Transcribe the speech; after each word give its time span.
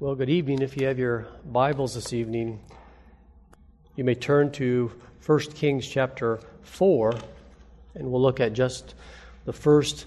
Well, 0.00 0.16
good 0.16 0.30
evening. 0.30 0.62
If 0.62 0.76
you 0.76 0.88
have 0.88 0.98
your 0.98 1.28
Bibles 1.44 1.94
this 1.94 2.12
evening, 2.12 2.58
you 3.94 4.02
may 4.02 4.16
turn 4.16 4.50
to 4.52 4.90
1 5.24 5.38
Kings 5.54 5.86
chapter 5.86 6.40
4, 6.62 7.14
and 7.94 8.10
we'll 8.10 8.20
look 8.20 8.40
at 8.40 8.52
just 8.52 8.96
the 9.44 9.52
first 9.52 10.06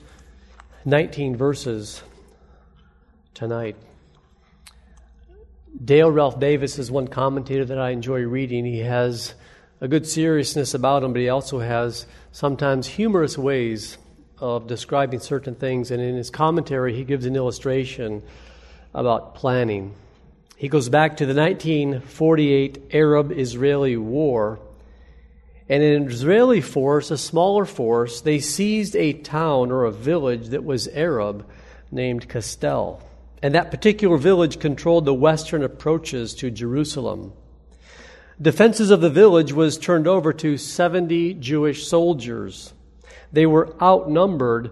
19 0.83 1.37
verses 1.37 2.01
tonight. 3.33 3.77
Dale 5.83 6.11
Ralph 6.11 6.41
Davis 6.41 6.77
is 6.77 6.91
one 6.91 7.07
commentator 7.07 7.63
that 7.63 7.79
I 7.79 7.91
enjoy 7.91 8.23
reading. 8.23 8.65
He 8.65 8.79
has 8.79 9.33
a 9.79 9.87
good 9.87 10.05
seriousness 10.05 10.73
about 10.73 11.03
him, 11.03 11.13
but 11.13 11.21
he 11.21 11.29
also 11.29 11.59
has 11.59 12.05
sometimes 12.33 12.87
humorous 12.87 13.37
ways 13.37 13.97
of 14.39 14.67
describing 14.67 15.21
certain 15.21 15.55
things. 15.55 15.89
And 15.89 16.01
in 16.01 16.15
his 16.15 16.29
commentary, 16.29 16.93
he 16.93 17.05
gives 17.05 17.25
an 17.25 17.37
illustration 17.37 18.23
about 18.95 19.35
planning. 19.35 19.93
He 20.55 20.69
goes 20.69 20.87
back 20.87 21.17
to 21.17 21.25
the 21.25 21.39
1948 21.39 22.91
Arab 22.93 23.31
Israeli 23.31 23.97
War. 23.97 24.59
And 25.67 25.83
an 25.83 26.07
Israeli 26.07 26.61
force, 26.61 27.11
a 27.11 27.17
smaller 27.17 27.65
force, 27.65 28.21
they 28.21 28.39
seized 28.39 28.95
a 28.95 29.13
town 29.13 29.71
or 29.71 29.83
a 29.83 29.91
village 29.91 30.47
that 30.49 30.63
was 30.63 30.87
Arab 30.87 31.45
named 31.91 32.29
Castel. 32.29 33.01
And 33.43 33.53
that 33.53 33.71
particular 33.71 34.17
village 34.17 34.59
controlled 34.59 35.05
the 35.05 35.13
western 35.13 35.61
approaches 35.63 36.33
to 36.35 36.49
Jerusalem. 36.49 37.33
Defenses 38.41 38.91
of 38.91 39.01
the 39.01 39.09
village 39.09 39.53
was 39.53 39.77
turned 39.77 40.07
over 40.07 40.31
to 40.33 40.57
70 40.57 41.33
Jewish 41.35 41.87
soldiers. 41.87 42.73
They 43.31 43.45
were 43.45 43.75
outnumbered 43.81 44.71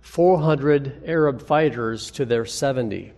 400 0.00 1.02
Arab 1.04 1.42
fighters 1.42 2.10
to 2.12 2.24
their 2.24 2.46
70. 2.46 3.12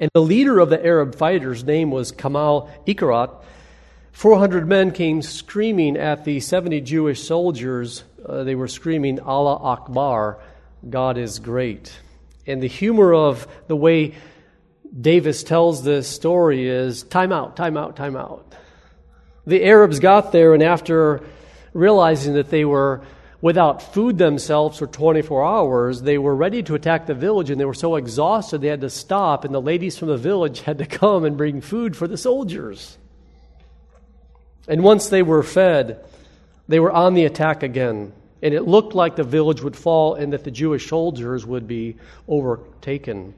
And 0.00 0.10
the 0.12 0.22
leader 0.22 0.58
of 0.58 0.70
the 0.70 0.84
Arab 0.84 1.14
fighters' 1.14 1.62
name 1.64 1.90
was 1.90 2.10
Kamal 2.10 2.70
Ikarat. 2.86 3.42
400 4.12 4.66
men 4.66 4.90
came 4.90 5.22
screaming 5.22 5.96
at 5.96 6.24
the 6.24 6.40
70 6.40 6.80
Jewish 6.80 7.22
soldiers. 7.22 8.04
Uh, 8.24 8.44
they 8.44 8.54
were 8.54 8.68
screaming, 8.68 9.20
Allah 9.20 9.56
Akbar, 9.56 10.40
God 10.88 11.18
is 11.18 11.38
great. 11.38 11.92
And 12.46 12.62
the 12.62 12.68
humor 12.68 13.14
of 13.14 13.46
the 13.68 13.76
way 13.76 14.14
Davis 14.98 15.42
tells 15.42 15.82
this 15.82 16.08
story 16.08 16.68
is 16.68 17.02
time 17.04 17.32
out, 17.32 17.56
time 17.56 17.76
out, 17.76 17.96
time 17.96 18.16
out. 18.16 18.54
The 19.46 19.64
Arabs 19.64 19.98
got 19.98 20.32
there, 20.32 20.54
and 20.54 20.62
after 20.62 21.22
realizing 21.72 22.34
that 22.34 22.50
they 22.50 22.64
were 22.64 23.02
without 23.44 23.82
food 23.92 24.16
themselves 24.16 24.78
for 24.78 24.86
24 24.86 25.44
hours. 25.44 26.00
They 26.00 26.16
were 26.16 26.34
ready 26.34 26.62
to 26.62 26.74
attack 26.74 27.04
the 27.04 27.12
village 27.12 27.50
and 27.50 27.60
they 27.60 27.66
were 27.66 27.74
so 27.74 27.96
exhausted 27.96 28.62
they 28.62 28.68
had 28.68 28.80
to 28.80 28.88
stop, 28.88 29.44
and 29.44 29.54
the 29.54 29.60
ladies 29.60 29.98
from 29.98 30.08
the 30.08 30.16
village 30.16 30.62
had 30.62 30.78
to 30.78 30.86
come 30.86 31.26
and 31.26 31.36
bring 31.36 31.60
food 31.60 31.94
for 31.94 32.08
the 32.08 32.16
soldiers. 32.16 32.96
And 34.66 34.82
once 34.82 35.10
they 35.10 35.22
were 35.22 35.42
fed, 35.42 36.02
they 36.68 36.80
were 36.80 36.90
on 36.90 37.12
the 37.12 37.26
attack 37.26 37.62
again. 37.62 38.14
And 38.40 38.54
it 38.54 38.62
looked 38.62 38.94
like 38.94 39.14
the 39.14 39.24
village 39.24 39.60
would 39.60 39.76
fall 39.76 40.14
and 40.14 40.32
that 40.32 40.44
the 40.44 40.50
Jewish 40.50 40.88
soldiers 40.88 41.44
would 41.44 41.68
be 41.68 41.98
overtaken. 42.26 43.34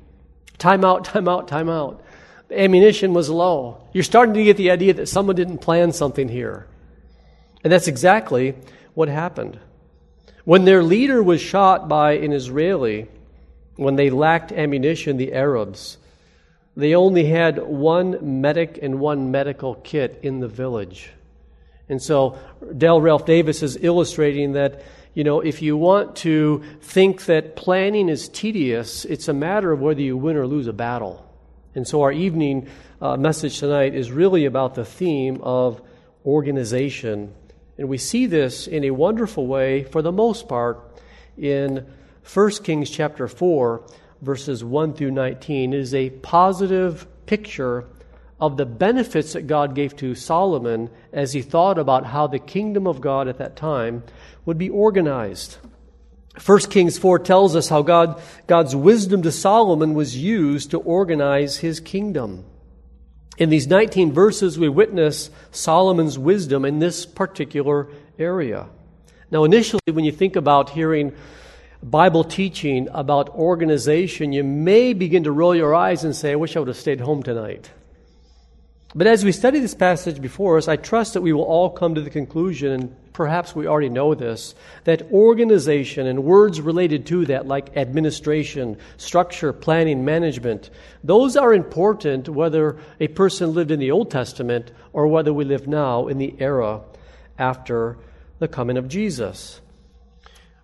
Time 0.57 0.85
out, 0.85 1.05
time 1.05 1.27
out, 1.27 1.49
time 1.49 1.69
out. 1.69 2.01
The 2.47 2.61
ammunition 2.61 3.13
was 3.13 3.29
low. 3.29 3.81
You're 3.93 4.05
starting 4.05 4.35
to 4.35 4.45
get 4.45 4.57
the 4.57 4.71
idea 4.71 4.95
that 4.95 5.09
someone 5.09 5.35
didn't 5.35 5.59
plan 5.59 5.91
something 5.91 6.29
here. 6.29 6.69
And 7.65 7.73
that's 7.73 7.89
exactly 7.89 8.55
what 8.95 9.09
happened. 9.09 9.59
When 10.47 10.65
their 10.65 10.85
leader 10.85 11.21
was 11.21 11.41
shot 11.41 11.89
by 11.89 12.13
an 12.13 12.33
Israeli, 12.33 13.09
when 13.75 13.97
they 13.97 14.11
lacked 14.11 14.53
ammunition, 14.53 15.17
the 15.17 15.33
Arabs, 15.33 15.99
they 16.77 16.95
only 16.95 17.25
had 17.25 17.59
one 17.67 18.41
medic 18.41 18.79
and 18.81 19.01
one 19.01 19.33
medical 19.33 19.75
kit 19.75 20.21
in 20.23 20.39
the 20.39 20.47
village. 20.47 21.11
And 21.89 22.01
so 22.01 22.39
Dale 22.79 23.01
Ralph 23.01 23.27
Davis 23.27 23.61
is 23.61 23.77
illustrating 23.83 24.53
that, 24.53 24.85
you 25.15 25.25
know, 25.25 25.41
if 25.41 25.63
you 25.63 25.77
want 25.77 26.15
to 26.19 26.63
think 26.81 27.25
that 27.25 27.57
planning 27.57 28.09
is 28.09 28.29
tedious, 28.29 29.05
it's 29.05 29.27
a 29.27 29.35
matter 29.35 29.73
of 29.73 29.81
whether 29.81 30.01
you 30.01 30.17
win 30.17 30.37
or 30.37 30.47
lose 30.47 30.69
a 30.69 30.73
battle. 30.73 31.29
And 31.75 31.89
so 31.89 32.03
our 32.03 32.13
evening 32.13 32.69
uh, 33.03 33.17
message 33.17 33.59
tonight 33.59 33.97
is 33.97 34.13
really 34.13 34.45
about 34.45 34.77
the 34.77 34.85
theme 34.85 35.41
of 35.43 35.83
organization 36.25 37.35
and 37.79 37.89
we 37.89 37.99
see 37.99 38.27
this 38.27 38.67
in 38.67 38.85
a 38.85 38.91
wonderful 38.91 39.47
way, 39.47 39.85
for 39.85 40.03
the 40.03 40.13
most 40.13 40.49
part, 40.49 40.81
in 41.37 41.87
1 42.33 42.51
Kings 42.65 42.91
chapter 42.91 43.29
4, 43.29 43.83
verses 44.23 44.65
1 44.65 44.95
through 44.95 45.11
19. 45.11 45.73
It 45.73 45.79
is 45.79 45.95
a 45.95 46.11
positive 46.11 47.07
picture 47.27 47.85
of 48.41 48.57
the 48.57 48.67
benefits 48.67 49.33
that 49.33 49.47
God 49.47 49.75
gave 49.75 49.97
to 49.97 50.15
Solomon 50.15 50.91
as 51.13 51.33
he 51.33 51.43
thought 51.43 51.79
about 51.79 52.07
how 52.07 52.27
the 52.27 52.39
kingdom 52.39 52.87
of 52.87 53.01
God 53.01 53.29
at 53.29 53.39
that 53.39 53.57
time 53.57 54.03
would 54.45 54.59
be 54.59 54.69
organized. 54.69 55.59
1 56.45 56.59
Kings 56.71 56.99
4 56.99 57.19
tells 57.19 57.57
us 57.57 57.69
how 57.69 57.83
God, 57.83 58.21
God's 58.47 58.77
wisdom 58.77 59.23
to 59.23 59.33
Solomon 59.33 59.95
was 59.95 60.17
used 60.17 60.71
to 60.71 60.79
organize 60.81 61.59
his 61.59 61.81
kingdom. 61.81 62.45
In 63.39 63.51
these 63.51 63.67
19 63.67 64.13
verses, 64.13 64.59
we 64.59 64.69
witness 64.69 65.31
Solomon's 65.51 66.19
wisdom 66.19 66.65
in 66.65 66.79
this 66.79 67.05
particular 67.05 67.89
area. 68.19 68.69
Now, 69.31 69.45
initially, 69.45 69.81
when 69.93 70.05
you 70.05 70.13
think 70.13 70.37
about 70.37 70.71
hearing 70.71 71.13
Bible 71.83 72.25
teaching 72.25 72.89
about 72.93 73.29
organization, 73.31 74.33
you 74.33 74.43
may 74.43 74.95
begin 74.95 75.25
to 75.25 75.33
roll 75.33 75.55
your 75.55 75.75
eyes 75.75 76.05
and 76.05 76.17
say, 76.17 76.33
I 76.33 76.37
wish 76.37 76.57
I 76.57 76.61
would 76.61 76.69
have 76.69 76.77
stayed 76.77 77.01
home 77.01 77.23
tonight. 77.23 77.71
But 78.95 79.07
as 79.07 79.25
we 79.25 79.33
study 79.33 79.61
this 79.61 79.75
passage 79.75 80.23
before 80.23 80.57
us, 80.57 80.69
I 80.69 80.77
trust 80.77 81.15
that 81.15 81.21
we 81.21 81.33
will 81.33 81.43
all 81.43 81.71
come 81.71 81.95
to 81.97 82.01
the 82.01 82.11
conclusion, 82.11 82.73
and 82.73 83.13
perhaps 83.13 83.55
we 83.55 83.67
already 83.67 83.89
know 83.89 84.15
this, 84.15 84.55
that 84.85 85.11
organization 85.11 86.07
and 86.07 86.25
words 86.25 86.61
related 86.61 87.07
to 87.07 87.27
that, 87.27 87.47
like 87.47 87.77
administration, 87.77 88.79
structure, 88.97 89.53
planning, 89.53 90.05
management, 90.05 90.71
those 91.03 91.37
are 91.37 91.53
important 91.53 92.29
whether 92.29 92.79
a 93.01 93.09
person 93.09 93.55
lived 93.55 93.71
in 93.71 93.81
the 93.81 93.91
Old 93.91 94.11
Testament 94.11 94.71
or 94.93 95.07
whether 95.09 95.33
we 95.33 95.45
live 95.45 95.67
now 95.67 96.09
in 96.09 96.19
the 96.19 96.35
era 96.39 96.81
after 97.39 97.99
the 98.39 98.49
coming 98.49 98.77
of 98.77 98.89
Jesus. 98.89 99.61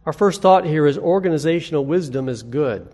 Our 0.07 0.13
first 0.13 0.43
thought 0.43 0.65
here 0.65 0.87
is 0.87 0.99
organizational 0.99 1.85
wisdom 1.85 2.29
is 2.29 2.43
good. 2.43 2.89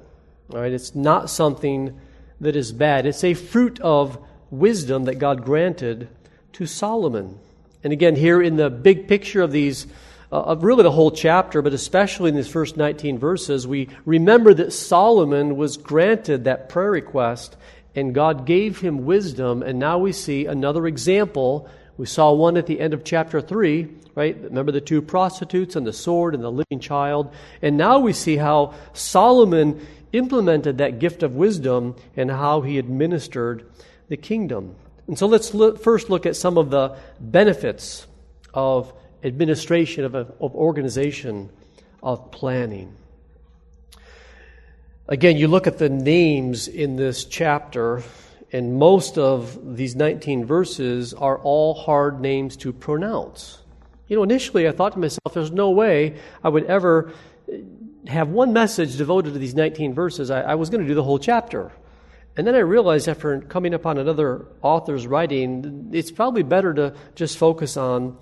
All 0.53 0.61
right, 0.61 0.73
it's 0.73 0.95
not 0.95 1.31
something 1.31 1.99
that 2.41 2.57
is 2.57 2.73
bad. 2.73 3.07
It's 3.07 3.25
a 3.25 3.35
fruit 3.35 3.81
of 3.81 4.19
wisdom 4.51 5.05
that 5.05 5.17
God 5.17 5.45
granted 5.45 6.09
to 6.55 6.67
Solomon. 6.67 7.39
And 7.85 7.93
again, 7.93 8.17
here 8.17 8.43
in 8.43 8.57
the 8.57 8.71
big 8.71 9.09
picture 9.09 9.43
of 9.43 9.53
these, 9.53 9.87
uh, 10.33 10.41
of 10.41 10.65
really 10.65 10.83
the 10.83 10.91
whole 10.91 11.11
chapter, 11.11 11.63
but 11.63 11.73
especially 11.73 12.31
in 12.31 12.37
these 12.37 12.49
first 12.49 12.77
19 12.77 13.19
verses, 13.19 13.67
we 13.67 13.89
remember 14.05 14.53
that 14.55 14.73
Solomon 14.73 15.57
was 15.57 15.77
granted 15.77 16.45
that 16.45 16.69
prayer 16.69 16.91
request 16.91 17.57
and 17.95 18.15
God 18.15 18.47
gave 18.47 18.81
him 18.81 19.05
wisdom. 19.07 19.63
And 19.63 19.79
now 19.79 19.99
we 19.99 20.13
see 20.13 20.47
another 20.47 20.87
example. 20.87 21.69
We 21.97 22.07
saw 22.07 22.33
one 22.33 22.57
at 22.57 22.67
the 22.67 22.81
end 22.81 22.95
of 22.95 23.05
chapter 23.05 23.41
3, 23.41 23.89
right? 24.15 24.37
Remember 24.41 24.73
the 24.73 24.81
two 24.81 25.03
prostitutes 25.03 25.77
and 25.77 25.87
the 25.87 25.93
sword 25.93 26.35
and 26.35 26.43
the 26.43 26.51
living 26.51 26.81
child. 26.81 27.33
And 27.63 27.77
now 27.77 27.99
we 27.99 28.13
see 28.13 28.37
how 28.37 28.75
Solomon 28.93 29.87
implemented 30.13 30.79
that 30.79 30.99
gift 30.99 31.23
of 31.23 31.35
wisdom 31.35 31.97
and 32.17 32.31
how 32.31 32.61
he 32.61 32.79
administered 32.79 33.69
the 34.09 34.17
kingdom. 34.17 34.75
And 35.07 35.19
so 35.19 35.27
let's 35.27 35.55
look, 35.55 35.83
first 35.83 36.11
look 36.11 36.27
at 36.27 36.37
some 36.37 36.59
of 36.59 36.71
the 36.71 36.97
benefits 37.21 38.07
of 38.53 38.93
administration, 39.23 40.05
of, 40.05 40.15
of 40.15 40.55
organization, 40.55 41.51
of 42.03 42.31
planning. 42.31 42.95
Again, 45.09 45.39
you 45.39 45.49
look 45.49 45.67
at 45.67 45.79
the 45.79 45.89
names 45.89 46.69
in 46.69 46.97
this 46.97 47.25
chapter, 47.25 48.03
and 48.53 48.79
most 48.79 49.17
of 49.17 49.77
these 49.77 49.97
19 49.97 50.45
verses 50.45 51.15
are 51.15 51.39
all 51.39 51.75
hard 51.75 52.21
names 52.21 52.57
to 52.59 52.73
pronounce. 52.73 53.59
You 54.07 54.17
know, 54.17 54.23
initially 54.23 54.69
I 54.69 54.73
thought 54.73 54.93
to 54.93 54.99
myself, 54.99 55.33
there's 55.33 55.51
no 55.51 55.71
way 55.71 56.19
I 56.45 56.49
would 56.51 56.65
ever 56.65 57.13
have 58.07 58.29
one 58.29 58.53
message 58.53 58.97
devoted 58.97 59.33
to 59.33 59.39
these 59.39 59.55
19 59.55 59.95
verses. 59.95 60.31
I, 60.31 60.43
I 60.43 60.55
was 60.55 60.71
going 60.71 60.83
to 60.83 60.89
do 60.89 60.95
the 60.95 61.03
whole 61.03 61.19
chapter. 61.19 61.73
And 62.39 62.47
then 62.47 62.55
I 62.55 62.61
realized 62.61 63.09
after 63.09 63.41
coming 63.41 63.75
upon 63.75 63.99
another 63.99 64.47
author's 64.63 65.09
writing, 65.09 65.91
it's 65.93 66.13
probably 66.13 66.45
better 66.45 66.73
to 66.73 66.95
just 67.17 67.37
focus 67.37 67.77
on 67.77 68.17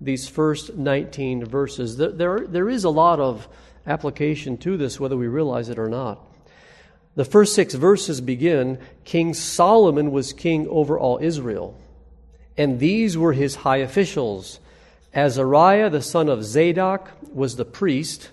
these 0.00 0.26
first 0.26 0.74
19 0.74 1.44
verses. 1.44 1.98
There, 1.98 2.10
there, 2.10 2.46
there 2.46 2.70
is 2.70 2.84
a 2.84 2.90
lot 2.90 3.20
of 3.20 3.46
application 3.86 4.56
to 4.58 4.78
this, 4.78 4.98
whether 4.98 5.18
we 5.18 5.26
realize 5.26 5.68
it 5.68 5.78
or 5.78 5.90
not. 5.90 6.18
The 7.14 7.26
first 7.26 7.54
six 7.54 7.74
verses 7.74 8.22
begin 8.22 8.78
King 9.04 9.34
Solomon 9.34 10.12
was 10.12 10.32
king 10.32 10.66
over 10.68 10.98
all 10.98 11.18
Israel, 11.20 11.78
and 12.56 12.80
these 12.80 13.18
were 13.18 13.34
his 13.34 13.56
high 13.56 13.78
officials. 13.78 14.60
Azariah, 15.12 15.90
the 15.90 16.00
son 16.00 16.30
of 16.30 16.42
Zadok, 16.42 17.10
was 17.34 17.56
the 17.56 17.66
priest. 17.66 18.30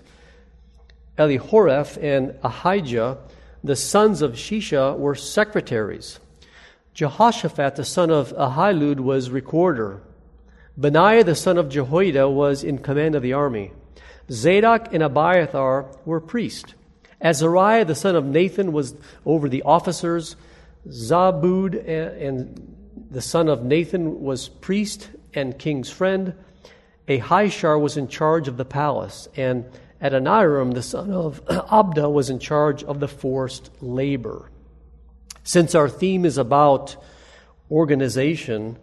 Elihoreph 1.18 2.02
and 2.02 2.38
Ahijah 2.42 3.18
the 3.66 3.76
sons 3.76 4.22
of 4.22 4.32
Shisha 4.32 4.96
were 4.98 5.14
secretaries. 5.14 6.20
Jehoshaphat, 6.94 7.76
the 7.76 7.84
son 7.84 8.10
of 8.10 8.32
Ahilud, 8.32 9.00
was 9.00 9.30
recorder. 9.30 10.00
Benaiah, 10.76 11.24
the 11.24 11.34
son 11.34 11.58
of 11.58 11.68
Jehoiada, 11.68 12.28
was 12.28 12.64
in 12.64 12.78
command 12.78 13.14
of 13.14 13.22
the 13.22 13.32
army. 13.32 13.72
Zadok 14.30 14.92
and 14.92 15.02
Abiathar 15.02 15.86
were 16.04 16.20
priests. 16.20 16.74
Azariah, 17.20 17.84
the 17.84 17.94
son 17.94 18.16
of 18.16 18.24
Nathan, 18.24 18.72
was 18.72 18.94
over 19.24 19.48
the 19.48 19.62
officers. 19.62 20.36
Zabud 20.88 21.74
eh, 21.74 22.26
and 22.26 22.76
the 23.10 23.22
son 23.22 23.48
of 23.48 23.64
Nathan 23.64 24.20
was 24.20 24.48
priest 24.48 25.10
and 25.34 25.58
king's 25.58 25.90
friend. 25.90 26.34
Ahishar 27.08 27.80
was 27.80 27.96
in 27.96 28.08
charge 28.08 28.48
of 28.48 28.56
the 28.56 28.64
palace, 28.64 29.28
and 29.36 29.64
Adoniram, 30.00 30.74
the 30.74 30.82
son 30.82 31.10
of 31.10 31.44
Abda, 31.46 32.12
was 32.12 32.30
in 32.30 32.38
charge 32.38 32.84
of 32.84 33.00
the 33.00 33.08
forced 33.08 33.70
labor. 33.80 34.50
Since 35.42 35.74
our 35.74 35.88
theme 35.88 36.24
is 36.24 36.38
about 36.38 36.96
organization, 37.70 38.78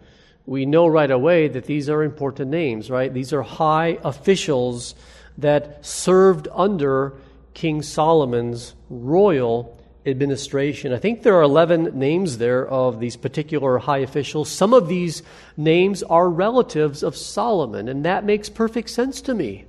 we 0.46 0.66
know 0.66 0.86
right 0.86 1.10
away 1.10 1.48
that 1.48 1.64
these 1.64 1.88
are 1.88 2.02
important 2.02 2.50
names, 2.50 2.90
right? 2.90 3.12
These 3.12 3.32
are 3.32 3.42
high 3.42 3.98
officials 4.02 4.94
that 5.38 5.84
served 5.84 6.48
under 6.52 7.14
King 7.54 7.82
Solomon's 7.82 8.74
royal 8.90 9.78
administration. 10.06 10.92
I 10.92 10.98
think 10.98 11.22
there 11.22 11.36
are 11.36 11.42
11 11.42 11.98
names 11.98 12.38
there 12.38 12.66
of 12.66 13.00
these 13.00 13.16
particular 13.16 13.78
high 13.78 13.98
officials. 13.98 14.50
Some 14.50 14.74
of 14.74 14.88
these 14.88 15.22
names 15.56 16.02
are 16.02 16.28
relatives 16.28 17.02
of 17.02 17.16
Solomon, 17.16 17.88
and 17.88 18.04
that 18.04 18.24
makes 18.24 18.48
perfect 18.48 18.90
sense 18.90 19.22
to 19.22 19.34
me. 19.34 19.64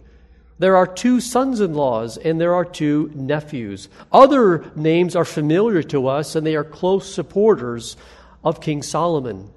There 0.57 0.77
are 0.77 0.87
two 0.87 1.19
sons 1.19 1.59
in 1.59 1.73
laws 1.73 2.17
and 2.17 2.39
there 2.39 2.53
are 2.53 2.63
two 2.63 3.11
nephews. 3.13 3.89
Other 4.11 4.71
names 4.75 5.15
are 5.15 5.25
familiar 5.25 5.83
to 5.83 6.07
us 6.07 6.35
and 6.35 6.47
they 6.47 6.55
are 6.55 6.63
close 6.63 7.13
supporters 7.13 7.97
of 8.43 8.61
King 8.61 8.81
Solomon. 8.81 9.51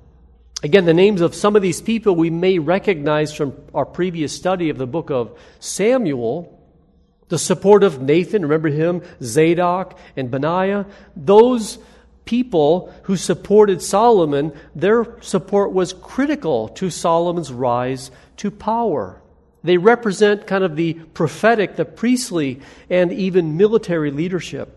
Again, 0.62 0.86
the 0.86 0.94
names 0.94 1.20
of 1.20 1.36
some 1.36 1.54
of 1.54 1.62
these 1.62 1.80
people 1.80 2.16
we 2.16 2.30
may 2.30 2.58
recognize 2.58 3.32
from 3.32 3.54
our 3.72 3.86
previous 3.86 4.34
study 4.34 4.70
of 4.70 4.78
the 4.78 4.88
book 4.88 5.10
of 5.10 5.38
Samuel. 5.60 6.54
The 7.28 7.38
support 7.38 7.84
of 7.84 8.02
Nathan, 8.02 8.42
remember 8.42 8.68
him, 8.68 9.02
Zadok 9.22 9.96
and 10.16 10.32
Benaiah. 10.32 10.86
Those 11.14 11.78
people 12.24 12.92
who 13.04 13.16
supported 13.16 13.82
Solomon, 13.82 14.52
their 14.74 15.20
support 15.20 15.72
was 15.72 15.92
critical 15.92 16.68
to 16.70 16.90
Solomon's 16.90 17.52
rise 17.52 18.10
to 18.38 18.50
power. 18.50 19.22
They 19.64 19.76
represent 19.76 20.46
kind 20.46 20.64
of 20.64 20.76
the 20.76 20.94
prophetic, 20.94 21.76
the 21.76 21.84
priestly, 21.84 22.60
and 22.88 23.12
even 23.12 23.56
military 23.56 24.10
leadership. 24.10 24.74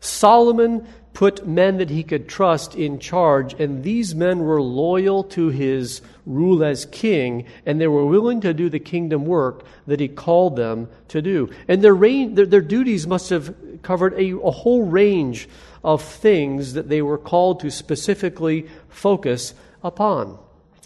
Solomon 0.00 0.86
put 1.14 1.46
men 1.46 1.76
that 1.78 1.90
he 1.90 2.02
could 2.02 2.28
trust 2.28 2.74
in 2.74 2.98
charge, 2.98 3.54
and 3.60 3.84
these 3.84 4.14
men 4.14 4.40
were 4.40 4.60
loyal 4.60 5.22
to 5.22 5.48
his 5.48 6.00
rule 6.26 6.64
as 6.64 6.86
king, 6.86 7.44
and 7.66 7.80
they 7.80 7.86
were 7.86 8.06
willing 8.06 8.40
to 8.40 8.54
do 8.54 8.68
the 8.68 8.80
kingdom 8.80 9.24
work 9.24 9.64
that 9.86 10.00
he 10.00 10.08
called 10.08 10.56
them 10.56 10.88
to 11.08 11.20
do. 11.20 11.50
And 11.68 11.82
their, 11.82 11.94
reign, 11.94 12.34
their, 12.34 12.46
their 12.46 12.60
duties 12.60 13.06
must 13.06 13.30
have 13.30 13.54
covered 13.82 14.14
a, 14.14 14.36
a 14.38 14.50
whole 14.50 14.84
range 14.84 15.48
of 15.84 16.02
things 16.02 16.74
that 16.74 16.88
they 16.88 17.02
were 17.02 17.18
called 17.18 17.60
to 17.60 17.70
specifically 17.70 18.66
focus 18.88 19.54
upon. 19.84 20.38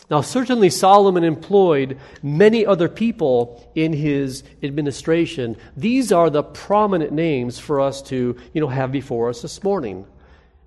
Now, 0.09 0.21
certainly 0.21 0.71
Solomon 0.71 1.25
employed 1.25 1.99
many 2.23 2.65
other 2.65 2.89
people 2.89 3.69
in 3.75 3.93
his 3.93 4.45
administration. 4.63 5.57
These 5.77 6.13
are 6.13 6.31
the 6.31 6.45
prominent 6.45 7.13
names 7.13 7.59
for 7.59 7.81
us 7.81 8.03
to, 8.03 8.37
you 8.53 8.61
know, 8.61 8.69
have 8.69 8.93
before 8.93 9.29
us 9.29 9.43
this 9.43 9.65
morning. 9.65 10.07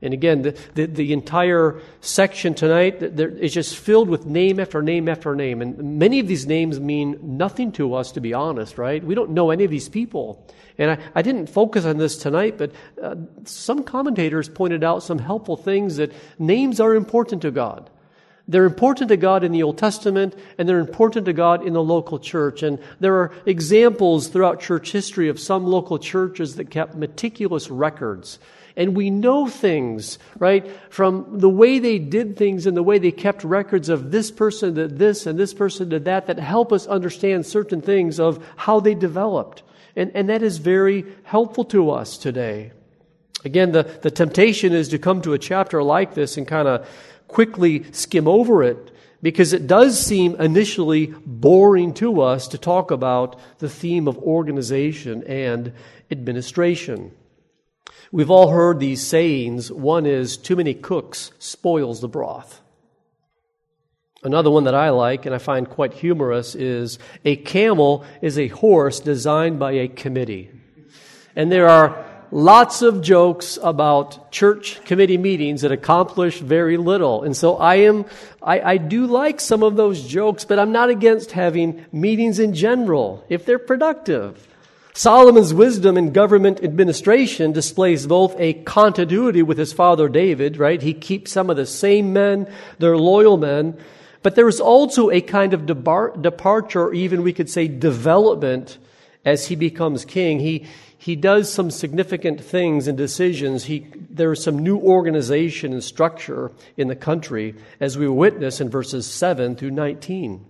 And 0.01 0.13
again, 0.13 0.41
the, 0.43 0.57
the, 0.75 0.85
the 0.85 1.13
entire 1.13 1.81
section 1.99 2.53
tonight 2.53 3.01
is 3.01 3.53
just 3.53 3.77
filled 3.77 4.09
with 4.09 4.25
name 4.25 4.59
after 4.59 4.81
name 4.81 5.09
after 5.09 5.35
name. 5.35 5.61
And 5.61 5.99
many 5.99 6.19
of 6.19 6.27
these 6.27 6.45
names 6.45 6.79
mean 6.79 7.19
nothing 7.21 7.71
to 7.73 7.93
us, 7.95 8.13
to 8.13 8.21
be 8.21 8.33
honest, 8.33 8.77
right? 8.77 9.03
We 9.03 9.15
don't 9.15 9.31
know 9.31 9.51
any 9.51 9.65
of 9.65 9.71
these 9.71 9.89
people. 9.89 10.45
And 10.77 10.91
I, 10.91 10.97
I 11.15 11.21
didn't 11.21 11.47
focus 11.47 11.85
on 11.85 11.97
this 11.97 12.17
tonight, 12.17 12.57
but 12.57 12.71
uh, 13.01 13.15
some 13.43 13.83
commentators 13.83 14.47
pointed 14.47 14.83
out 14.83 15.03
some 15.03 15.19
helpful 15.19 15.57
things 15.57 15.97
that 15.97 16.13
names 16.37 16.79
are 16.79 16.95
important 16.95 17.41
to 17.41 17.51
God. 17.51 17.89
They're 18.49 18.65
important 18.65 19.07
to 19.09 19.17
God 19.17 19.45
in 19.45 19.53
the 19.53 19.63
Old 19.63 19.77
Testament, 19.77 20.35
and 20.57 20.67
they're 20.67 20.79
important 20.79 21.25
to 21.27 21.33
God 21.33 21.65
in 21.65 21.71
the 21.71 21.83
local 21.83 22.19
church. 22.19 22.63
And 22.63 22.79
there 22.99 23.15
are 23.15 23.31
examples 23.45 24.27
throughout 24.27 24.59
church 24.59 24.91
history 24.91 25.29
of 25.29 25.39
some 25.39 25.65
local 25.65 25.99
churches 25.99 26.57
that 26.57 26.69
kept 26.69 26.95
meticulous 26.95 27.69
records 27.69 28.39
and 28.79 28.95
we 28.95 29.09
know 29.09 29.47
things, 29.47 30.19
right, 30.37 30.65
from 30.89 31.39
the 31.39 31.49
way 31.49 31.79
they 31.79 31.99
did 31.99 32.37
things 32.37 32.65
and 32.65 32.77
the 32.77 32.81
way 32.81 32.97
they 32.97 33.11
kept 33.11 33.43
records 33.43 33.89
of 33.89 34.09
this 34.09 34.31
person 34.31 34.73
did 34.73 34.97
this 34.97 35.25
and 35.25 35.37
this 35.37 35.53
person 35.53 35.89
did 35.89 36.05
that, 36.05 36.27
that 36.27 36.39
help 36.39 36.71
us 36.71 36.87
understand 36.87 37.45
certain 37.45 37.81
things 37.81 38.21
of 38.21 38.41
how 38.55 38.79
they 38.79 38.95
developed. 38.95 39.63
And, 39.97 40.11
and 40.15 40.29
that 40.29 40.41
is 40.41 40.59
very 40.59 41.03
helpful 41.23 41.65
to 41.65 41.91
us 41.91 42.17
today. 42.17 42.71
Again, 43.43 43.73
the, 43.73 43.83
the 43.83 44.11
temptation 44.11 44.71
is 44.71 44.87
to 44.89 44.97
come 44.97 45.21
to 45.23 45.33
a 45.33 45.39
chapter 45.39 45.83
like 45.83 46.13
this 46.13 46.37
and 46.37 46.47
kind 46.47 46.67
of 46.67 46.87
quickly 47.29 47.85
skim 47.93 48.27
over 48.27 48.61
it 48.61 48.91
because 49.21 49.53
it 49.53 49.67
does 49.67 50.03
seem 50.03 50.35
initially 50.35 51.07
boring 51.25 51.93
to 51.93 52.21
us 52.21 52.47
to 52.49 52.57
talk 52.57 52.91
about 52.91 53.39
the 53.59 53.69
theme 53.69 54.07
of 54.07 54.17
organization 54.17 55.23
and 55.23 55.73
administration. 56.11 57.11
We've 58.11 58.31
all 58.31 58.49
heard 58.49 58.79
these 58.79 59.05
sayings. 59.05 59.71
One 59.71 60.05
is, 60.05 60.37
too 60.37 60.55
many 60.55 60.73
cooks 60.73 61.31
spoils 61.37 62.01
the 62.01 62.07
broth. 62.07 62.61
Another 64.23 64.49
one 64.49 64.65
that 64.65 64.75
I 64.75 64.89
like 64.89 65.25
and 65.25 65.33
I 65.33 65.37
find 65.37 65.69
quite 65.69 65.93
humorous 65.93 66.55
is, 66.55 66.99
a 67.23 67.35
camel 67.35 68.03
is 68.21 68.37
a 68.37 68.47
horse 68.47 68.99
designed 68.99 69.59
by 69.59 69.73
a 69.73 69.87
committee. 69.87 70.49
And 71.35 71.51
there 71.51 71.69
are 71.69 72.05
lots 72.31 72.81
of 72.81 73.01
jokes 73.01 73.57
about 73.61 74.31
church 74.31 74.83
committee 74.85 75.17
meetings 75.17 75.61
that 75.61 75.71
accomplish 75.71 76.39
very 76.39 76.77
little. 76.77 77.23
And 77.23 77.35
so 77.35 77.57
I 77.57 77.75
am, 77.75 78.05
I, 78.41 78.61
I, 78.61 78.77
do 78.77 79.07
like 79.07 79.39
some 79.39 79.63
of 79.63 79.75
those 79.75 80.07
jokes, 80.07 80.45
but 80.45 80.59
I'm 80.59 80.71
not 80.71 80.89
against 80.89 81.31
having 81.31 81.85
meetings 81.91 82.39
in 82.39 82.53
general 82.53 83.23
if 83.29 83.45
they're 83.45 83.59
productive. 83.59 84.47
Solomon's 84.93 85.53
wisdom 85.53 85.97
in 85.97 86.11
government 86.11 86.63
administration 86.63 87.51
displays 87.51 88.05
both 88.05 88.35
a 88.37 88.53
continuity 88.53 89.41
with 89.41 89.57
his 89.57 89.71
father 89.71 90.09
David, 90.09 90.57
right? 90.57 90.81
He 90.81 90.93
keeps 90.93 91.31
some 91.31 91.49
of 91.49 91.55
the 91.55 91.65
same 91.65 92.11
men, 92.11 92.51
they're 92.79 92.97
loyal 92.97 93.37
men, 93.37 93.77
but 94.23 94.35
there 94.35 94.49
is 94.49 94.59
also 94.59 95.09
a 95.09 95.21
kind 95.21 95.53
of 95.53 95.65
debar- 95.65 96.21
departure, 96.21 96.87
or 96.87 96.93
even 96.93 97.23
we 97.23 97.31
could 97.31 97.49
say 97.49 97.67
development 97.67 98.77
as 99.23 99.47
he 99.47 99.55
becomes 99.55 100.03
king. 100.03 100.39
He, 100.39 100.65
he 101.01 101.15
does 101.15 101.51
some 101.51 101.71
significant 101.71 102.43
things 102.43 102.85
and 102.85 102.97
decisions. 102.97 103.63
He, 103.63 103.87
there 104.09 104.33
is 104.33 104.43
some 104.43 104.59
new 104.59 104.77
organization 104.77 105.71
and 105.71 105.81
structure 105.81 106.51
in 106.75 106.89
the 106.89 106.95
country, 106.95 107.55
as 107.79 107.97
we 107.97 108.09
witness 108.09 108.59
in 108.59 108.69
verses 108.69 109.07
7 109.07 109.55
through 109.55 109.71
19. 109.71 110.45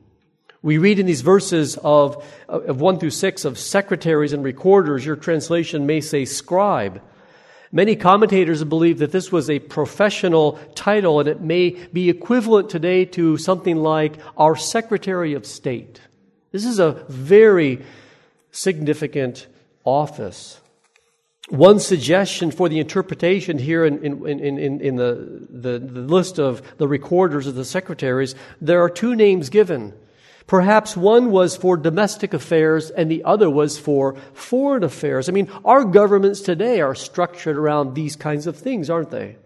We 0.63 0.79
read 0.79 0.97
in 0.97 1.05
these 1.05 1.21
verses 1.21 1.77
of, 1.83 2.25
of 2.47 2.81
1 2.81 2.97
through 2.97 3.11
6 3.11 3.45
of 3.45 3.59
secretaries 3.59 4.33
and 4.33 4.43
recorders. 4.43 5.05
Your 5.05 5.15
translation 5.15 5.85
may 5.85 6.01
say 6.01 6.25
scribe. 6.25 6.99
Many 7.71 7.95
commentators 7.95 8.63
believe 8.63 8.97
that 8.97 9.11
this 9.11 9.31
was 9.31 9.51
a 9.51 9.59
professional 9.59 10.53
title 10.73 11.19
and 11.19 11.29
it 11.29 11.41
may 11.41 11.69
be 11.93 12.09
equivalent 12.09 12.71
today 12.71 13.05
to 13.05 13.37
something 13.37 13.77
like 13.77 14.15
our 14.35 14.55
Secretary 14.55 15.35
of 15.35 15.45
State. 15.45 16.01
This 16.51 16.65
is 16.65 16.79
a 16.79 17.05
very 17.07 17.85
significant 18.49 19.45
office. 19.83 20.59
One 21.49 21.79
suggestion 21.79 22.51
for 22.51 22.69
the 22.69 22.79
interpretation 22.79 23.57
here 23.57 23.83
in, 23.83 24.03
in, 24.05 24.39
in, 24.39 24.81
in 24.81 24.95
the, 24.97 25.47
the, 25.49 25.79
the 25.79 26.01
list 26.01 26.39
of 26.39 26.61
the 26.77 26.87
recorders 26.87 27.47
of 27.47 27.55
the 27.55 27.65
secretaries, 27.65 28.35
there 28.61 28.83
are 28.83 28.89
two 28.89 29.15
names 29.15 29.49
given. 29.49 29.93
Perhaps 30.45 30.97
one 30.97 31.31
was 31.31 31.55
for 31.55 31.77
domestic 31.77 32.33
affairs 32.33 32.89
and 32.91 33.09
the 33.09 33.23
other 33.23 33.49
was 33.49 33.79
for 33.79 34.15
foreign 34.33 34.83
affairs. 34.83 35.27
I 35.27 35.31
mean, 35.31 35.49
our 35.65 35.83
governments 35.83 36.41
today 36.41 36.81
are 36.81 36.95
structured 36.95 37.57
around 37.57 37.93
these 37.93 38.15
kinds 38.15 38.45
of 38.45 38.55
things, 38.55 38.89
aren't 38.89 39.11
they? 39.11 39.37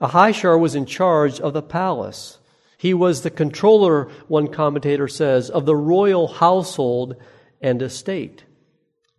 Ahishar 0.00 0.58
was 0.58 0.74
in 0.74 0.86
charge 0.86 1.40
of 1.40 1.52
the 1.52 1.62
palace. 1.62 2.38
He 2.76 2.92
was 2.92 3.22
the 3.22 3.30
controller, 3.30 4.08
one 4.26 4.48
commentator 4.48 5.06
says, 5.06 5.48
of 5.48 5.64
the 5.64 5.76
royal 5.76 6.26
household 6.26 7.14
and 7.62 7.80
estate. 7.80 8.44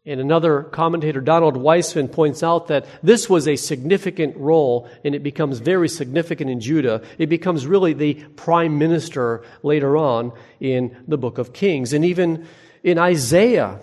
And 0.05 0.19
another 0.19 0.63
commentator, 0.63 1.21
Donald 1.21 1.55
Wiseman, 1.55 2.09
points 2.09 2.43
out 2.43 2.67
that 2.67 2.85
this 3.01 3.29
was 3.29 3.47
a 3.47 3.55
significant 3.55 4.35
role, 4.35 4.89
and 5.05 5.15
it 5.15 5.23
becomes 5.23 5.59
very 5.59 5.87
significant 5.87 6.49
in 6.49 6.59
Judah. 6.59 7.01
It 7.17 7.27
becomes 7.27 7.65
really 7.65 7.93
the 7.93 8.15
prime 8.35 8.77
minister 8.77 9.43
later 9.63 9.95
on 9.95 10.33
in 10.59 10.97
the 11.07 11.17
book 11.17 11.37
of 11.37 11.53
Kings. 11.53 11.93
And 11.93 12.03
even 12.03 12.45
in 12.83 12.99
Isaiah, 12.99 13.79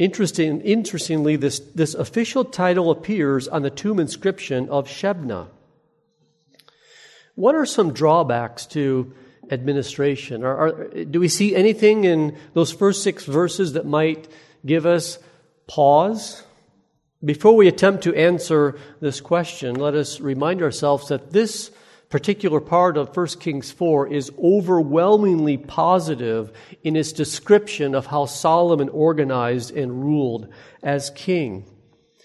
Interesting, 0.00 0.62
interestingly, 0.62 1.36
this, 1.36 1.58
this 1.58 1.92
official 1.92 2.42
title 2.42 2.90
appears 2.90 3.46
on 3.46 3.60
the 3.60 3.68
tomb 3.68 4.00
inscription 4.00 4.66
of 4.70 4.88
Shebna. 4.88 5.48
What 7.34 7.54
are 7.54 7.66
some 7.66 7.92
drawbacks 7.92 8.64
to 8.68 9.12
administration? 9.50 10.44
Are, 10.44 10.68
are, 10.68 11.04
do 11.04 11.20
we 11.20 11.28
see 11.28 11.54
anything 11.54 12.04
in 12.04 12.38
those 12.54 12.72
first 12.72 13.02
six 13.02 13.24
verses 13.24 13.74
that 13.74 13.86
might 13.86 14.28
give 14.64 14.86
us 14.86 15.18
pause? 15.66 16.42
Before 17.22 17.54
we 17.54 17.68
attempt 17.68 18.04
to 18.04 18.14
answer 18.14 18.78
this 19.00 19.20
question, 19.20 19.74
let 19.74 19.94
us 19.94 20.20
remind 20.20 20.62
ourselves 20.62 21.08
that 21.08 21.32
this 21.32 21.70
particular 22.08 22.60
part 22.60 22.96
of 22.96 23.16
1 23.16 23.26
Kings 23.38 23.70
4 23.70 24.08
is 24.08 24.32
overwhelmingly 24.42 25.56
positive 25.56 26.52
in 26.82 26.96
its 26.96 27.12
description 27.12 27.94
of 27.94 28.06
how 28.06 28.26
Solomon 28.26 28.88
organized 28.88 29.76
and 29.76 30.02
ruled 30.02 30.48
as 30.82 31.10
king. 31.10 31.64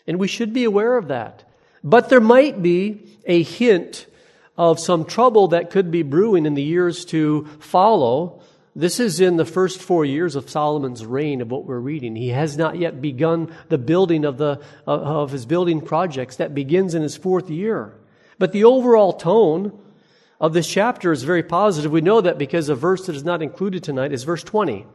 And 0.07 0.19
we 0.19 0.27
should 0.27 0.53
be 0.53 0.63
aware 0.63 0.97
of 0.97 1.09
that. 1.09 1.43
But 1.83 2.09
there 2.09 2.19
might 2.19 2.63
be 2.63 3.19
a 3.25 3.43
hint 3.43 4.07
of 4.57 4.79
some 4.79 5.05
trouble 5.05 5.49
that 5.49 5.69
could 5.69 5.91
be 5.91 6.03
brewing 6.03 6.45
in 6.45 6.53
the 6.53 6.63
years 6.63 7.05
to 7.05 7.45
follow. 7.59 8.41
This 8.75 8.99
is 8.99 9.19
in 9.19 9.37
the 9.37 9.45
first 9.45 9.81
four 9.81 10.05
years 10.05 10.35
of 10.35 10.49
Solomon's 10.49 11.05
reign 11.05 11.41
of 11.41 11.51
what 11.51 11.65
we're 11.65 11.79
reading. 11.79 12.15
He 12.15 12.29
has 12.29 12.57
not 12.57 12.77
yet 12.77 13.01
begun 13.01 13.53
the 13.69 13.77
building 13.77 14.25
of, 14.25 14.37
the, 14.37 14.61
uh, 14.87 14.91
of 14.91 15.31
his 15.31 15.45
building 15.45 15.81
projects. 15.81 16.37
That 16.37 16.53
begins 16.53 16.93
in 16.93 17.01
his 17.01 17.17
fourth 17.17 17.49
year. 17.49 17.93
But 18.37 18.51
the 18.51 18.65
overall 18.65 19.13
tone 19.13 19.77
of 20.39 20.53
this 20.53 20.67
chapter 20.67 21.11
is 21.11 21.23
very 21.23 21.43
positive. 21.43 21.91
We 21.91 22.01
know 22.01 22.21
that 22.21 22.37
because 22.37 22.67
a 22.69 22.75
verse 22.75 23.05
that 23.05 23.15
is 23.15 23.23
not 23.23 23.41
included 23.41 23.83
tonight 23.83 24.11
is 24.11 24.23
verse 24.23 24.43
20. 24.43 24.85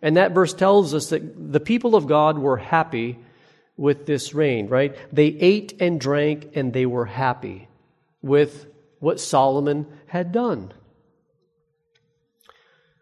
And 0.00 0.16
that 0.16 0.32
verse 0.32 0.52
tells 0.52 0.94
us 0.94 1.10
that 1.10 1.52
the 1.52 1.60
people 1.60 1.96
of 1.96 2.06
God 2.06 2.38
were 2.38 2.56
happy 2.56 3.18
with 3.76 4.06
this 4.06 4.34
reign, 4.34 4.68
right? 4.68 4.96
They 5.12 5.26
ate 5.26 5.80
and 5.80 6.00
drank 6.00 6.50
and 6.54 6.72
they 6.72 6.86
were 6.86 7.06
happy 7.06 7.68
with 8.22 8.66
what 9.04 9.20
Solomon 9.20 9.86
had 10.06 10.32
done. 10.32 10.72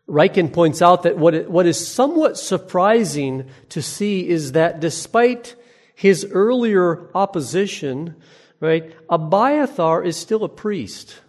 Ryken 0.08 0.52
points 0.52 0.82
out 0.82 1.04
that 1.04 1.16
what, 1.16 1.48
what 1.48 1.66
is 1.66 1.86
somewhat 1.86 2.36
surprising 2.36 3.48
to 3.70 3.80
see 3.80 4.28
is 4.28 4.52
that 4.52 4.80
despite 4.80 5.54
his 5.94 6.26
earlier 6.30 7.08
opposition, 7.14 8.16
right? 8.60 8.94
Abiathar 9.08 10.02
is 10.02 10.16
still 10.16 10.44
a 10.44 10.48
priest. 10.48 11.20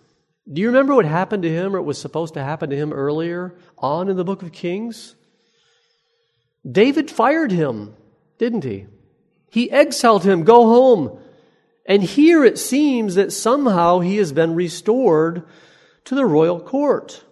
Do 0.52 0.60
you 0.60 0.68
remember 0.68 0.96
what 0.96 1.06
happened 1.06 1.44
to 1.44 1.50
him 1.50 1.76
or 1.76 1.80
what 1.80 1.88
was 1.88 2.02
supposed 2.02 2.34
to 2.34 2.44
happen 2.44 2.70
to 2.72 2.76
him 2.76 2.92
earlier 2.92 3.56
on 3.78 4.10
in 4.10 4.18
the 4.18 4.26
book 4.26 4.42
of 4.42 4.52
Kings? 4.52 5.16
David 6.70 7.10
fired 7.10 7.52
him, 7.52 7.96
didn't 8.38 8.64
he? 8.64 8.88
He 9.50 9.72
exiled 9.72 10.24
him, 10.24 10.44
go 10.44 10.66
home. 10.66 11.20
And 11.86 12.04
here 12.04 12.46
it 12.46 12.58
seems 12.58 13.16
that 13.16 13.34
somehow 13.34 14.00
he 14.00 14.18
has 14.18 14.32
been 14.32 14.56
restored 14.56 15.44
to 16.06 16.16
the 16.16 16.26
royal 16.26 16.60
court. 16.60 17.24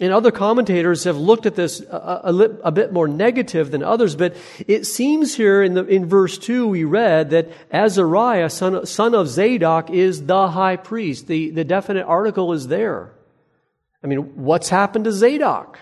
And 0.00 0.12
other 0.12 0.30
commentators 0.30 1.04
have 1.04 1.16
looked 1.16 1.46
at 1.46 1.54
this 1.54 1.80
a, 1.80 2.20
a, 2.24 2.34
a, 2.64 2.72
bit 2.72 2.92
more 2.92 3.06
negative 3.06 3.70
than 3.70 3.82
others, 3.82 4.16
but 4.16 4.34
it 4.66 4.84
seems 4.84 5.34
here 5.34 5.62
in, 5.62 5.74
the, 5.74 5.84
in 5.84 6.06
verse 6.06 6.38
2 6.38 6.66
we 6.66 6.84
read 6.84 7.30
that 7.30 7.50
Azariah, 7.70 8.50
son, 8.50 8.84
son 8.86 9.14
of 9.14 9.28
Zadok, 9.28 9.90
is 9.90 10.26
the 10.26 10.48
high 10.48 10.76
priest. 10.76 11.26
The, 11.26 11.50
the 11.50 11.64
definite 11.64 12.04
article 12.04 12.52
is 12.52 12.68
there. 12.68 13.12
I 14.02 14.06
mean, 14.06 14.42
what's 14.42 14.70
happened 14.70 15.04
to 15.04 15.12
Zadok? 15.12 15.78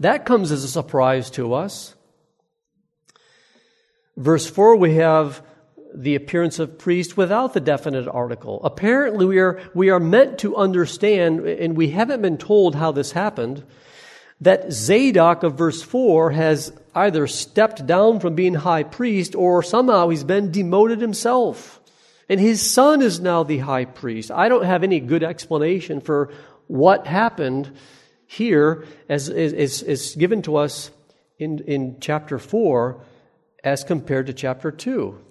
That 0.00 0.24
comes 0.24 0.50
as 0.50 0.64
a 0.64 0.68
surprise 0.68 1.30
to 1.32 1.54
us. 1.54 1.94
Verse 4.16 4.46
4, 4.46 4.76
we 4.76 4.94
have 4.94 5.42
the 5.94 6.14
appearance 6.14 6.58
of 6.58 6.78
priest 6.78 7.16
without 7.16 7.54
the 7.54 7.60
definite 7.60 8.08
article. 8.08 8.60
Apparently, 8.64 9.24
we 9.24 9.38
are, 9.38 9.60
we 9.74 9.90
are 9.90 10.00
meant 10.00 10.38
to 10.38 10.56
understand, 10.56 11.40
and 11.40 11.76
we 11.76 11.90
haven't 11.90 12.22
been 12.22 12.38
told 12.38 12.74
how 12.74 12.92
this 12.92 13.12
happened, 13.12 13.64
that 14.40 14.72
Zadok 14.72 15.42
of 15.42 15.56
verse 15.56 15.82
4 15.82 16.32
has 16.32 16.72
either 16.94 17.26
stepped 17.26 17.86
down 17.86 18.20
from 18.20 18.34
being 18.34 18.54
high 18.54 18.82
priest 18.82 19.34
or 19.34 19.62
somehow 19.62 20.08
he's 20.08 20.24
been 20.24 20.50
demoted 20.50 21.00
himself. 21.00 21.80
And 22.28 22.40
his 22.40 22.60
son 22.60 23.02
is 23.02 23.20
now 23.20 23.42
the 23.42 23.58
high 23.58 23.84
priest. 23.84 24.30
I 24.30 24.48
don't 24.48 24.64
have 24.64 24.82
any 24.82 25.00
good 25.00 25.22
explanation 25.22 26.00
for 26.00 26.32
what 26.66 27.06
happened 27.06 27.70
here 28.26 28.84
as 29.08 29.28
is, 29.28 30.16
given 30.18 30.42
to 30.42 30.56
us 30.56 30.90
in, 31.38 31.60
in 31.60 31.98
chapter 32.00 32.38
4 32.38 33.00
as 33.62 33.84
compared 33.84 34.26
to 34.26 34.32
chapter 34.32 34.70
2. 34.70 35.23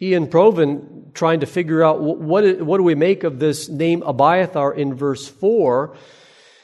Ian 0.00 0.26
Provan 0.26 1.14
trying 1.14 1.40
to 1.40 1.46
figure 1.46 1.82
out 1.82 2.00
what, 2.00 2.60
what 2.60 2.76
do 2.76 2.82
we 2.82 2.94
make 2.94 3.24
of 3.24 3.38
this 3.38 3.68
name 3.68 4.02
Abiathar 4.02 4.72
in 4.74 4.94
verse 4.94 5.26
4. 5.26 5.96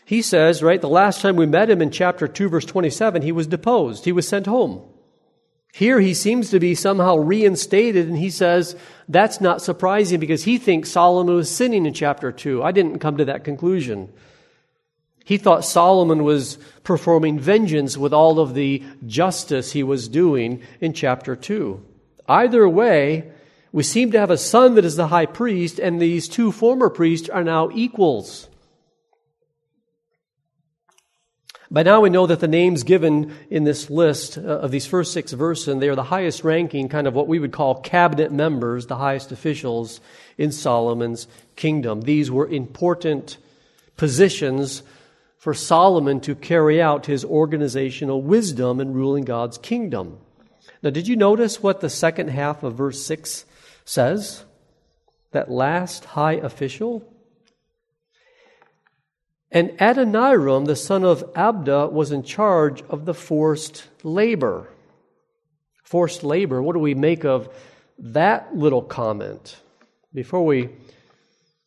He 0.05 0.21
says, 0.21 0.63
right, 0.63 0.81
the 0.81 0.89
last 0.89 1.23
time 1.23 1.37
we 1.37 1.47
met 1.47 1.71
him 1.71 1.81
in 1.81 1.91
chapter 1.91 2.29
2, 2.29 2.49
verse 2.49 2.67
27, 2.67 3.23
he 3.23 3.33
was 3.33 3.47
deposed. 3.47 4.05
He 4.05 4.13
was 4.13 4.29
sent 4.29 4.47
home. 4.47 4.83
Here 5.73 6.01
he 6.01 6.13
seems 6.13 6.51
to 6.51 6.61
be 6.61 6.75
somehow 6.75 7.17
reinstated, 7.17 8.07
and 8.07 8.19
he 8.19 8.29
says 8.29 8.77
that's 9.09 9.41
not 9.41 9.63
surprising 9.63 10.21
because 10.21 10.45
he 10.45 10.59
thinks 10.59 10.91
Solomon 10.91 11.35
was 11.35 11.51
sinning 11.51 11.87
in 11.87 11.95
chapter 11.95 12.31
2. 12.31 12.63
I 12.63 12.73
didn't 12.73 12.99
come 12.99 13.17
to 13.17 13.25
that 13.25 13.45
conclusion. 13.45 14.13
He 15.25 15.39
thought 15.39 15.65
Solomon 15.65 16.25
was 16.25 16.59
performing 16.83 17.39
vengeance 17.39 17.97
with 17.97 18.13
all 18.13 18.39
of 18.39 18.53
the 18.53 18.83
justice 19.07 19.73
he 19.73 19.83
was 19.83 20.09
doing 20.09 20.63
in 20.81 20.93
chapter 20.93 21.35
2. 21.37 21.83
Either 22.33 22.67
way, 22.67 23.31
we 23.73 23.83
seem 23.83 24.11
to 24.11 24.19
have 24.19 24.31
a 24.31 24.39
son 24.39 24.75
that 24.77 24.87
is 24.87 24.97
the 24.97 25.09
high 25.09 25.27
priest, 25.27 25.79
and 25.79 26.01
these 26.01 26.29
two 26.29 26.51
former 26.51 26.89
priests 26.89 27.29
are 27.29 27.45
now 27.45 27.69
equals. 27.75 28.49
By 31.71 31.83
now, 31.83 32.01
we 32.01 32.09
know 32.09 32.27
that 32.27 32.41
the 32.41 32.49
names 32.49 32.85
given 32.85 33.37
in 33.51 33.65
this 33.65 33.91
list 33.91 34.39
uh, 34.39 34.41
of 34.41 34.71
these 34.71 34.87
first 34.87 35.13
six 35.13 35.33
verses, 35.33 35.69
and 35.69 35.83
they 35.83 35.91
are 35.91 35.95
the 35.95 36.05
highest 36.05 36.43
ranking, 36.43 36.89
kind 36.89 37.07
of 37.07 37.13
what 37.13 37.29
we 37.29 37.39
would 37.39 37.53
call 37.53 37.83
cabinet 37.83 38.33
members, 38.33 38.87
the 38.87 38.97
highest 38.97 39.31
officials 39.31 40.01
in 40.39 40.53
Solomon's 40.53 41.29
kingdom. 41.55 42.01
These 42.01 42.31
were 42.31 42.49
important 42.49 43.37
positions 43.99 44.83
for 45.37 45.53
Solomon 45.53 46.19
to 46.23 46.35
carry 46.35 46.81
out 46.81 47.05
his 47.05 47.27
organizational 47.27 48.23
wisdom 48.23 48.81
in 48.81 48.95
ruling 48.95 49.27
God's 49.27 49.59
kingdom. 49.59 50.17
Now, 50.83 50.91
did 50.91 51.09
you 51.09 51.17
notice 51.17 51.63
what 51.63 51.81
the 51.81 51.91
second 51.91 52.29
half 52.29 52.63
of 52.63 52.75
verse 52.75 53.05
6 53.05 53.45
says? 53.85 54.45
That 55.33 55.51
last 55.51 56.05
high 56.05 56.35
official? 56.35 57.09
And 59.51 59.71
Adoniram, 59.79 60.65
the 60.65 60.77
son 60.77 61.05
of 61.05 61.31
Abda, 61.35 61.93
was 61.93 62.11
in 62.11 62.23
charge 62.23 62.83
of 62.83 63.05
the 63.05 63.15
forced 63.15 63.87
labor. 64.03 64.69
Forced 65.85 66.25
labor, 66.25 66.63
what 66.63 66.73
do 66.73 66.79
we 66.79 66.95
make 66.95 67.25
of 67.25 67.55
that 67.99 68.57
little 68.57 68.83
comment? 68.83 69.57
Before 70.15 70.45
we 70.45 70.71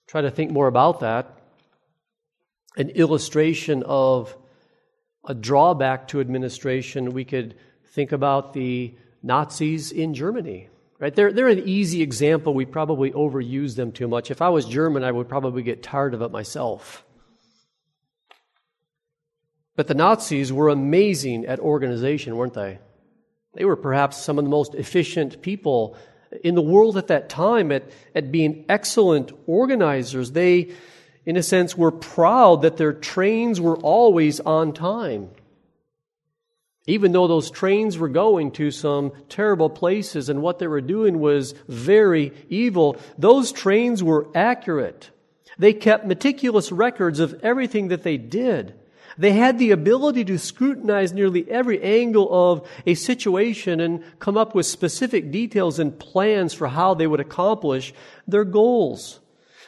try 0.08 0.22
to 0.22 0.32
think 0.32 0.52
more 0.52 0.68
about 0.68 1.02
that, 1.02 1.32
an 2.76 2.90
illustration 2.90 3.84
of 3.84 4.36
a 5.28 5.34
drawback 5.34 6.08
to 6.10 6.20
administration, 6.20 7.14
we 7.14 7.24
could 7.24 7.56
think 7.96 8.12
about 8.12 8.52
the 8.52 8.94
Nazis 9.24 9.92
in 9.92 10.14
Germany. 10.14 10.68
Right? 11.00 11.16
They're, 11.16 11.32
they're 11.32 11.48
an 11.48 11.68
easy 11.68 12.02
example. 12.02 12.54
We 12.54 12.66
probably 12.66 13.12
overuse 13.12 13.76
them 13.76 13.92
too 13.92 14.08
much. 14.08 14.32
If 14.32 14.42
I 14.42 14.50
was 14.50 14.66
German, 14.66 15.04
I 15.04 15.12
would 15.12 15.30
probably 15.30 15.64
get 15.64 15.82
tired 15.82 16.14
of 16.14 16.22
it 16.22 16.32
myself. 16.32 17.06
But 19.76 19.88
the 19.88 19.94
Nazis 19.94 20.54
were 20.54 20.70
amazing 20.70 21.46
at 21.46 21.60
organization, 21.60 22.36
weren't 22.36 22.54
they? 22.54 22.80
They 23.56 23.66
were 23.66 23.76
perhaps 23.76 24.18
some 24.18 24.38
of 24.38 24.46
the 24.46 24.50
most 24.50 24.76
efficient 24.76 25.42
people 25.42 25.98
in 26.44 26.56
the 26.56 26.62
world 26.62 26.98
at 26.98 27.08
that 27.08 27.30
time 27.30 27.72
at, 27.72 27.90
at 28.14 28.32
being 28.32 28.66
excellent 28.68 29.32
organizers. 29.48 30.32
They, 30.32 30.72
in 31.26 31.38
a 31.38 31.44
sense, 31.44 31.78
were 31.78 31.92
proud 31.92 32.62
that 32.64 32.78
their 32.78 32.94
trains 32.94 33.60
were 33.60 33.78
always 33.78 34.40
on 34.42 34.74
time. 34.74 35.30
Even 36.88 37.12
though 37.12 37.28
those 37.28 37.50
trains 37.50 37.98
were 37.98 38.10
going 38.10 38.52
to 38.52 38.70
some 38.70 39.12
terrible 39.28 39.70
places 39.70 40.30
and 40.30 40.42
what 40.42 40.60
they 40.60 40.68
were 40.68 40.82
doing 40.82 41.20
was 41.20 41.54
very 41.68 42.32
evil, 42.48 42.98
those 43.18 43.52
trains 43.52 44.04
were 44.04 44.28
accurate. 44.36 45.10
They 45.58 45.74
kept 45.74 46.06
meticulous 46.06 46.72
records 46.72 47.20
of 47.20 47.40
everything 47.42 47.88
that 47.88 48.04
they 48.04 48.18
did. 48.18 48.76
They 49.18 49.32
had 49.32 49.58
the 49.58 49.72
ability 49.72 50.26
to 50.26 50.38
scrutinize 50.38 51.14
nearly 51.14 51.50
every 51.50 51.82
angle 51.82 52.28
of 52.32 52.68
a 52.86 52.96
situation 52.96 53.80
and 53.80 54.04
come 54.20 54.38
up 54.38 54.54
with 54.54 54.66
specific 54.66 55.32
details 55.32 55.80
and 55.80 55.98
plans 55.98 56.54
for 56.54 56.68
how 56.68 56.94
they 56.94 57.08
would 57.08 57.22
accomplish 57.22 57.94
their 58.28 58.44
goals. 58.44 59.22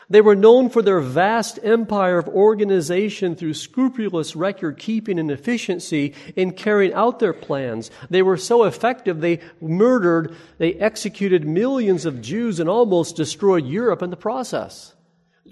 They 0.10 0.22
were 0.22 0.36
known 0.36 0.70
for 0.70 0.82
their 0.82 1.02
vast 1.02 1.60
empire 1.64 2.18
of 2.18 2.30
organization 2.30 3.36
through 3.36 3.56
scrupulous 3.56 4.38
record 4.38 4.78
keeping 4.78 5.20
and 5.20 5.30
efficiency 5.30 6.14
in 6.36 6.54
carrying 6.54 6.94
out 6.94 7.20
their 7.20 7.34
plans. 7.34 7.92
They 8.10 8.22
were 8.22 8.38
so 8.38 8.64
effective, 8.64 9.20
they 9.20 9.42
murdered, 9.60 10.36
they 10.60 10.76
executed 10.76 11.46
millions 11.46 12.06
of 12.06 12.22
Jews 12.22 12.62
and 12.62 12.70
almost 12.70 13.18
destroyed 13.18 13.66
Europe 13.66 14.02
in 14.02 14.10
the 14.10 14.16
process. 14.16 14.94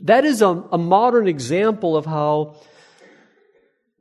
That 0.03 0.23
is 0.23 0.41
a, 0.41 0.63
a 0.71 0.77
modern 0.77 1.27
example 1.27 1.97
of 1.97 2.05
how 2.05 2.55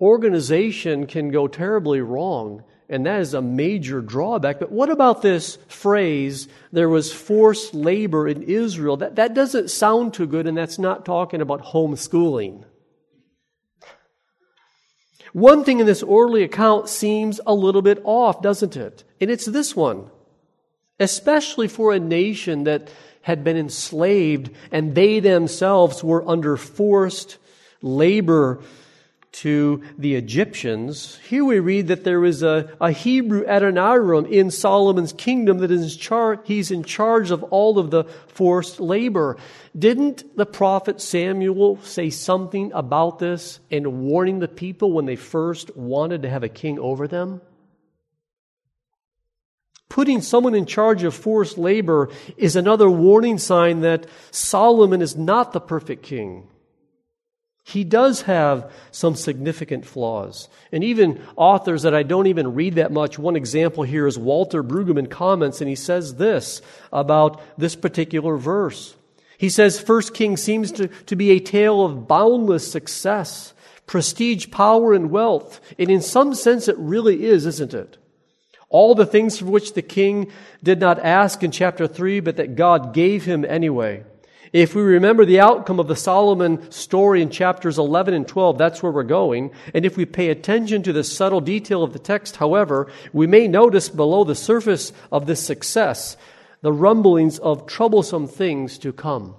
organization 0.00 1.06
can 1.06 1.30
go 1.30 1.49
terribly 1.49 2.00
wrong 2.00 2.62
and 2.88 3.06
that 3.06 3.20
is 3.20 3.34
a 3.34 3.42
major 3.42 4.00
drawback. 4.00 4.58
But 4.58 4.70
what 4.70 4.90
about 4.90 5.22
this 5.22 5.56
phrase, 5.68 6.48
there 6.72 6.88
was 6.88 7.12
forced 7.12 7.74
labor 7.74 8.28
in 8.28 8.42
Israel? 8.42 8.96
That, 8.98 9.16
that 9.16 9.34
doesn't 9.34 9.70
sound 9.70 10.14
too 10.14 10.26
good, 10.26 10.46
and 10.46 10.56
that's 10.56 10.78
not 10.78 11.04
talking 11.04 11.40
about 11.40 11.62
homeschooling. 11.62 12.64
One 15.32 15.64
thing 15.64 15.80
in 15.80 15.86
this 15.86 16.02
orderly 16.02 16.44
account 16.44 16.88
seems 16.88 17.40
a 17.44 17.54
little 17.54 17.82
bit 17.82 18.00
off, 18.04 18.40
doesn't 18.40 18.76
it? 18.76 19.02
And 19.20 19.30
it's 19.30 19.46
this 19.46 19.74
one. 19.74 20.10
Especially 21.00 21.66
for 21.66 21.92
a 21.92 21.98
nation 21.98 22.64
that 22.64 22.88
had 23.22 23.42
been 23.42 23.56
enslaved 23.56 24.50
and 24.70 24.94
they 24.94 25.18
themselves 25.18 26.04
were 26.04 26.28
under 26.28 26.56
forced 26.56 27.38
labor 27.82 28.62
to 29.34 29.82
the 29.98 30.14
Egyptians, 30.14 31.18
here 31.28 31.44
we 31.44 31.58
read 31.58 31.88
that 31.88 32.04
there 32.04 32.24
is 32.24 32.42
a, 32.42 32.70
a 32.80 32.92
Hebrew 32.92 33.44
Adoniram 33.44 34.30
in 34.30 34.50
Solomon's 34.50 35.12
kingdom 35.12 35.58
that 35.58 35.72
is 35.72 35.94
in 35.94 35.98
charge, 35.98 36.38
he's 36.44 36.70
in 36.70 36.84
charge 36.84 37.32
of 37.32 37.42
all 37.44 37.78
of 37.78 37.90
the 37.90 38.04
forced 38.28 38.78
labor. 38.78 39.36
Didn't 39.76 40.36
the 40.36 40.46
prophet 40.46 41.00
Samuel 41.00 41.80
say 41.82 42.10
something 42.10 42.70
about 42.72 43.18
this 43.18 43.58
and 43.72 44.02
warning 44.02 44.38
the 44.38 44.48
people 44.48 44.92
when 44.92 45.06
they 45.06 45.16
first 45.16 45.76
wanted 45.76 46.22
to 46.22 46.30
have 46.30 46.44
a 46.44 46.48
king 46.48 46.78
over 46.78 47.08
them? 47.08 47.40
Putting 49.88 50.22
someone 50.22 50.54
in 50.54 50.66
charge 50.66 51.02
of 51.02 51.12
forced 51.12 51.58
labor 51.58 52.08
is 52.36 52.54
another 52.54 52.88
warning 52.88 53.38
sign 53.38 53.80
that 53.80 54.06
Solomon 54.30 55.02
is 55.02 55.16
not 55.16 55.52
the 55.52 55.60
perfect 55.60 56.04
king. 56.04 56.48
He 57.66 57.83
does 57.83 58.23
have 58.23 58.71
some 58.90 59.14
significant 59.14 59.87
flaws. 59.87 60.50
And 60.71 60.85
even 60.85 61.23
authors 61.35 61.83
that 61.83 61.94
I 61.94 62.02
don't 62.02 62.26
even 62.26 62.54
read 62.54 62.75
that 62.75 62.92
much, 62.92 63.18
one 63.18 63.37
example 63.37 63.85
here 63.85 64.06
is 64.06 64.18
Walter 64.18 64.62
Brueggemann 64.62 65.11
comments, 65.11 65.62
and 65.62 65.68
he 65.68 65.75
says 65.75 66.16
this 66.16 66.61
about 66.92 67.40
this 67.59 67.75
particular 67.75 68.37
verse. 68.37 68.94
He 69.38 69.49
says, 69.49 69.80
First 69.80 70.12
King 70.12 70.37
seems 70.37 70.73
to, 70.73 70.88
to 70.88 71.16
be 71.16 71.30
a 71.30 71.40
tale 71.40 71.85
of 71.85 72.06
boundless 72.06 72.71
success, 72.71 73.54
prestige, 73.87 74.50
power, 74.50 74.92
and 74.92 75.11
wealth. 75.11 75.59
And 75.78 75.90
in 75.90 76.02
some 76.02 76.35
sense, 76.35 76.68
it 76.68 76.76
really 76.78 77.25
is, 77.25 77.47
isn't 77.47 77.73
it? 77.73 77.97
All 78.68 78.94
the 78.94 79.06
things 79.06 79.38
for 79.38 79.47
which 79.47 79.73
the 79.73 79.83
king 79.83 80.30
did 80.62 80.80
not 80.80 80.99
ask 80.99 81.42
in 81.42 81.50
chapter 81.50 81.87
3, 81.87 82.21
but 82.21 82.37
that 82.37 82.56
God 82.56 82.92
gave 82.92 83.25
him 83.25 83.44
anyway. 83.44 84.04
If 84.54 84.76
we 84.76 84.82
remember 84.82 85.25
the 85.25 85.40
outcome 85.40 85.80
of 85.80 85.88
the 85.88 85.96
Solomon 85.96 86.70
story 86.70 87.20
in 87.20 87.30
chapters 87.30 87.76
11 87.76 88.14
and 88.14 88.26
12, 88.26 88.56
that's 88.56 88.84
where 88.84 88.92
we're 88.92 89.02
going. 89.02 89.50
And 89.75 89.84
if 89.84 89.96
we 89.96 90.04
pay 90.04 90.28
attention 90.28 90.84
to 90.84 90.92
the 90.92 91.02
subtle 91.02 91.40
detail 91.40 91.82
of 91.82 91.92
the 91.92 91.99
text, 91.99 92.37
however, 92.37 92.87
we 93.12 93.26
may 93.26 93.49
notice 93.49 93.88
below 93.88 94.23
the 94.23 94.37
surface 94.37 94.92
of 95.11 95.26
this 95.26 95.44
success 95.44 96.16
the 96.62 96.73
rumblings 96.73 97.40
of 97.40 97.66
troublesome 97.66 98.28
things 98.28 98.78
to 98.78 98.92
come. 98.92 99.34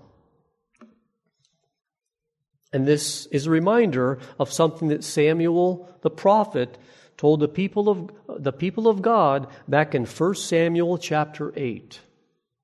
And 2.74 2.86
this 2.86 3.26
is 3.28 3.48
a 3.48 3.52
reminder 3.52 4.20
of 4.38 4.52
something 4.52 4.90
that 4.90 5.06
Samuel 5.06 5.90
the 6.02 6.10
prophet 6.10 6.78
told 7.16 7.40
the 7.40 7.48
people 7.48 7.88
of, 7.88 8.12
the 8.44 8.52
people 8.52 8.90
of 8.90 9.02
God 9.02 9.48
back 9.66 9.96
in 9.96 10.06
1 10.06 10.36
Samuel 10.36 10.98
chapter 10.98 11.54
8. 11.56 12.02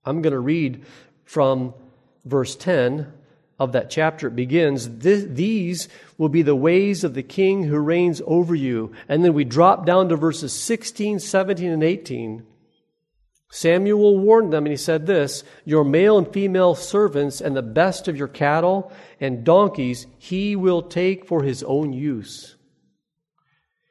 I'm 0.04 0.22
going 0.22 0.34
to 0.34 0.40
read 0.40 0.84
from 1.24 1.74
verse 2.26 2.56
10 2.56 3.12
of 3.60 3.74
that 3.74 3.92
chapter, 3.92 4.28
it 4.28 4.36
begins, 4.36 5.00
These 5.00 5.88
will 6.18 6.30
be 6.30 6.42
the 6.42 6.56
ways 6.56 7.04
of 7.04 7.14
the 7.14 7.24
king 7.24 7.64
who 7.64 7.78
reigns 7.78 8.22
over 8.26 8.56
you. 8.56 8.92
And 9.08 9.24
then 9.24 9.34
we 9.34 9.44
drop 9.44 9.86
down 9.86 10.10
to 10.10 10.16
verses 10.16 10.52
16, 10.52 11.20
17, 11.20 11.70
and 11.70 11.84
18. 11.84 12.44
Samuel 13.52 14.18
warned 14.18 14.52
them, 14.52 14.66
and 14.66 14.72
he 14.72 14.78
said 14.78 15.06
this 15.06 15.44
Your 15.64 15.84
male 15.84 16.18
and 16.18 16.28
female 16.34 16.74
servants 16.74 17.40
and 17.40 17.56
the 17.56 17.62
best 17.62 18.08
of 18.08 18.18
your 18.18 18.28
cattle 18.28 18.92
and 19.20 19.44
donkeys 19.44 20.08
he 20.18 20.56
will 20.56 20.82
take 20.82 21.28
for 21.28 21.44
his 21.44 21.62
own 21.62 21.94
use. 21.94 22.56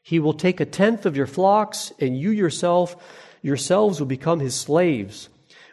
He 0.02 0.18
will 0.18 0.32
take 0.32 0.58
a 0.58 0.66
tenth 0.66 1.06
of 1.06 1.16
your 1.16 1.28
flocks, 1.28 1.92
and 2.00 2.18
you 2.18 2.30
yourself 2.30 2.96
yourselves 3.42 4.00
will 4.00 4.06
become 4.06 4.40
his 4.40 4.54
slaves. 4.54 5.28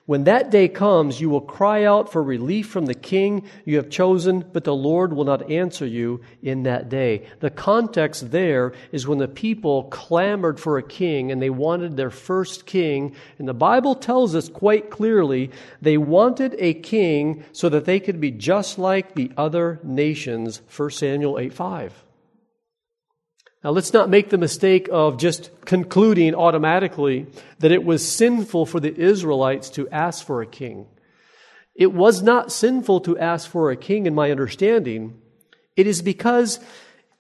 When 0.08 0.24
that 0.24 0.52
day 0.52 0.70
comes, 0.70 1.20
you 1.20 1.30
will 1.30 1.42
cry 1.42 1.84
out 1.84 2.10
for 2.10 2.24
relief 2.24 2.70
from 2.70 2.86
the 2.86 2.94
king 2.94 3.44
you 3.66 3.76
have 3.76 3.90
chosen, 3.90 4.46
but 4.54 4.64
the 4.64 4.74
Lord 4.74 5.12
will 5.12 5.26
not 5.26 5.52
answer 5.52 5.86
you 5.86 6.22
in 6.42 6.64
that 6.64 6.88
day. 6.88 7.28
The 7.42 7.50
context 7.50 8.32
there 8.32 8.72
is 8.94 9.06
when 9.06 9.18
the 9.18 9.28
people 9.28 9.84
clamored 9.84 10.62
for 10.62 10.78
a 10.78 10.84
king 10.84 11.30
and 11.30 11.42
they 11.42 11.50
wanted 11.50 11.98
their 11.98 12.10
first 12.10 12.66
king. 12.66 13.18
And 13.38 13.50
the 13.50 13.54
Bible 13.54 13.96
tells 13.96 14.34
us 14.34 14.48
quite 14.48 14.90
clearly 14.90 15.52
they 15.82 15.98
wanted 15.98 16.56
a 16.58 16.74
king 16.74 17.44
so 17.52 17.68
that 17.68 17.84
they 17.84 18.00
could 18.00 18.22
be 18.22 18.32
just 18.32 18.80
like 18.80 19.14
the 19.14 19.34
other 19.36 19.82
nations. 19.84 20.62
1 20.74 20.90
Samuel 20.90 21.38
8 21.38 21.54
5. 21.54 22.07
Now, 23.64 23.72
let's 23.72 23.92
not 23.92 24.10
make 24.10 24.30
the 24.30 24.38
mistake 24.38 24.88
of 24.92 25.18
just 25.18 25.50
concluding 25.66 26.36
automatically 26.36 27.26
that 27.60 27.72
it 27.72 27.84
was 27.84 28.08
sinful 28.08 28.68
for 28.68 28.80
the 28.80 28.96
Israelites 28.96 29.70
to 29.72 29.90
ask 29.90 30.26
for 30.26 30.42
a 30.42 30.48
king. 30.48 30.86
It 31.76 31.92
was 31.92 32.22
not 32.22 32.52
sinful 32.52 33.02
to 33.02 33.18
ask 33.18 33.50
for 33.50 33.72
a 33.72 33.78
king, 33.78 34.06
in 34.06 34.16
my 34.16 34.32
understanding. 34.32 35.20
It 35.76 35.88
is 35.88 36.02
because 36.02 36.60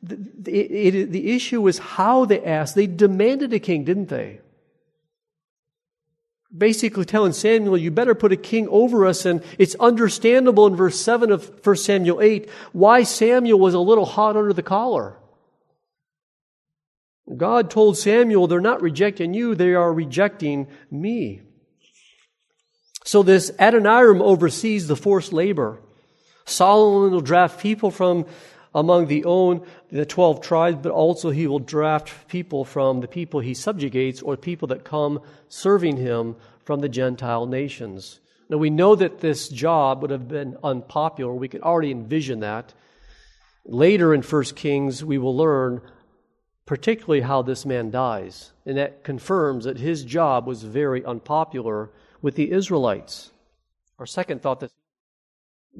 the, 0.01 0.15
it, 0.45 0.95
it, 0.95 1.11
the 1.11 1.31
issue 1.35 1.61
was 1.61 1.79
how 1.79 2.25
they 2.25 2.43
asked. 2.43 2.75
They 2.75 2.87
demanded 2.87 3.53
a 3.53 3.59
king, 3.59 3.83
didn't 3.83 4.09
they? 4.09 4.41
Basically 6.55 7.05
telling 7.05 7.33
Samuel, 7.33 7.77
you 7.77 7.91
better 7.91 8.15
put 8.15 8.31
a 8.31 8.37
king 8.37 8.67
over 8.69 9.05
us. 9.05 9.25
And 9.25 9.43
it's 9.57 9.75
understandable 9.75 10.65
in 10.67 10.75
verse 10.75 10.99
7 10.99 11.31
of 11.31 11.65
1 11.65 11.75
Samuel 11.75 12.21
8 12.21 12.49
why 12.73 13.03
Samuel 13.03 13.59
was 13.59 13.73
a 13.73 13.79
little 13.79 14.05
hot 14.05 14.37
under 14.37 14.53
the 14.53 14.63
collar. 14.63 15.17
God 17.35 17.69
told 17.69 17.97
Samuel, 17.97 18.47
they're 18.47 18.61
not 18.61 18.81
rejecting 18.81 19.33
you, 19.33 19.55
they 19.55 19.73
are 19.73 19.91
rejecting 19.91 20.67
me. 20.89 21.41
So 23.03 23.23
this 23.23 23.51
Adoniram 23.51 24.21
oversees 24.21 24.87
the 24.87 24.95
forced 24.95 25.33
labor. 25.33 25.81
Solomon 26.45 27.11
will 27.11 27.21
draft 27.21 27.59
people 27.59 27.91
from 27.91 28.25
among 28.73 29.07
the 29.07 29.25
own 29.25 29.65
the 29.91 30.05
12 30.05 30.41
tribes, 30.41 30.77
but 30.81 30.91
also 30.91 31.29
he 31.29 31.47
will 31.47 31.59
draft 31.59 32.27
people 32.27 32.63
from 32.63 33.01
the 33.01 33.07
people 33.07 33.39
he 33.39 33.53
subjugates 33.53 34.21
or 34.21 34.37
people 34.37 34.67
that 34.69 34.83
come 34.83 35.21
serving 35.49 35.97
him 35.97 36.35
from 36.63 36.79
the 36.81 36.89
Gentile 36.89 37.45
nations. 37.45 38.19
Now 38.49 38.57
we 38.57 38.69
know 38.69 38.95
that 38.95 39.19
this 39.19 39.49
job 39.49 40.01
would 40.01 40.11
have 40.11 40.27
been 40.27 40.57
unpopular. 40.63 41.33
We 41.33 41.47
can 41.47 41.61
already 41.63 41.91
envision 41.91 42.41
that. 42.41 42.73
Later 43.65 44.13
in 44.13 44.21
1 44.21 44.43
Kings, 44.55 45.03
we 45.03 45.17
will 45.17 45.35
learn 45.35 45.81
particularly 46.67 47.21
how 47.21 47.41
this 47.41 47.65
man 47.65 47.89
dies. 47.89 48.51
And 48.65 48.77
that 48.77 49.03
confirms 49.03 49.65
that 49.65 49.79
his 49.79 50.03
job 50.03 50.45
was 50.45 50.61
very 50.61 51.03
unpopular 51.03 51.89
with 52.21 52.35
the 52.35 52.51
Israelites. 52.51 53.31
Our 53.97 54.05
second 54.05 54.43
thought 54.43 54.59
that 54.59 54.71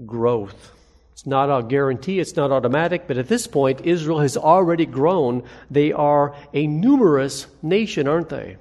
growth. 0.05 0.71
It's 1.11 1.27
not 1.27 1.49
a 1.49 1.63
guarantee, 1.63 2.19
it's 2.19 2.35
not 2.35 2.51
automatic, 2.51 3.07
but 3.07 3.17
at 3.17 3.27
this 3.27 3.47
point, 3.47 3.81
Israel 3.81 4.19
has 4.19 4.37
already 4.37 4.85
grown. 4.85 5.43
They 5.69 5.91
are 5.91 6.35
a 6.53 6.67
numerous 6.67 7.47
nation, 7.61 8.07
aren't 8.07 8.29
they? 8.29 8.57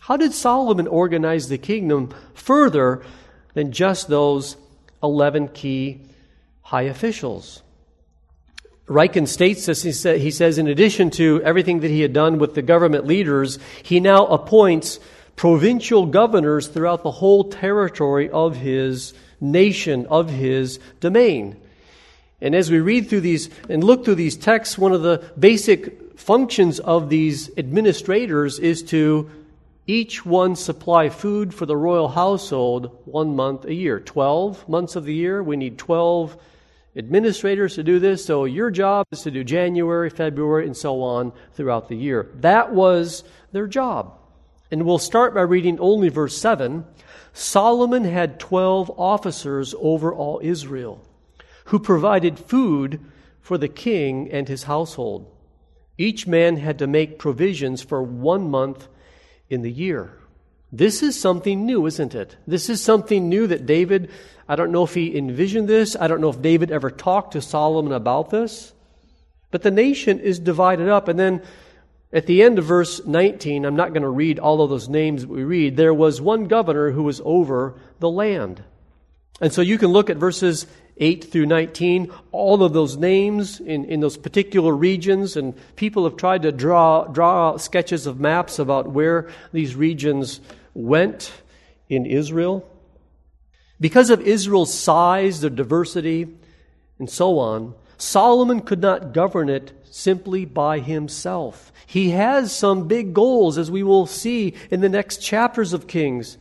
How 0.00 0.16
did 0.16 0.32
Solomon 0.32 0.86
organize 0.86 1.48
the 1.48 1.58
kingdom 1.58 2.14
further 2.34 3.04
than 3.54 3.72
just 3.72 4.08
those 4.08 4.56
11 5.02 5.48
key 5.48 6.00
high 6.62 6.82
officials? 6.82 7.62
Ryken 8.86 9.26
states 9.26 9.66
this. 9.66 9.82
He, 9.82 9.92
say, 9.92 10.18
he 10.18 10.30
says, 10.30 10.58
in 10.58 10.68
addition 10.68 11.10
to 11.12 11.42
everything 11.42 11.80
that 11.80 11.90
he 11.90 12.00
had 12.00 12.12
done 12.12 12.38
with 12.38 12.54
the 12.54 12.62
government 12.62 13.06
leaders, 13.06 13.58
he 13.82 13.98
now 13.98 14.26
appoints 14.26 15.00
provincial 15.34 16.06
governors 16.06 16.68
throughout 16.68 17.02
the 17.02 17.10
whole 17.10 17.44
territory 17.44 18.30
of 18.30 18.56
his 18.56 19.12
nation, 19.40 20.06
of 20.06 20.30
his 20.30 20.78
domain. 21.00 21.56
And 22.40 22.54
as 22.54 22.70
we 22.70 22.80
read 22.80 23.08
through 23.08 23.22
these 23.22 23.50
and 23.68 23.82
look 23.82 24.04
through 24.04 24.16
these 24.16 24.36
texts, 24.36 24.78
one 24.78 24.92
of 24.92 25.02
the 25.02 25.30
basic 25.38 26.18
functions 26.18 26.80
of 26.80 27.08
these 27.08 27.50
administrators 27.58 28.58
is 28.58 28.82
to 28.84 29.30
each 29.86 30.24
one 30.26 30.56
supply 30.56 31.08
food 31.08 31.54
for 31.54 31.66
the 31.66 31.76
royal 31.76 32.08
household 32.08 32.96
one 33.04 33.36
month 33.36 33.64
a 33.64 33.74
year. 33.74 34.00
12 34.00 34.68
months 34.68 34.96
of 34.96 35.04
the 35.04 35.14
year, 35.14 35.42
we 35.42 35.56
need 35.56 35.78
12 35.78 36.36
administrators 36.96 37.74
to 37.74 37.82
do 37.82 37.98
this. 37.98 38.24
So 38.24 38.44
your 38.44 38.70
job 38.70 39.06
is 39.10 39.22
to 39.22 39.30
do 39.30 39.44
January, 39.44 40.10
February, 40.10 40.66
and 40.66 40.76
so 40.76 41.02
on 41.02 41.32
throughout 41.54 41.88
the 41.88 41.96
year. 41.96 42.30
That 42.36 42.72
was 42.72 43.24
their 43.52 43.66
job. 43.66 44.18
And 44.70 44.84
we'll 44.84 44.98
start 44.98 45.34
by 45.34 45.42
reading 45.42 45.78
only 45.78 46.08
verse 46.08 46.36
7. 46.36 46.84
Solomon 47.32 48.04
had 48.04 48.40
12 48.40 48.90
officers 48.98 49.74
over 49.78 50.12
all 50.14 50.40
Israel 50.42 51.04
who 51.66 51.78
provided 51.78 52.38
food 52.38 53.00
for 53.40 53.58
the 53.58 53.68
king 53.68 54.30
and 54.30 54.48
his 54.48 54.64
household. 54.64 55.32
Each 55.98 56.26
man 56.26 56.56
had 56.56 56.78
to 56.78 56.86
make 56.86 57.18
provisions 57.18 57.82
for 57.82 58.02
one 58.02 58.50
month 58.50 58.88
in 59.48 59.62
the 59.62 59.70
year. 59.70 60.18
This 60.72 61.02
is 61.02 61.18
something 61.18 61.64
new, 61.64 61.86
isn't 61.86 62.14
it? 62.14 62.36
This 62.46 62.68
is 62.68 62.82
something 62.82 63.28
new 63.28 63.46
that 63.46 63.66
David, 63.66 64.10
I 64.48 64.56
don't 64.56 64.72
know 64.72 64.84
if 64.84 64.94
he 64.94 65.16
envisioned 65.16 65.68
this. 65.68 65.96
I 65.98 66.08
don't 66.08 66.20
know 66.20 66.30
if 66.30 66.42
David 66.42 66.70
ever 66.70 66.90
talked 66.90 67.32
to 67.32 67.40
Solomon 67.40 67.92
about 67.92 68.30
this. 68.30 68.72
But 69.50 69.62
the 69.62 69.70
nation 69.70 70.18
is 70.18 70.38
divided 70.38 70.88
up. 70.88 71.08
And 71.08 71.18
then 71.18 71.42
at 72.12 72.26
the 72.26 72.42
end 72.42 72.58
of 72.58 72.64
verse 72.64 73.04
19, 73.04 73.64
I'm 73.64 73.76
not 73.76 73.92
going 73.92 74.02
to 74.02 74.08
read 74.08 74.38
all 74.38 74.60
of 74.60 74.70
those 74.70 74.88
names 74.88 75.24
we 75.24 75.44
read. 75.44 75.76
There 75.76 75.94
was 75.94 76.20
one 76.20 76.48
governor 76.48 76.90
who 76.90 77.04
was 77.04 77.20
over 77.24 77.78
the 78.00 78.10
land. 78.10 78.62
And 79.40 79.52
so 79.52 79.62
you 79.62 79.78
can 79.78 79.88
look 79.88 80.10
at 80.10 80.16
verses 80.16 80.66
8 80.98 81.24
through 81.24 81.46
19, 81.46 82.10
all 82.32 82.62
of 82.62 82.72
those 82.72 82.96
names 82.96 83.60
in, 83.60 83.84
in 83.84 84.00
those 84.00 84.16
particular 84.16 84.74
regions, 84.74 85.36
and 85.36 85.54
people 85.76 86.04
have 86.04 86.16
tried 86.16 86.42
to 86.42 86.52
draw, 86.52 87.04
draw 87.04 87.58
sketches 87.58 88.06
of 88.06 88.18
maps 88.18 88.58
about 88.58 88.88
where 88.88 89.30
these 89.52 89.74
regions 89.74 90.40
went 90.72 91.32
in 91.88 92.06
Israel. 92.06 92.68
Because 93.78 94.08
of 94.08 94.22
Israel's 94.22 94.72
size, 94.72 95.42
their 95.42 95.50
diversity, 95.50 96.28
and 96.98 97.10
so 97.10 97.38
on, 97.38 97.74
Solomon 97.98 98.60
could 98.60 98.80
not 98.80 99.12
govern 99.12 99.48
it 99.50 99.72
simply 99.84 100.44
by 100.44 100.78
himself. 100.78 101.72
He 101.86 102.10
has 102.10 102.54
some 102.54 102.88
big 102.88 103.14
goals, 103.14 103.58
as 103.58 103.70
we 103.70 103.82
will 103.82 104.06
see 104.06 104.54
in 104.70 104.80
the 104.80 104.88
next 104.88 105.18
chapters 105.18 105.72
of 105.72 105.86
Kings. 105.86 106.38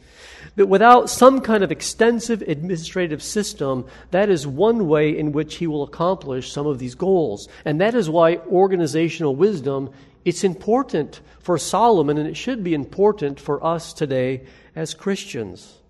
But 0.55 0.67
without 0.67 1.09
some 1.09 1.41
kind 1.41 1.63
of 1.63 1.71
extensive 1.71 2.41
administrative 2.41 3.21
system, 3.21 3.85
that 4.11 4.29
is 4.29 4.47
one 4.47 4.87
way 4.87 5.17
in 5.17 5.33
which 5.33 5.55
he 5.55 5.67
will 5.67 5.83
accomplish 5.83 6.51
some 6.51 6.65
of 6.65 6.79
these 6.79 6.95
goals. 6.95 7.49
And 7.65 7.81
that 7.81 7.93
is 7.93 8.09
why 8.09 8.37
organizational 8.37 9.35
wisdom 9.35 9.91
it's 10.25 10.43
important 10.43 11.21
for 11.39 11.57
Solomon 11.59 12.17
and 12.17 12.27
it 12.27 12.35
should 12.35 12.63
be 12.63 12.73
important 12.73 13.39
for 13.39 13.63
us 13.63 13.93
today 13.93 14.41
as 14.75 14.95
Christians. 14.95 15.81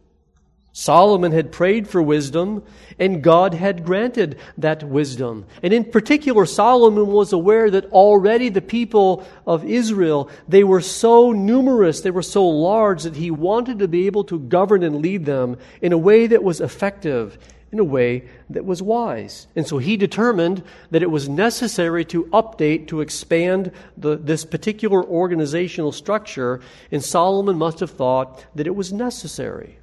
Solomon 0.78 1.32
had 1.32 1.54
prayed 1.54 1.88
for 1.88 2.02
wisdom, 2.02 2.62
and 3.00 3.24
God 3.24 3.54
had 3.54 3.86
granted 3.86 4.38
that 4.58 4.84
wisdom. 4.84 5.46
And 5.64 5.72
in 5.72 5.86
particular, 5.86 6.46
Solomon 6.46 7.08
was 7.08 7.32
aware 7.32 7.72
that 7.72 7.86
already 7.94 8.50
the 8.50 8.62
people 8.62 9.26
of 9.48 9.64
Israel, 9.64 10.30
they 10.50 10.66
were 10.66 10.82
so 10.82 11.32
numerous, 11.32 12.02
they 12.02 12.12
were 12.12 12.22
so 12.22 12.46
large 12.46 13.04
that 13.04 13.16
he 13.16 13.32
wanted 13.32 13.80
to 13.80 13.88
be 13.88 14.06
able 14.06 14.26
to 14.26 14.38
govern 14.38 14.84
and 14.84 14.98
lead 14.98 15.24
them 15.24 15.56
in 15.82 15.94
a 15.94 15.98
way 15.98 16.28
that 16.28 16.44
was 16.44 16.60
effective, 16.60 17.38
in 17.72 17.80
a 17.80 17.86
way 17.86 18.28
that 18.50 18.66
was 18.66 18.82
wise. 18.82 19.48
And 19.56 19.66
so 19.66 19.78
he 19.78 19.96
determined 19.96 20.62
that 20.92 21.02
it 21.02 21.10
was 21.10 21.30
necessary 21.30 22.04
to 22.06 22.26
update, 22.26 22.90
to 22.90 23.00
expand 23.00 23.72
the, 23.96 24.18
this 24.18 24.44
particular 24.44 25.02
organizational 25.02 25.94
structure, 25.94 26.60
and 26.92 27.02
Solomon 27.02 27.58
must 27.58 27.80
have 27.80 27.92
thought 27.92 28.44
that 28.56 28.68
it 28.68 28.76
was 28.76 28.92
necessary. 28.92 29.80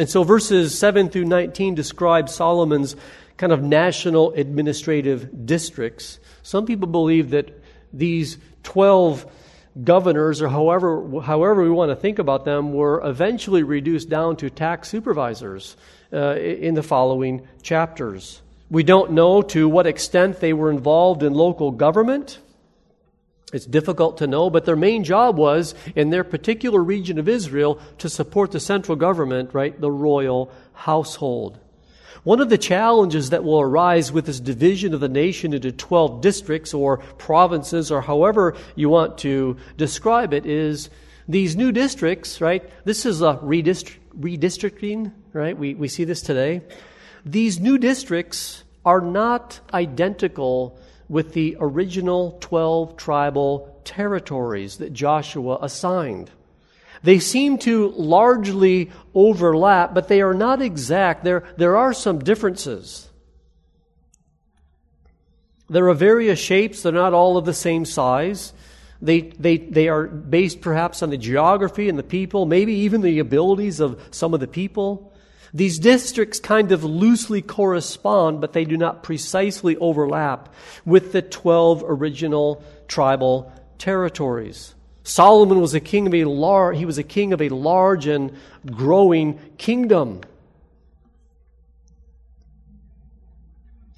And 0.00 0.08
so 0.08 0.22
verses 0.22 0.78
7 0.78 1.10
through 1.10 1.26
19 1.26 1.74
describe 1.74 2.30
Solomon's 2.30 2.96
kind 3.36 3.52
of 3.52 3.62
national 3.62 4.32
administrative 4.32 5.44
districts. 5.44 6.18
Some 6.42 6.64
people 6.64 6.88
believe 6.88 7.28
that 7.32 7.62
these 7.92 8.38
12 8.62 9.30
governors, 9.84 10.40
or 10.40 10.48
however, 10.48 11.20
however 11.20 11.62
we 11.62 11.68
want 11.68 11.90
to 11.90 11.96
think 11.96 12.18
about 12.18 12.46
them, 12.46 12.72
were 12.72 13.06
eventually 13.06 13.62
reduced 13.62 14.08
down 14.08 14.36
to 14.36 14.48
tax 14.48 14.88
supervisors 14.88 15.76
uh, 16.14 16.34
in 16.36 16.72
the 16.72 16.82
following 16.82 17.46
chapters. 17.60 18.40
We 18.70 18.84
don't 18.84 19.10
know 19.10 19.42
to 19.42 19.68
what 19.68 19.86
extent 19.86 20.40
they 20.40 20.54
were 20.54 20.70
involved 20.70 21.22
in 21.22 21.34
local 21.34 21.72
government. 21.72 22.38
It's 23.52 23.66
difficult 23.66 24.18
to 24.18 24.26
know, 24.26 24.48
but 24.48 24.64
their 24.64 24.76
main 24.76 25.02
job 25.02 25.36
was 25.36 25.74
in 25.96 26.10
their 26.10 26.22
particular 26.22 26.82
region 26.82 27.18
of 27.18 27.28
Israel 27.28 27.80
to 27.98 28.08
support 28.08 28.52
the 28.52 28.60
central 28.60 28.96
government, 28.96 29.50
right? 29.52 29.78
The 29.80 29.90
royal 29.90 30.52
household. 30.72 31.58
One 32.22 32.40
of 32.40 32.50
the 32.50 32.58
challenges 32.58 33.30
that 33.30 33.44
will 33.44 33.60
arise 33.60 34.12
with 34.12 34.26
this 34.26 34.40
division 34.40 34.92
of 34.92 35.00
the 35.00 35.08
nation 35.08 35.54
into 35.54 35.72
12 35.72 36.20
districts 36.20 36.74
or 36.74 36.98
provinces 37.18 37.90
or 37.90 38.02
however 38.02 38.54
you 38.76 38.90
want 38.90 39.18
to 39.18 39.56
describe 39.76 40.34
it 40.34 40.44
is 40.44 40.90
these 41.26 41.56
new 41.56 41.72
districts, 41.72 42.40
right? 42.40 42.68
This 42.84 43.06
is 43.06 43.22
a 43.22 43.36
redistricting, 43.36 45.12
right? 45.32 45.56
We, 45.56 45.74
we 45.74 45.88
see 45.88 46.04
this 46.04 46.20
today. 46.20 46.62
These 47.24 47.58
new 47.58 47.78
districts 47.78 48.64
are 48.84 49.00
not 49.00 49.60
identical 49.72 50.78
with 51.10 51.32
the 51.32 51.56
original 51.58 52.38
12 52.40 52.96
tribal 52.96 53.80
territories 53.84 54.76
that 54.76 54.92
Joshua 54.92 55.58
assigned. 55.60 56.30
They 57.02 57.18
seem 57.18 57.58
to 57.58 57.88
largely 57.96 58.92
overlap, 59.12 59.92
but 59.92 60.06
they 60.06 60.22
are 60.22 60.34
not 60.34 60.62
exact. 60.62 61.24
There, 61.24 61.42
there 61.56 61.76
are 61.76 61.92
some 61.92 62.20
differences. 62.20 63.08
There 65.68 65.88
are 65.88 65.94
various 65.94 66.38
shapes, 66.38 66.82
they're 66.82 66.92
not 66.92 67.12
all 67.12 67.36
of 67.36 67.44
the 67.44 67.54
same 67.54 67.84
size. 67.84 68.52
They, 69.02 69.22
they, 69.22 69.56
they 69.56 69.88
are 69.88 70.06
based 70.06 70.60
perhaps 70.60 71.02
on 71.02 71.10
the 71.10 71.16
geography 71.16 71.88
and 71.88 71.98
the 71.98 72.04
people, 72.04 72.46
maybe 72.46 72.72
even 72.74 73.00
the 73.00 73.18
abilities 73.18 73.80
of 73.80 74.00
some 74.12 74.32
of 74.32 74.38
the 74.38 74.46
people. 74.46 75.09
These 75.52 75.78
districts 75.78 76.38
kind 76.38 76.70
of 76.70 76.84
loosely 76.84 77.42
correspond, 77.42 78.40
but 78.40 78.52
they 78.52 78.64
do 78.64 78.76
not 78.76 79.02
precisely 79.02 79.76
overlap 79.78 80.54
with 80.84 81.12
the 81.12 81.22
12 81.22 81.84
original 81.86 82.62
tribal 82.86 83.52
territories. 83.78 84.74
Solomon 85.02 85.60
was 85.60 85.74
a 85.74 85.80
king 85.80 86.06
of 86.06 86.14
a 86.14 86.24
large, 86.24 86.76
he 86.76 86.84
was 86.84 86.98
a 86.98 87.02
king 87.02 87.32
of 87.32 87.42
a 87.42 87.48
large 87.48 88.06
and 88.06 88.36
growing 88.66 89.40
kingdom. 89.58 90.20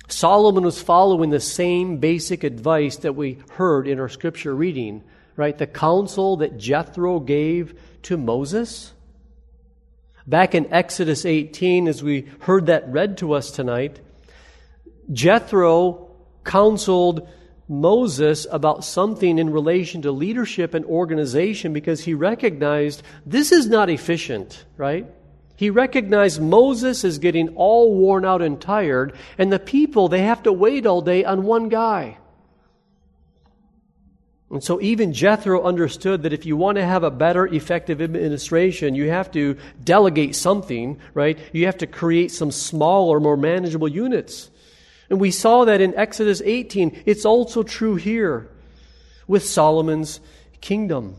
Solomon 0.09 0.65
was 0.65 0.81
following 0.81 1.31
the 1.31 1.41
same 1.41 1.99
basic 1.99 2.45
advice 2.45 2.97
that 2.99 3.15
we 3.15 3.38
heard 3.53 3.88
in 3.88 3.99
our 3.99 4.09
scripture 4.09 4.55
reading, 4.55 5.03
right? 5.37 5.57
The 5.57 5.67
counsel 5.67 6.37
that 6.38 6.59
Jethro 6.59 7.19
gave 7.19 7.79
to 8.03 8.17
Moses. 8.17 8.93
Back 10.27 10.55
in 10.55 10.73
Exodus 10.73 11.27
18, 11.27 11.89
as 11.89 12.03
we 12.03 12.29
heard 12.41 12.67
that 12.67 12.89
read 12.89 13.19
to 13.19 13.33
us 13.33 13.51
tonight, 13.51 14.01
Jethro 15.13 16.11
counseled 16.45 17.29
Moses 17.69 18.47
about 18.51 18.85
something 18.85 19.39
in 19.39 19.51
relation 19.51 20.03
to 20.03 20.13
leadership 20.13 20.75
and 20.75 20.85
organization 20.85 21.73
because 21.73 22.03
he 22.03 22.15
recognized 22.15 23.03
this 23.27 23.51
is 23.51 23.67
not 23.67 23.91
efficient, 23.91 24.65
right? 24.77 25.07
He 25.57 25.71
recognized 25.71 26.41
Moses 26.41 27.05
is 27.05 27.19
getting 27.19 27.51
all 27.57 27.95
worn 27.95 28.25
out 28.25 28.43
and 28.43 28.61
tired, 28.61 29.15
and 29.39 29.53
the 29.53 29.59
people, 29.59 30.09
they 30.09 30.23
have 30.23 30.43
to 30.45 30.53
wait 30.53 30.87
all 30.87 31.03
day 31.03 31.25
on 31.25 31.45
one 31.45 31.69
guy. 31.69 32.19
And 34.53 34.62
so 34.62 34.83
even 34.83 35.15
Jethro 35.15 35.65
understood 35.65 36.25
that 36.25 36.35
if 36.35 36.45
you 36.45 36.59
want 36.59 36.77
to 36.77 36.85
have 36.85 37.05
a 37.05 37.11
better, 37.11 37.47
effective 37.47 38.03
administration, 38.03 38.95
you 38.95 39.09
have 39.09 39.33
to 39.33 39.57
delegate 39.83 40.37
something, 40.37 41.01
right? 41.15 41.38
You 41.55 41.65
have 41.67 41.79
to 41.79 41.87
create 41.87 42.31
some 42.31 42.51
smaller, 42.51 43.19
more 43.19 43.38
manageable 43.38 43.88
units. 43.88 44.51
And 45.09 45.19
we 45.19 45.31
saw 45.31 45.65
that 45.65 45.81
in 45.81 45.95
Exodus 45.95 46.43
18. 46.45 47.03
It's 47.07 47.25
also 47.25 47.62
true 47.62 47.97
here 47.97 48.51
with 49.27 49.47
Solomon's 49.47 50.21
kingdom. 50.61 51.17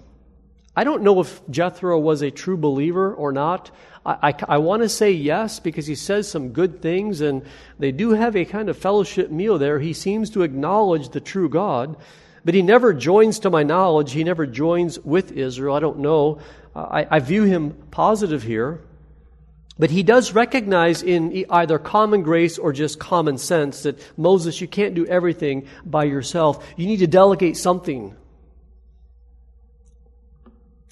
I 0.76 0.84
don't 0.84 1.02
know 1.02 1.20
if 1.20 1.42
Jethro 1.50 1.98
was 2.00 2.22
a 2.22 2.30
true 2.30 2.58
believer 2.58 3.14
or 3.16 3.32
not. 3.32 3.72
I, 4.06 4.30
I, 4.30 4.36
I 4.48 4.58
want 4.60 4.84
to 4.84 4.90
say 4.90 5.12
yes 5.12 5.60
because 5.60 5.88
he 5.88 5.96
says 5.96 6.30
some 6.30 6.50
good 6.50 6.84
things 6.84 7.22
and 7.22 7.44
they 7.80 7.92
do 7.92 8.12
have 8.12 8.36
a 8.36 8.46
kind 8.46 8.70
of 8.70 8.78
fellowship 8.78 9.32
meal 9.32 9.58
there. 9.58 9.80
He 9.80 9.94
seems 9.94 10.30
to 10.32 10.44
acknowledge 10.44 11.10
the 11.10 11.20
true 11.20 11.50
God. 11.50 11.98
But 12.46 12.54
he 12.54 12.62
never 12.62 12.94
joins, 12.94 13.40
to 13.40 13.50
my 13.50 13.64
knowledge, 13.64 14.12
he 14.12 14.24
never 14.24 14.46
joins 14.46 15.00
with 15.00 15.32
Israel. 15.32 15.76
I 15.76 15.80
don't 15.80 16.00
know. 16.00 16.40
I, 16.76 17.08
I 17.10 17.20
view 17.20 17.44
him 17.44 17.72
positive 17.90 18.44
here. 18.44 18.82
But 19.80 19.90
he 19.90 20.04
does 20.04 20.34
recognize 20.34 21.02
in 21.02 21.46
either 21.50 21.80
common 21.80 22.22
grace 22.22 22.58
or 22.60 22.74
just 22.74 23.00
common 23.00 23.38
sense 23.38 23.84
that 23.84 24.00
Moses, 24.18 24.62
you 24.62 24.68
can't 24.68 24.94
do 24.94 25.06
everything 25.08 25.68
by 25.86 26.04
yourself. 26.04 26.64
You 26.78 26.86
need 26.86 26.98
to 26.98 27.08
delegate 27.08 27.58
something. 27.58 28.16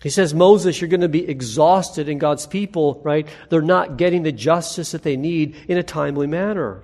He 0.02 0.10
says, 0.10 0.34
Moses, 0.34 0.82
you're 0.82 0.90
going 0.90 1.02
to 1.02 1.10
be 1.10 1.28
exhausted, 1.30 2.10
and 2.10 2.20
God's 2.20 2.48
people, 2.48 3.00
right? 3.04 3.28
They're 3.50 3.62
not 3.62 3.98
getting 3.98 4.24
the 4.24 4.32
justice 4.32 4.94
that 4.94 5.04
they 5.04 5.16
need 5.16 5.56
in 5.68 5.78
a 5.78 5.84
timely 5.84 6.26
manner. 6.26 6.82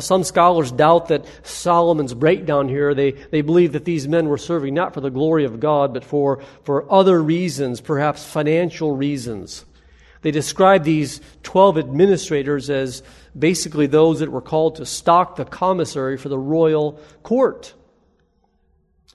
Some 0.00 0.24
scholars 0.24 0.72
doubt 0.72 1.08
that 1.08 1.24
Solomon's 1.42 2.14
breakdown 2.14 2.68
here, 2.68 2.94
they, 2.94 3.12
they 3.12 3.40
believe 3.40 3.72
that 3.72 3.84
these 3.84 4.06
men 4.06 4.28
were 4.28 4.38
serving 4.38 4.74
not 4.74 4.94
for 4.94 5.00
the 5.00 5.10
glory 5.10 5.44
of 5.44 5.60
God, 5.60 5.94
but 5.94 6.04
for, 6.04 6.42
for 6.64 6.90
other 6.92 7.22
reasons, 7.22 7.80
perhaps 7.80 8.24
financial 8.24 8.94
reasons. 8.94 9.64
They 10.22 10.30
describe 10.30 10.84
these 10.84 11.20
12 11.44 11.78
administrators 11.78 12.68
as 12.68 13.02
basically 13.38 13.86
those 13.86 14.20
that 14.20 14.32
were 14.32 14.42
called 14.42 14.76
to 14.76 14.86
stock 14.86 15.36
the 15.36 15.44
commissary 15.44 16.16
for 16.16 16.28
the 16.28 16.38
royal 16.38 17.00
court. 17.22 17.74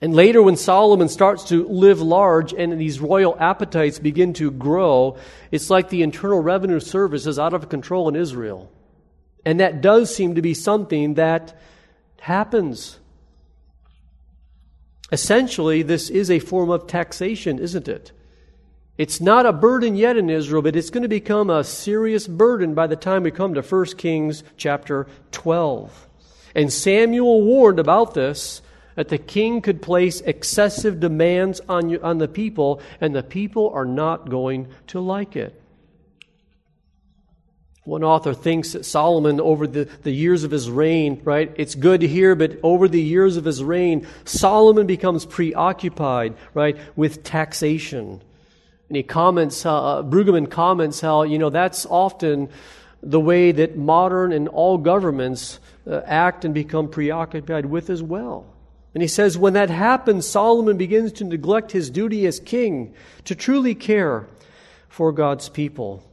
And 0.00 0.14
later, 0.14 0.42
when 0.42 0.56
Solomon 0.56 1.08
starts 1.08 1.44
to 1.44 1.68
live 1.68 2.00
large 2.00 2.52
and 2.52 2.80
these 2.80 2.98
royal 2.98 3.36
appetites 3.38 4.00
begin 4.00 4.32
to 4.34 4.50
grow, 4.50 5.16
it's 5.52 5.70
like 5.70 5.90
the 5.90 6.02
Internal 6.02 6.40
Revenue 6.40 6.80
Service 6.80 7.26
is 7.26 7.38
out 7.38 7.54
of 7.54 7.68
control 7.68 8.08
in 8.08 8.16
Israel. 8.16 8.68
And 9.44 9.60
that 9.60 9.80
does 9.80 10.14
seem 10.14 10.34
to 10.36 10.42
be 10.42 10.54
something 10.54 11.14
that 11.14 11.58
happens. 12.20 12.98
Essentially, 15.10 15.82
this 15.82 16.08
is 16.10 16.30
a 16.30 16.38
form 16.38 16.70
of 16.70 16.86
taxation, 16.86 17.58
isn't 17.58 17.88
it? 17.88 18.12
It's 18.98 19.20
not 19.20 19.46
a 19.46 19.52
burden 19.52 19.96
yet 19.96 20.16
in 20.16 20.28
Israel, 20.30 20.62
but 20.62 20.76
it's 20.76 20.90
going 20.90 21.02
to 21.02 21.08
become 21.08 21.50
a 21.50 21.64
serious 21.64 22.26
burden 22.28 22.74
by 22.74 22.86
the 22.86 22.96
time 22.96 23.22
we 23.22 23.30
come 23.30 23.54
to 23.54 23.62
1 23.62 23.86
Kings 23.96 24.44
chapter 24.56 25.06
12. 25.32 26.08
And 26.54 26.72
Samuel 26.72 27.42
warned 27.42 27.78
about 27.78 28.14
this 28.14 28.60
that 28.94 29.08
the 29.08 29.18
king 29.18 29.62
could 29.62 29.80
place 29.80 30.20
excessive 30.20 31.00
demands 31.00 31.60
on, 31.68 31.88
you, 31.88 31.98
on 32.02 32.18
the 32.18 32.28
people, 32.28 32.80
and 33.00 33.14
the 33.14 33.22
people 33.22 33.70
are 33.70 33.86
not 33.86 34.28
going 34.28 34.68
to 34.88 35.00
like 35.00 35.34
it. 35.34 35.61
One 37.84 38.04
author 38.04 38.32
thinks 38.32 38.72
that 38.72 38.84
Solomon, 38.84 39.40
over 39.40 39.66
the, 39.66 39.88
the 40.02 40.12
years 40.12 40.44
of 40.44 40.52
his 40.52 40.70
reign, 40.70 41.20
right, 41.24 41.52
it's 41.56 41.74
good 41.74 42.02
to 42.02 42.08
hear, 42.08 42.36
but 42.36 42.58
over 42.62 42.86
the 42.86 43.00
years 43.00 43.36
of 43.36 43.44
his 43.44 43.62
reign, 43.62 44.06
Solomon 44.24 44.86
becomes 44.86 45.26
preoccupied, 45.26 46.36
right, 46.54 46.76
with 46.94 47.24
taxation. 47.24 48.22
And 48.88 48.96
he 48.96 49.02
comments, 49.02 49.66
uh, 49.66 50.02
Brueggemann 50.04 50.48
comments 50.48 51.00
how, 51.00 51.24
you 51.24 51.38
know, 51.38 51.50
that's 51.50 51.84
often 51.86 52.50
the 53.02 53.18
way 53.18 53.50
that 53.50 53.76
modern 53.76 54.32
and 54.32 54.46
all 54.46 54.78
governments 54.78 55.58
uh, 55.84 56.02
act 56.04 56.44
and 56.44 56.54
become 56.54 56.88
preoccupied 56.88 57.66
with 57.66 57.90
as 57.90 58.00
well. 58.00 58.46
And 58.94 59.02
he 59.02 59.08
says, 59.08 59.36
when 59.36 59.54
that 59.54 59.70
happens, 59.70 60.28
Solomon 60.28 60.76
begins 60.76 61.12
to 61.14 61.24
neglect 61.24 61.72
his 61.72 61.90
duty 61.90 62.26
as 62.26 62.38
king 62.38 62.94
to 63.24 63.34
truly 63.34 63.74
care 63.74 64.28
for 64.88 65.10
God's 65.10 65.48
people. 65.48 66.04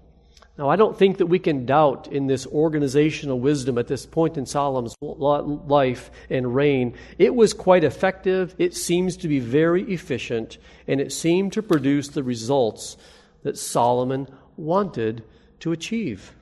Now, 0.60 0.68
I 0.68 0.76
don't 0.76 0.98
think 0.98 1.20
that 1.20 1.28
we 1.28 1.40
can 1.40 1.66
doubt 1.66 2.10
in 2.12 2.28
this 2.28 2.46
organizational 2.46 3.40
wisdom 3.40 3.78
at 3.78 3.88
this 3.88 4.06
point 4.06 4.38
in 4.38 4.46
Solomon's 4.46 4.94
life 5.00 6.12
and 6.30 6.54
reign. 6.54 6.96
It 7.18 7.34
was 7.34 7.54
quite 7.54 7.86
effective, 7.86 8.56
it 8.58 8.76
seems 8.76 9.16
to 9.18 9.30
be 9.30 9.40
very 9.40 9.84
efficient, 9.84 10.58
and 10.86 11.00
it 11.00 11.14
seemed 11.14 11.54
to 11.54 11.64
produce 11.64 12.10
the 12.10 12.24
results 12.24 12.98
that 13.44 13.58
Solomon 13.58 14.28
wanted 14.58 15.24
to 15.62 15.72
achieve. 15.72 16.34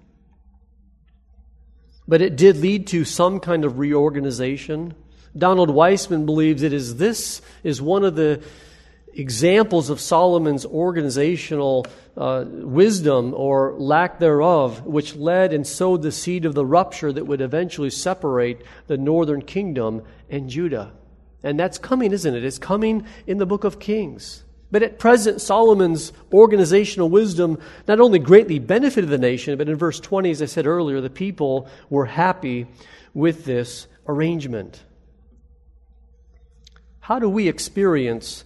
But 2.07 2.23
it 2.23 2.35
did 2.35 2.57
lead 2.57 2.87
to 2.87 3.05
some 3.05 3.39
kind 3.39 3.63
of 3.65 3.77
reorganization 3.77 4.95
Donald 5.37 5.69
Wiseman 5.69 6.25
believes 6.25 6.63
it 6.63 6.73
is 6.73 6.97
this 6.97 7.41
is 7.63 7.81
one 7.81 8.03
of 8.03 8.15
the 8.15 8.41
examples 9.17 9.89
of 9.89 9.99
Solomon's 9.99 10.65
organizational 10.65 11.85
uh, 12.15 12.45
wisdom 12.47 13.33
or 13.33 13.73
lack 13.77 14.19
thereof, 14.19 14.85
which 14.85 15.15
led 15.15 15.53
and 15.53 15.65
sowed 15.65 16.01
the 16.01 16.11
seed 16.11 16.45
of 16.45 16.53
the 16.53 16.65
rupture 16.65 17.11
that 17.11 17.25
would 17.25 17.41
eventually 17.41 17.89
separate 17.89 18.61
the 18.87 18.97
northern 18.97 19.41
kingdom 19.41 20.03
and 20.29 20.49
Judah. 20.49 20.93
And 21.43 21.59
that's 21.59 21.77
coming, 21.77 22.11
isn't 22.11 22.35
it? 22.35 22.43
It's 22.43 22.59
coming 22.59 23.07
in 23.25 23.37
the 23.37 23.45
book 23.45 23.63
of 23.63 23.79
Kings. 23.79 24.43
But 24.69 24.83
at 24.83 24.99
present, 24.99 25.39
Solomon's 25.39 26.11
organizational 26.33 27.09
wisdom 27.09 27.59
not 27.87 27.99
only 27.99 28.19
greatly 28.19 28.59
benefited 28.59 29.09
the 29.09 29.17
nation, 29.17 29.57
but 29.57 29.69
in 29.69 29.75
verse 29.77 29.99
20, 29.99 30.29
as 30.31 30.41
I 30.41 30.45
said 30.45 30.67
earlier, 30.67 30.99
the 30.99 31.09
people 31.09 31.69
were 31.89 32.05
happy 32.05 32.67
with 33.13 33.45
this 33.45 33.87
arrangement. 34.07 34.83
How 36.99 37.19
do 37.19 37.29
we 37.29 37.47
experience 37.47 38.43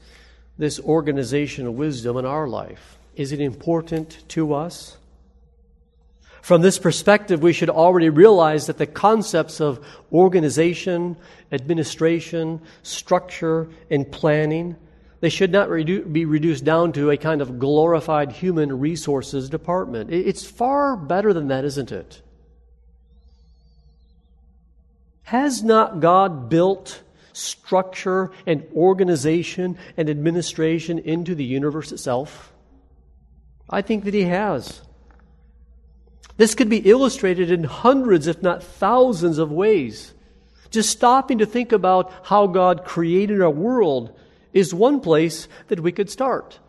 this 0.61 0.79
organizational 0.79 1.73
wisdom 1.73 2.17
in 2.17 2.23
our 2.23 2.47
life? 2.47 2.99
Is 3.15 3.31
it 3.31 3.41
important 3.41 4.23
to 4.27 4.53
us? 4.53 4.95
From 6.43 6.61
this 6.61 6.77
perspective, 6.77 7.41
we 7.41 7.51
should 7.51 7.71
already 7.71 8.09
realize 8.09 8.67
that 8.67 8.77
the 8.77 8.85
concepts 8.85 9.59
of 9.59 9.83
organization, 10.13 11.17
administration, 11.51 12.61
structure, 12.83 13.69
and 13.89 14.11
planning, 14.11 14.75
they 15.19 15.29
should 15.29 15.51
not 15.51 15.69
redu- 15.69 16.13
be 16.13 16.25
reduced 16.25 16.63
down 16.63 16.91
to 16.91 17.09
a 17.09 17.17
kind 17.17 17.41
of 17.41 17.57
glorified 17.57 18.31
human 18.31 18.79
resources 18.79 19.49
department. 19.49 20.13
It's 20.13 20.45
far 20.45 20.95
better 20.95 21.33
than 21.33 21.47
that, 21.47 21.65
isn't 21.65 21.91
it? 21.91 22.21
Has 25.23 25.63
not 25.63 26.01
God 26.01 26.49
built 26.49 27.01
structure 27.41 28.31
and 28.45 28.67
organization 28.75 29.77
and 29.97 30.09
administration 30.09 30.99
into 30.99 31.35
the 31.35 31.43
universe 31.43 31.91
itself? 31.91 32.53
I 33.69 33.81
think 33.81 34.03
that 34.03 34.13
he 34.13 34.23
has. 34.23 34.81
This 36.37 36.55
could 36.55 36.69
be 36.69 36.89
illustrated 36.89 37.51
in 37.51 37.63
hundreds, 37.63 38.27
if 38.27 38.41
not 38.41 38.63
thousands, 38.63 39.37
of 39.37 39.51
ways. 39.51 40.13
Just 40.69 40.89
stopping 40.89 41.39
to 41.39 41.45
think 41.45 41.71
about 41.71 42.11
how 42.23 42.47
God 42.47 42.85
created 42.85 43.41
our 43.41 43.49
world 43.49 44.17
is 44.53 44.73
one 44.73 45.01
place 45.01 45.47
that 45.67 45.81
we 45.81 45.91
could 45.91 46.09
start. 46.09 46.59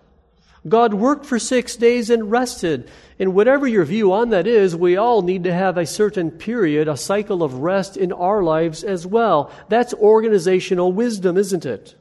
God 0.68 0.94
worked 0.94 1.26
for 1.26 1.38
six 1.38 1.74
days 1.74 2.08
and 2.08 2.30
rested. 2.30 2.88
And 3.18 3.34
whatever 3.34 3.66
your 3.66 3.84
view 3.84 4.12
on 4.12 4.30
that 4.30 4.46
is, 4.46 4.76
we 4.76 4.96
all 4.96 5.22
need 5.22 5.44
to 5.44 5.52
have 5.52 5.76
a 5.76 5.86
certain 5.86 6.30
period, 6.30 6.88
a 6.88 6.96
cycle 6.96 7.42
of 7.42 7.54
rest 7.54 7.96
in 7.96 8.12
our 8.12 8.42
lives 8.42 8.84
as 8.84 9.06
well. 9.06 9.50
That's 9.68 9.92
organizational 9.94 10.92
wisdom, 10.92 11.36
isn't 11.36 11.66
it? 11.66 11.96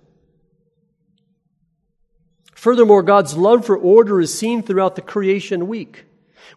Furthermore, 2.54 3.02
God's 3.02 3.36
love 3.36 3.66
for 3.66 3.76
order 3.76 4.22
is 4.22 4.38
seen 4.38 4.62
throughout 4.62 4.96
the 4.96 5.02
creation 5.02 5.68
week. 5.68 6.06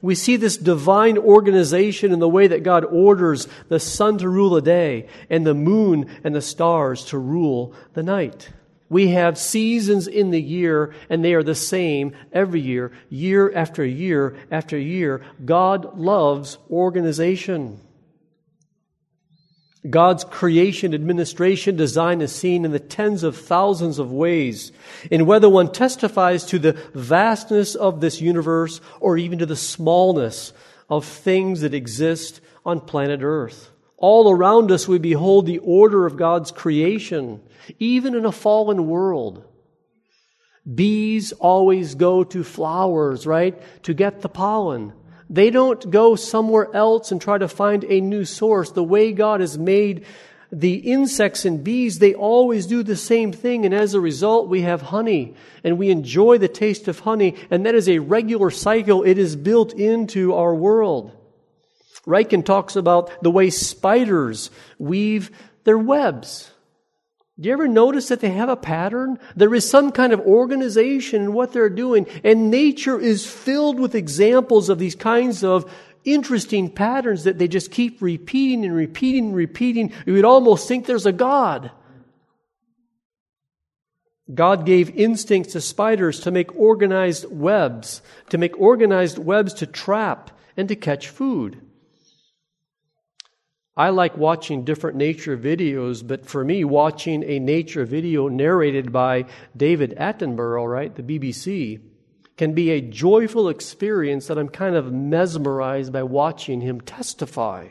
We 0.03 0.15
see 0.15 0.37
this 0.37 0.59
divine 0.59 1.17
organization 1.17 2.13
in 2.13 2.19
the 2.19 2.29
way 2.29 2.47
that 2.47 2.63
God 2.63 2.85
orders 2.85 3.49
the 3.69 3.81
sun 3.81 4.19
to 4.19 4.29
rule 4.29 4.51
the 4.51 4.61
day 4.61 5.09
and 5.31 5.47
the 5.47 5.55
moon 5.55 6.11
and 6.23 6.35
the 6.35 6.43
stars 6.43 7.07
to 7.07 7.19
rule 7.19 7.73
the 7.95 8.03
night. 8.03 8.51
We 8.89 9.09
have 9.09 9.39
seasons 9.39 10.07
in 10.07 10.31
the 10.31 10.43
year, 10.43 10.95
and 11.09 11.25
they 11.25 11.35
are 11.35 11.43
the 11.43 11.55
same 11.55 12.15
every 12.33 12.61
year, 12.61 12.93
year 13.09 13.53
after 13.55 13.85
year 13.85 14.37
after 14.51 14.79
year. 14.79 15.23
God 15.45 15.99
loves 15.99 16.59
organization. 16.71 17.81
God's 19.89 20.25
creation, 20.25 20.95
administration, 20.95 21.77
design 21.77 22.23
is 22.23 22.35
seen 22.35 22.65
in 22.65 22.73
the 22.73 22.79
tens 22.79 23.23
of 23.23 23.37
thousands 23.37 23.99
of 23.99 24.11
ways. 24.11 24.73
And 25.11 25.27
whether 25.27 25.49
one 25.49 25.73
testifies 25.73 26.45
to 26.47 26.59
the 26.59 26.73
vastness 26.95 27.75
of 27.75 28.01
this 28.01 28.21
universe 28.21 28.81
or 29.01 29.19
even 29.19 29.39
to 29.41 29.47
the 29.47 29.57
smallness 29.57 30.55
of 30.89 31.05
things 31.05 31.61
that 31.61 31.75
exist 31.75 32.41
on 32.65 32.81
planet 32.81 33.21
Earth. 33.23 33.71
All 34.07 34.31
around 34.31 34.71
us, 34.71 34.87
we 34.87 34.99
behold 34.99 35.47
the 35.47 35.61
order 35.61 36.05
of 36.05 36.19
God's 36.19 36.51
creation 36.51 37.41
even 37.79 38.15
in 38.15 38.27
a 38.27 38.33
fallen 38.33 38.87
world. 38.87 39.43
Bees 40.75 41.33
always 41.33 41.95
go 41.95 42.23
to 42.23 42.45
flowers, 42.45 43.27
right, 43.27 43.59
to 43.85 43.95
get 43.95 44.21
the 44.21 44.29
pollen. 44.29 44.93
They 45.31 45.49
don't 45.49 45.91
go 45.91 46.17
somewhere 46.17 46.69
else 46.77 47.13
and 47.13 47.19
try 47.19 47.39
to 47.39 47.49
find 47.49 47.83
a 47.85 48.03
new 48.03 48.27
source. 48.27 48.73
The 48.73 48.85
way 48.85 49.13
God 49.13 49.41
has 49.41 49.57
made 49.57 50.05
the 50.53 50.75
insects 50.75 51.47
and 51.47 51.65
bees, 51.65 51.99
they 51.99 52.13
always 52.13 52.67
do 52.67 52.83
the 52.83 52.97
same 52.97 53.33
thing. 53.33 53.65
And 53.65 53.73
as 53.73 53.95
a 53.95 54.01
result, 54.03 54.51
we 54.51 54.61
have 54.61 54.83
honey 54.83 55.35
and 55.65 55.79
we 55.79 55.89
enjoy 55.89 56.37
the 56.37 56.49
taste 56.49 56.89
of 56.89 56.99
honey. 56.99 57.37
And 57.51 57.65
that 57.65 57.75
is 57.75 57.89
a 57.89 58.01
regular 58.01 58.51
cycle. 58.51 59.03
It 59.03 59.17
is 59.17 59.35
built 59.35 59.73
into 59.73 60.35
our 60.35 60.55
world. 60.55 61.24
Ryken 62.07 62.45
talks 62.45 62.77
about 62.77 63.11
the 63.23 63.31
way 63.31 63.51
spiders 63.51 64.51
weave 64.79 65.31
their 65.65 65.79
webs. 65.79 66.51
Do 67.41 67.49
you 67.49 67.53
ever 67.53 67.67
notice 67.67 68.09
that 68.09 68.21
they 68.21 68.31
have 68.31 68.49
a 68.49 68.57
pattern? 68.57 69.19
There 69.35 69.55
is 69.55 69.69
some 69.69 69.91
kind 69.91 70.13
of 70.13 70.21
organization 70.21 71.23
in 71.23 71.33
what 71.33 71.53
they're 71.53 71.69
doing, 71.69 72.07
and 72.23 72.51
nature 72.51 73.01
is 73.01 73.27
filled 73.27 73.81
with 73.81 73.95
examples 73.95 74.69
of 74.69 74.79
these 74.79 74.95
kinds 74.95 75.43
of 75.43 75.71
interesting 76.05 76.71
patterns 76.71 77.25
that 77.25 77.39
they 77.39 77.49
just 77.49 77.73
keep 77.73 78.01
repeating 78.01 78.65
and 78.65 78.75
repeating 78.75 79.27
and 79.27 79.37
repeating. 79.37 79.93
You 80.07 80.13
would 80.13 80.25
almost 80.25 80.69
think 80.69 80.87
there's 80.87 81.07
a 81.07 81.13
God. 81.13 81.73
God 84.33 84.65
gave 84.65 84.91
instincts 84.91 85.53
to 85.53 85.61
spiders 85.61 86.21
to 86.21 86.31
make 86.31 86.55
organized 86.57 87.27
webs, 87.31 88.01
to 88.31 88.39
make 88.39 88.59
organized 88.61 89.19
webs 89.19 89.55
to 89.55 89.67
trap 89.67 90.31
and 90.57 90.69
to 90.69 90.77
catch 90.77 91.09
food. 91.09 91.61
I 93.77 93.89
like 93.89 94.17
watching 94.17 94.65
different 94.65 94.97
nature 94.97 95.37
videos, 95.37 96.07
but 96.07 96.27
for 96.27 96.45
me, 96.45 96.65
watching 96.65 97.25
a 97.25 97.41
nature 97.41 97.85
video 97.85 98.29
narrated 98.29 98.93
by 98.93 99.25
David 99.57 99.95
Attenborough, 99.99 100.71
right, 100.71 100.95
the 100.95 101.03
BBC, 101.03 101.81
can 102.37 102.53
be 102.53 102.71
a 102.71 102.81
joyful 102.81 103.49
experience 103.49 104.29
that 104.29 104.39
I'm 104.39 104.49
kind 104.49 104.77
of 104.77 104.93
mesmerized 104.93 105.93
by 105.93 106.05
watching 106.05 106.61
him 106.61 106.81
testify 106.81 107.69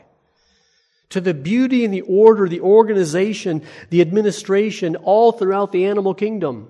to 1.10 1.20
the 1.20 1.34
beauty 1.34 1.84
and 1.84 1.94
the 1.94 2.00
order, 2.02 2.48
the 2.48 2.60
organization, 2.60 3.62
the 3.90 4.00
administration, 4.00 4.96
all 4.96 5.32
throughout 5.32 5.72
the 5.72 5.86
animal 5.86 6.12
kingdom. 6.12 6.68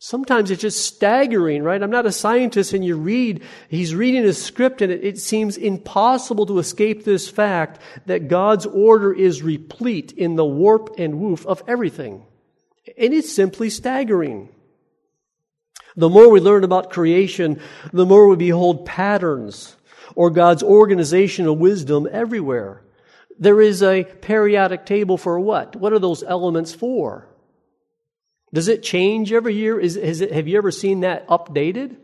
Sometimes 0.00 0.50
it's 0.50 0.62
just 0.62 0.84
staggering, 0.84 1.64
right? 1.64 1.82
I'm 1.82 1.90
not 1.90 2.06
a 2.06 2.12
scientist 2.12 2.72
and 2.72 2.84
you 2.84 2.96
read, 2.96 3.42
he's 3.68 3.94
reading 3.94 4.24
a 4.24 4.32
script 4.32 4.80
and 4.80 4.92
it, 4.92 5.04
it, 5.04 5.18
seems 5.18 5.56
impossible 5.56 6.46
to 6.46 6.60
escape 6.60 7.04
this 7.04 7.28
fact 7.28 7.80
that 8.06 8.28
God's 8.28 8.64
order 8.64 9.12
is 9.12 9.42
replete 9.42 10.12
in 10.12 10.36
the 10.36 10.44
warp 10.44 10.94
and 10.98 11.18
woof 11.18 11.44
of 11.46 11.62
everything. 11.66 12.24
And 12.96 13.12
it's 13.12 13.34
simply 13.34 13.70
staggering. 13.70 14.50
The 15.96 16.08
more 16.08 16.30
we 16.30 16.38
learn 16.38 16.62
about 16.62 16.90
creation, 16.90 17.60
the 17.92 18.06
more 18.06 18.28
we 18.28 18.36
behold 18.36 18.86
patterns 18.86 19.76
or 20.14 20.30
God's 20.30 20.62
organizational 20.62 21.56
wisdom 21.56 22.08
everywhere. 22.10 22.82
There 23.36 23.60
is 23.60 23.82
a 23.82 24.04
periodic 24.04 24.86
table 24.86 25.18
for 25.18 25.38
what? 25.40 25.74
What 25.76 25.92
are 25.92 25.98
those 25.98 26.22
elements 26.22 26.72
for? 26.72 27.27
Does 28.52 28.68
it 28.68 28.82
change 28.82 29.32
every 29.32 29.54
year? 29.54 29.78
Is, 29.78 29.96
it, 29.96 30.32
have 30.32 30.48
you 30.48 30.56
ever 30.58 30.70
seen 30.70 31.00
that 31.00 31.26
updated? 31.28 31.96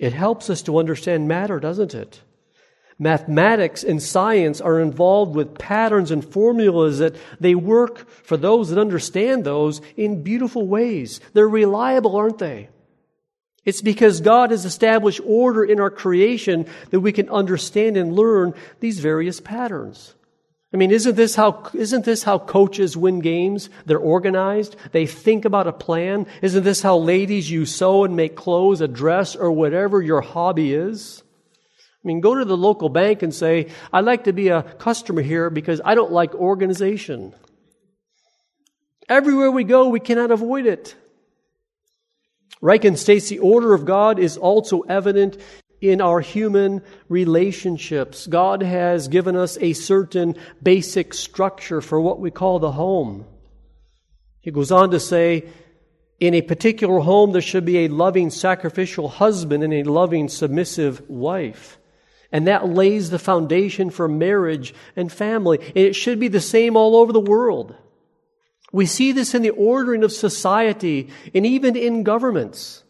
It 0.00 0.12
helps 0.12 0.48
us 0.48 0.62
to 0.62 0.78
understand 0.78 1.28
matter, 1.28 1.60
doesn't 1.60 1.94
it? 1.94 2.20
Mathematics 2.98 3.82
and 3.82 4.02
science 4.02 4.60
are 4.60 4.78
involved 4.78 5.34
with 5.34 5.58
patterns 5.58 6.10
and 6.10 6.24
formulas 6.24 6.98
that 6.98 7.16
they 7.40 7.54
work 7.54 8.08
for 8.08 8.36
those 8.36 8.70
that 8.70 8.78
understand 8.78 9.44
those 9.44 9.80
in 9.96 10.22
beautiful 10.22 10.66
ways. 10.66 11.20
They're 11.32 11.48
reliable, 11.48 12.14
aren't 12.14 12.38
they? 12.38 12.68
It's 13.64 13.82
because 13.82 14.20
God 14.20 14.50
has 14.50 14.64
established 14.64 15.20
order 15.24 15.64
in 15.64 15.80
our 15.80 15.90
creation 15.90 16.66
that 16.90 17.00
we 17.00 17.12
can 17.12 17.28
understand 17.28 17.96
and 17.96 18.14
learn 18.14 18.54
these 18.80 18.98
various 18.98 19.40
patterns. 19.40 20.14
I 20.72 20.78
mean, 20.78 20.90
isn't 20.90 21.16
this 21.16 21.34
how, 21.34 21.68
isn't 21.74 22.06
this 22.06 22.22
how 22.22 22.38
coaches 22.38 22.96
win 22.96 23.20
games? 23.20 23.68
They're 23.84 23.98
organized. 23.98 24.76
They 24.92 25.04
think 25.06 25.44
about 25.44 25.66
a 25.66 25.72
plan. 25.72 26.26
Isn't 26.40 26.64
this 26.64 26.80
how 26.80 26.96
ladies 26.96 27.50
you 27.50 27.66
sew 27.66 28.04
and 28.04 28.16
make 28.16 28.36
clothes, 28.36 28.80
a 28.80 28.88
dress, 28.88 29.36
or 29.36 29.52
whatever 29.52 30.00
your 30.00 30.22
hobby 30.22 30.72
is? 30.72 31.22
I 32.02 32.08
mean, 32.08 32.20
go 32.20 32.34
to 32.34 32.46
the 32.46 32.56
local 32.56 32.88
bank 32.88 33.22
and 33.22 33.34
say, 33.34 33.68
I'd 33.92 34.06
like 34.06 34.24
to 34.24 34.32
be 34.32 34.48
a 34.48 34.62
customer 34.62 35.20
here 35.20 35.50
because 35.50 35.82
I 35.84 35.94
don't 35.94 36.10
like 36.10 36.34
organization. 36.34 37.34
Everywhere 39.08 39.50
we 39.50 39.64
go, 39.64 39.88
we 39.88 40.00
cannot 40.00 40.30
avoid 40.30 40.64
it. 40.64 40.96
Ryken 42.62 42.96
states 42.96 43.28
the 43.28 43.40
order 43.40 43.74
of 43.74 43.84
God 43.84 44.18
is 44.18 44.36
also 44.38 44.80
evident 44.82 45.36
in 45.82 46.00
our 46.00 46.20
human 46.20 46.80
relationships. 47.08 48.28
God 48.28 48.62
has 48.62 49.08
given 49.08 49.36
us 49.36 49.58
a 49.60 49.72
certain 49.72 50.36
basic 50.62 51.12
structure 51.12 51.80
for 51.80 52.00
what 52.00 52.20
we 52.20 52.30
call 52.30 52.60
the 52.60 52.70
home. 52.70 53.26
He 54.40 54.52
goes 54.52 54.70
on 54.70 54.92
to 54.92 55.00
say, 55.00 55.48
in 56.20 56.34
a 56.34 56.42
particular 56.42 57.00
home, 57.00 57.32
there 57.32 57.42
should 57.42 57.64
be 57.64 57.78
a 57.78 57.88
loving, 57.88 58.30
sacrificial 58.30 59.08
husband 59.08 59.64
and 59.64 59.74
a 59.74 59.82
loving, 59.82 60.28
submissive 60.28 61.02
wife. 61.10 61.78
And 62.30 62.46
that 62.46 62.68
lays 62.68 63.10
the 63.10 63.18
foundation 63.18 63.90
for 63.90 64.06
marriage 64.06 64.72
and 64.94 65.12
family. 65.12 65.58
And 65.58 65.76
it 65.76 65.96
should 65.96 66.20
be 66.20 66.28
the 66.28 66.40
same 66.40 66.76
all 66.76 66.94
over 66.94 67.12
the 67.12 67.20
world. 67.20 67.74
We 68.70 68.86
see 68.86 69.10
this 69.10 69.34
in 69.34 69.42
the 69.42 69.50
ordering 69.50 70.04
of 70.04 70.12
society 70.12 71.10
and 71.34 71.44
even 71.44 71.76
in 71.76 72.04
governments. 72.04 72.81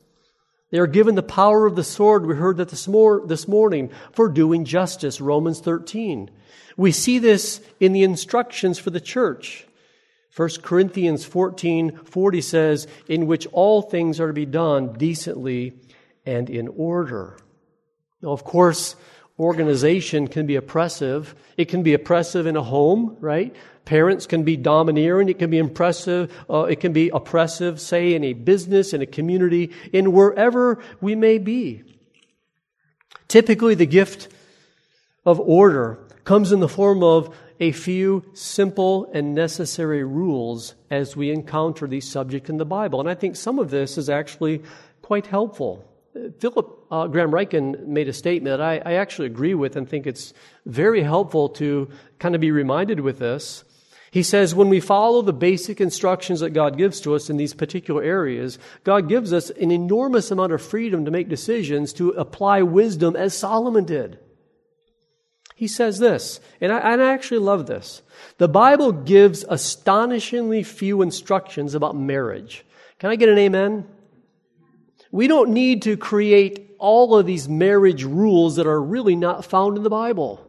They 0.72 0.78
are 0.78 0.87
given 0.87 1.14
the 1.14 1.22
power 1.22 1.66
of 1.66 1.76
the 1.76 1.85
sword, 1.85 2.24
we 2.24 2.35
heard 2.35 2.56
that 2.56 2.70
this, 2.70 2.88
mor- 2.88 3.26
this 3.26 3.46
morning, 3.46 3.90
for 4.11 4.28
doing 4.28 4.64
justice, 4.64 5.20
Romans 5.20 5.61
13. 5.61 6.30
We 6.78 6.92
see 6.92 7.18
this 7.18 7.61
in 7.78 7.92
the 7.92 8.02
instructions 8.02 8.78
for 8.78 8.88
the 8.88 9.00
church. 9.00 9.66
1 10.35 10.48
Corinthians 10.62 11.26
14 11.26 11.98
40 12.06 12.40
says, 12.40 12.87
In 13.06 13.26
which 13.26 13.46
all 13.52 13.82
things 13.82 14.18
are 14.18 14.28
to 14.28 14.32
be 14.32 14.46
done 14.46 14.94
decently 14.94 15.74
and 16.24 16.48
in 16.48 16.68
order. 16.68 17.37
Now, 18.22 18.30
of 18.30 18.42
course, 18.42 18.96
organization 19.38 20.26
can 20.26 20.46
be 20.46 20.56
oppressive. 20.56 21.35
It 21.58 21.66
can 21.66 21.82
be 21.82 21.92
oppressive 21.92 22.46
in 22.46 22.56
a 22.56 22.62
home, 22.62 23.18
right? 23.20 23.54
Parents 23.85 24.27
can 24.27 24.45
be 24.45 24.57
domineering. 24.57 25.29
It 25.29 25.38
can 25.38 25.51
be 25.51 25.59
impressive. 25.59 26.33
Uh, 26.49 26.64
it 26.64 26.81
can 26.81 26.92
be 26.92 27.11
oppressive, 27.11 27.81
say, 27.81 28.14
in 28.14 28.23
a 28.23 28.33
business, 28.33 28.92
in 28.92 29.03
a 29.03 29.07
community, 29.07 29.73
in 29.92 30.12
wherever 30.12 30.83
we 31.01 31.14
may 31.14 31.38
be. 31.38 31.83
Typically, 33.29 33.75
the 33.75 33.87
gift 33.87 34.29
of 35.25 35.40
order 35.40 35.99
comes 36.25 36.53
in 36.53 36.61
the 36.61 36.68
form 36.68 37.03
of 37.03 37.35
a 37.59 37.73
few 37.73 38.25
simple 38.35 39.11
and 39.12 39.35
necessary 39.35 40.05
rules 40.05 40.75
as 40.90 41.16
we 41.16 41.31
encounter 41.31 41.87
these 41.87 42.09
subjects 42.09 42.51
in 42.51 42.57
the 42.57 42.64
Bible. 42.64 43.01
And 43.01 43.09
I 43.09 43.14
think 43.14 43.37
some 43.37 43.59
of 43.59 43.71
this 43.71 43.97
is 43.99 44.09
actually 44.09 44.62
quite 45.01 45.27
helpful. 45.27 45.88
Philip 46.38 46.87
uh, 46.90 47.07
Graham 47.07 47.31
Ryken 47.31 47.87
made 47.87 48.09
a 48.09 48.12
statement 48.12 48.53
that 48.53 48.61
I, 48.61 48.83
I, 48.85 48.95
actually 48.95 49.27
agree 49.27 49.55
with 49.55 49.77
and 49.77 49.88
think 49.88 50.07
it's 50.07 50.35
very 50.66 51.03
helpful 51.03 51.49
to 51.51 51.88
kind 52.18 52.35
of 52.35 52.40
be 52.40 52.51
reminded 52.51 53.01
with 53.01 53.18
this. 53.18 53.64
He 54.12 54.22
says, 54.22 54.55
when 54.55 54.68
we 54.68 54.79
follow 54.79 55.22
the 55.22 55.33
basic 55.33 55.81
instructions 55.81 56.40
that 56.40 56.51
God 56.51 56.77
gives 56.77 57.01
to 57.01 57.14
us 57.14 57.31
in 57.31 57.38
these 57.38 57.55
particular 57.55 58.03
areas, 58.03 58.59
God 58.85 59.09
gives 59.09 59.33
us 59.33 59.48
an 59.48 59.70
enormous 59.70 60.31
amount 60.31 60.53
of 60.53 60.61
freedom 60.61 61.07
to 61.07 61.11
make 61.11 61.31
decisions, 61.31 61.94
to 61.94 62.11
apply 62.11 62.61
wisdom 62.61 63.16
as 63.16 63.35
Solomon 63.35 63.87
did. 63.87 64.18
He 65.55 65.66
says 65.66 65.98
this, 65.98 66.40
and 66.61 66.70
I, 66.70 66.92
and 66.92 67.01
I 67.01 67.14
actually 67.14 67.38
love 67.38 67.66
this. 67.66 68.03
The 68.37 68.48
Bible 68.48 68.92
gives 68.92 69.46
astonishingly 69.48 70.62
few 70.62 71.01
instructions 71.01 71.75
about 71.75 71.96
marriage. 71.96 72.66
Can 72.98 73.09
I 73.09 73.16
get 73.16 73.31
an 73.31 73.38
amen? 73.38 73.87
We 75.11 75.27
don't 75.27 75.55
need 75.55 75.83
to 75.83 75.96
create 75.96 76.75
all 76.79 77.16
of 77.16 77.25
these 77.25 77.48
marriage 77.48 78.05
rules 78.05 78.57
that 78.57 78.66
are 78.66 78.83
really 78.83 79.16
not 79.16 79.46
found 79.46 79.79
in 79.79 79.85
the 79.85 79.88
Bible. 79.88 80.46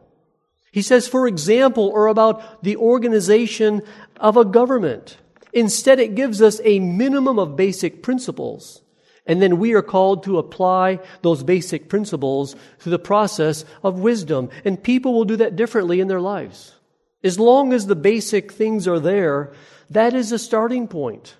He 0.74 0.82
says, 0.82 1.06
for 1.06 1.28
example, 1.28 1.88
or 1.94 2.08
about 2.08 2.64
the 2.64 2.76
organization 2.76 3.80
of 4.16 4.36
a 4.36 4.44
government. 4.44 5.18
Instead, 5.52 6.00
it 6.00 6.16
gives 6.16 6.42
us 6.42 6.60
a 6.64 6.80
minimum 6.80 7.38
of 7.38 7.54
basic 7.54 8.02
principles. 8.02 8.82
And 9.24 9.40
then 9.40 9.60
we 9.60 9.74
are 9.74 9.82
called 9.82 10.24
to 10.24 10.36
apply 10.36 10.98
those 11.22 11.44
basic 11.44 11.88
principles 11.88 12.56
through 12.80 12.90
the 12.90 12.98
process 12.98 13.64
of 13.84 14.00
wisdom. 14.00 14.50
And 14.64 14.82
people 14.82 15.14
will 15.14 15.24
do 15.24 15.36
that 15.36 15.54
differently 15.54 16.00
in 16.00 16.08
their 16.08 16.20
lives. 16.20 16.74
As 17.22 17.38
long 17.38 17.72
as 17.72 17.86
the 17.86 17.94
basic 17.94 18.50
things 18.50 18.88
are 18.88 18.98
there, 18.98 19.52
that 19.90 20.12
is 20.12 20.32
a 20.32 20.40
starting 20.40 20.88
point. 20.88 21.36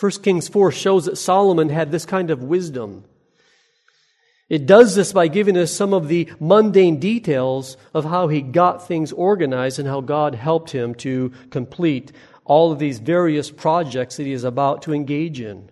1 0.00 0.10
Kings 0.24 0.48
4 0.48 0.72
shows 0.72 1.04
that 1.04 1.18
Solomon 1.18 1.68
had 1.68 1.92
this 1.92 2.04
kind 2.04 2.32
of 2.32 2.42
wisdom. 2.42 3.04
It 4.48 4.66
does 4.66 4.94
this 4.94 5.12
by 5.12 5.28
giving 5.28 5.56
us 5.56 5.72
some 5.72 5.94
of 5.94 6.08
the 6.08 6.30
mundane 6.38 6.98
details 6.98 7.76
of 7.94 8.04
how 8.04 8.28
he 8.28 8.42
got 8.42 8.86
things 8.86 9.10
organized 9.12 9.78
and 9.78 9.88
how 9.88 10.02
God 10.02 10.34
helped 10.34 10.70
him 10.70 10.94
to 10.96 11.32
complete 11.50 12.12
all 12.44 12.70
of 12.70 12.78
these 12.78 12.98
various 12.98 13.50
projects 13.50 14.16
that 14.16 14.26
he 14.26 14.32
is 14.32 14.44
about 14.44 14.82
to 14.82 14.92
engage 14.92 15.40
in. 15.40 15.70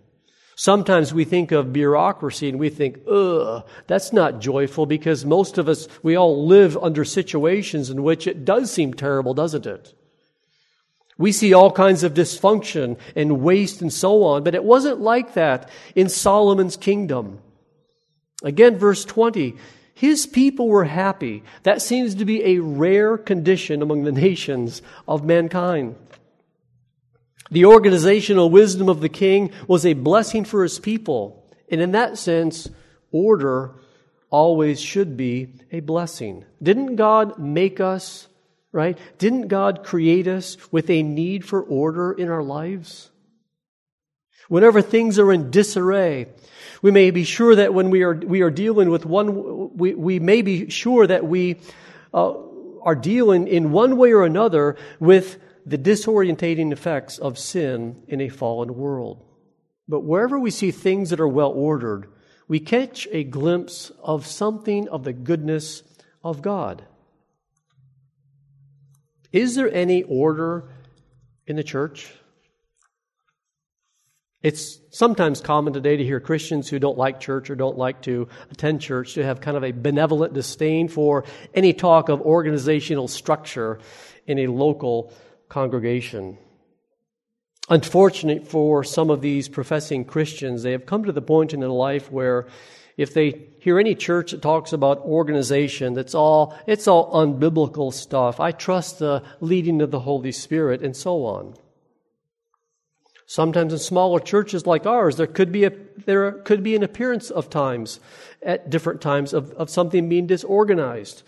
Sometimes 0.57 1.13
we 1.13 1.25
think 1.25 1.51
of 1.51 1.73
bureaucracy 1.73 2.49
and 2.49 2.59
we 2.59 2.71
think, 2.71 3.01
ugh, 3.11 3.67
that's 3.87 4.13
not 4.13 4.41
joyful 4.41 4.87
because 4.87 5.25
most 5.25 5.59
of 5.59 5.69
us, 5.69 5.89
we 6.03 6.17
all 6.17 6.47
live 6.47 6.77
under 6.77 7.05
situations 7.05 7.91
in 7.91 8.03
which 8.03 8.27
it 8.27 8.45
does 8.45 8.71
seem 8.71 8.95
terrible, 8.95 9.35
doesn't 9.35 9.67
it? 9.67 9.93
We 11.19 11.33
see 11.33 11.53
all 11.53 11.71
kinds 11.71 12.05
of 12.05 12.15
dysfunction 12.15 12.99
and 13.15 13.42
waste 13.42 13.83
and 13.83 13.92
so 13.92 14.25
on, 14.25 14.44
but 14.44 14.55
it 14.55 14.65
wasn't 14.65 15.01
like 15.01 15.35
that 15.35 15.69
in 15.94 16.09
Solomon's 16.09 16.77
kingdom. 16.77 17.40
Again, 18.43 18.79
verse 18.79 19.05
20. 19.05 19.57
His 19.95 20.27
people 20.27 20.69
were 20.69 20.85
happy. 20.85 21.45
That 21.63 21.83
seems 21.83 22.17
to 22.17 22.25
be 22.25 22.43
a 22.45 22.59
rare 22.59 23.17
condition 23.17 23.83
among 23.83 24.05
the 24.05 24.13
nations 24.27 24.83
of 25.07 25.25
mankind. 25.25 25.97
The 27.53 27.67
organizational 27.67 28.51
wisdom 28.51 28.88
of 28.88 29.01
the 29.01 29.11
king 29.11 29.53
was 29.69 29.85
a 29.85 29.93
blessing 29.93 30.45
for 30.45 30.63
his 30.63 30.79
people. 30.79 31.47
And 31.71 31.81
in 31.81 31.93
that 31.93 32.19
sense, 32.19 32.69
order 33.11 33.75
always 34.31 34.81
should 34.81 35.17
be 35.17 35.53
a 35.71 35.81
blessing. 35.81 36.45
Didn't 36.63 36.97
God 36.97 37.38
make 37.38 37.79
us, 37.79 38.27
right? 38.73 38.99
Didn't 39.19 39.49
God 39.49 39.85
create 39.85 40.27
us 40.27 40.57
with 40.73 40.90
a 40.90 41.03
need 41.03 41.45
for 41.45 41.63
order 41.63 42.13
in 42.13 42.29
our 42.29 42.43
lives? 42.43 43.11
Whenever 44.53 44.83
things 44.83 45.19
are 45.19 45.33
in 45.33 45.50
disarray. 45.50 46.27
We 46.83 46.90
may 46.90 47.11
be 47.11 47.25
sure 47.25 47.55
that 47.55 47.73
when 47.73 47.88
we 47.88 48.03
are, 48.03 48.13
we 48.15 48.42
are 48.42 48.50
dealing 48.50 48.90
with 48.90 49.07
one, 49.07 49.75
we, 49.75 49.94
we 49.94 50.21
may 50.21 50.42
be 50.42 50.69
sure 50.69 51.07
that 51.07 51.27
we 51.27 51.59
uh, 52.13 52.35
are 52.83 52.94
dealing 52.94 53.48
in 53.48 53.73
one 53.73 53.96
way 53.96 54.13
or 54.13 54.27
another 54.27 54.77
with 55.00 55.38
the 55.65 55.79
disorientating 55.79 56.71
effects 56.71 57.17
of 57.17 57.38
sin 57.38 58.03
in 58.09 58.21
a 58.21 58.29
fallen 58.29 58.75
world. 58.75 59.25
But 59.88 60.00
wherever 60.00 60.38
we 60.38 60.50
see 60.50 60.71
things 60.71 61.09
that 61.09 61.21
are 61.21 61.27
well 61.27 61.53
ordered, 61.53 62.11
we 62.46 62.61
catch 62.61 63.09
a 63.11 63.25
glimpse 63.25 63.90
of 64.03 64.27
something 64.27 64.87
of 64.90 65.05
the 65.05 65.15
goodness 65.15 65.83
of 66.23 66.42
God. 66.42 66.85
Is 69.33 69.55
there 69.55 69.73
any 69.73 70.03
order 70.03 70.69
in 71.46 71.57
the 71.57 71.65
church? 71.65 72.13
It's 74.43 74.81
sometimes 74.90 75.40
common 75.40 75.73
today 75.73 75.97
to 75.97 76.05
hear 76.05 76.19
Christians 76.19 76.69
who 76.69 76.81
don't 76.81 76.99
like 76.99 77.21
church 77.21 77.49
or 77.49 77.55
don't 77.55 77.79
like 77.79 78.03
to 78.03 78.27
attend 78.51 78.81
church 78.81 79.15
to 79.15 79.25
have 79.25 79.40
kind 79.40 79.57
of 79.57 79.63
a 79.63 79.71
benevolent 79.71 80.35
disdain 80.35 80.88
for 80.88 81.25
any 81.55 81.73
talk 81.73 82.09
of 82.09 82.21
organizational 82.21 83.07
structure 83.07 83.79
in 84.27 84.40
a 84.40 84.49
local 84.49 85.13
congregation. 85.49 86.38
Unfortunate 87.69 88.49
for 88.49 88.83
some 88.83 89.11
of 89.11 89.21
these 89.21 89.49
professing 89.49 90.05
Christians, 90.05 90.65
they 90.65 90.73
have 90.73 90.87
come 90.87 91.05
to 91.05 91.13
the 91.13 91.23
point 91.23 91.55
in 91.55 91.61
their 91.61 91.69
life 91.69 92.11
where 92.11 92.49
if 92.97 93.15
they 93.15 93.47
hear 93.61 93.79
any 93.79 93.95
church 93.95 94.33
that 94.33 94.43
talks 94.43 94.73
about 94.73 94.99
organization, 94.99 95.95
that's 95.95 96.17
all, 96.17 96.59
it's 96.67 96.88
all 96.88 97.13
unbiblical 97.13 97.93
stuff. 97.93 98.40
I 98.40 98.51
trust 98.51 98.99
the 98.99 99.23
leading 99.40 99.81
of 99.81 99.93
the 99.93 100.01
Holy 100.01 100.33
Spirit 100.33 100.83
and 100.83 100.97
so 100.97 101.25
on. 101.25 101.55
Sometimes 103.33 103.73
in 103.73 103.79
smaller 103.79 104.21
churches 104.21 104.67
like 104.67 104.85
ours, 104.85 105.17
there 105.17 105.27
could 105.27 105.53
be, 105.53 105.65
a, 105.65 105.73
there 106.05 106.33
could 106.33 106.63
be 106.63 106.77
an 106.77 106.83
appearance 106.83 107.31
of 107.31 107.49
times, 107.49 107.99
at 108.43 108.69
different 108.69 109.01
times, 109.01 109.33
of, 109.33 109.53
of 109.53 109.71
something 109.71 110.07
being 110.07 110.27
disorganized. 110.27 111.23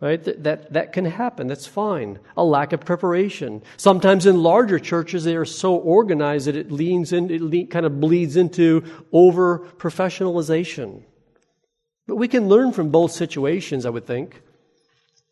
Right? 0.00 0.22
That, 0.22 0.44
that, 0.44 0.72
that 0.72 0.92
can 0.92 1.04
happen. 1.04 1.48
That's 1.48 1.66
fine. 1.66 2.20
A 2.36 2.44
lack 2.44 2.72
of 2.72 2.84
preparation. 2.84 3.60
Sometimes 3.76 4.24
in 4.24 4.40
larger 4.40 4.78
churches, 4.78 5.24
they 5.24 5.34
are 5.34 5.44
so 5.44 5.74
organized 5.74 6.46
that 6.46 6.54
it 6.54 6.70
leans 6.70 7.12
in, 7.12 7.28
it 7.28 7.40
le- 7.40 7.66
kind 7.66 7.86
of 7.86 7.98
bleeds 8.00 8.36
into 8.36 8.84
over 9.10 9.66
professionalization. 9.78 11.02
But 12.06 12.18
we 12.18 12.28
can 12.28 12.46
learn 12.46 12.72
from 12.72 12.90
both 12.90 13.10
situations, 13.10 13.84
I 13.84 13.90
would 13.90 14.06
think. 14.06 14.42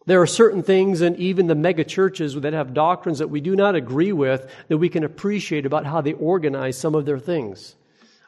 There 0.07 0.20
are 0.20 0.26
certain 0.26 0.62
things 0.62 1.03
in 1.03 1.16
even 1.16 1.46
the 1.46 1.55
mega 1.55 1.84
churches 1.84 2.34
that 2.34 2.53
have 2.53 2.74
doctrines 2.74 3.18
that 3.18 3.28
we 3.28 3.40
do 3.40 3.55
not 3.55 3.74
agree 3.74 4.12
with 4.12 4.51
that 4.68 4.78
we 4.78 4.88
can 4.88 5.05
appreciate 5.05 5.66
about 5.66 5.86
how 5.86 6.01
they 6.01 6.14
organize 6.14 6.78
some 6.78 6.94
of 6.94 7.05
their 7.05 7.18
things. 7.18 7.76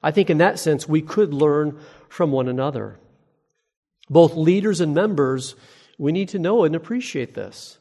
I 0.02 0.10
think 0.10 0.30
in 0.30 0.38
that 0.38 0.58
sense, 0.58 0.88
we 0.88 1.00
could 1.00 1.32
learn 1.32 1.78
from 2.08 2.30
one 2.30 2.48
another. 2.48 2.98
Both 4.10 4.34
leaders 4.34 4.80
and 4.80 4.94
members 4.94 5.54
we 5.98 6.12
need 6.12 6.30
to 6.30 6.38
know 6.38 6.64
and 6.64 6.74
appreciate 6.74 7.34
this. 7.34 7.78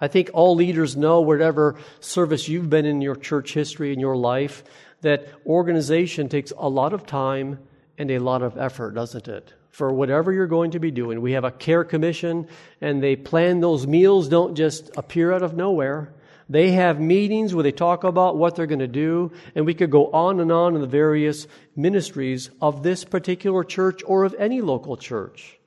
I 0.00 0.08
think 0.08 0.30
all 0.32 0.54
leaders 0.54 0.96
know, 0.96 1.20
whatever 1.20 1.76
service 2.00 2.48
you've 2.48 2.70
been 2.70 2.86
in 2.86 3.00
your 3.00 3.16
church 3.16 3.54
history 3.54 3.92
in 3.92 4.00
your 4.00 4.16
life, 4.16 4.64
that 5.02 5.28
organization 5.46 6.28
takes 6.28 6.52
a 6.56 6.68
lot 6.68 6.92
of 6.92 7.06
time 7.06 7.58
and 7.98 8.10
a 8.10 8.18
lot 8.18 8.42
of 8.42 8.58
effort, 8.58 8.92
doesn't 8.94 9.28
it? 9.28 9.52
For 9.76 9.92
whatever 9.92 10.32
you're 10.32 10.46
going 10.46 10.70
to 10.70 10.78
be 10.78 10.90
doing. 10.90 11.20
We 11.20 11.32
have 11.32 11.44
a 11.44 11.50
care 11.50 11.84
commission, 11.84 12.48
and 12.80 13.02
they 13.02 13.14
plan 13.14 13.60
those 13.60 13.86
meals, 13.86 14.26
don't 14.26 14.54
just 14.54 14.90
appear 14.96 15.32
out 15.32 15.42
of 15.42 15.54
nowhere. 15.54 16.14
They 16.48 16.70
have 16.70 16.98
meetings 16.98 17.54
where 17.54 17.62
they 17.62 17.72
talk 17.72 18.02
about 18.02 18.38
what 18.38 18.56
they're 18.56 18.64
going 18.64 18.78
to 18.78 18.86
do, 18.86 19.32
and 19.54 19.66
we 19.66 19.74
could 19.74 19.90
go 19.90 20.10
on 20.12 20.40
and 20.40 20.50
on 20.50 20.76
in 20.76 20.80
the 20.80 20.86
various 20.86 21.46
ministries 21.76 22.48
of 22.62 22.82
this 22.82 23.04
particular 23.04 23.64
church 23.64 24.00
or 24.06 24.24
of 24.24 24.34
any 24.38 24.62
local 24.62 24.96
church. 24.96 25.58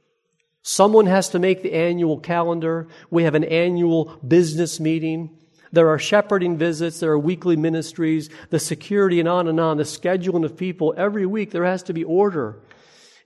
Someone 0.63 1.05
has 1.05 1.29
to 1.29 1.37
make 1.37 1.61
the 1.61 1.73
annual 1.73 2.19
calendar. 2.19 2.87
We 3.11 3.25
have 3.25 3.35
an 3.35 3.43
annual 3.43 4.05
business 4.27 4.79
meeting. 4.79 5.37
There 5.71 5.89
are 5.89 5.99
shepherding 5.99 6.57
visits. 6.57 6.99
There 6.99 7.11
are 7.11 7.19
weekly 7.19 7.57
ministries, 7.57 8.31
the 8.49 8.57
security, 8.57 9.19
and 9.19 9.29
on 9.29 9.47
and 9.47 9.59
on, 9.59 9.77
the 9.77 9.83
scheduling 9.83 10.45
of 10.45 10.57
people. 10.57 10.95
Every 10.97 11.27
week 11.27 11.51
there 11.51 11.65
has 11.65 11.83
to 11.83 11.93
be 11.93 12.03
order. 12.03 12.57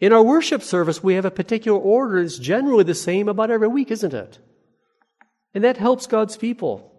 In 0.04 0.12
our 0.12 0.22
worship 0.22 0.62
service, 0.62 1.02
we 1.02 1.14
have 1.14 1.24
a 1.24 1.32
particular 1.32 1.80
order 1.80 2.22
that's 2.22 2.38
generally 2.38 2.84
the 2.84 2.94
same 2.94 3.30
about 3.30 3.50
every 3.50 3.70
week, 3.70 3.90
isn't 3.90 4.14
it? 4.14 4.38
And 5.54 5.64
that 5.64 5.78
helps 5.78 6.08
God's 6.08 6.36
people. 6.36 6.92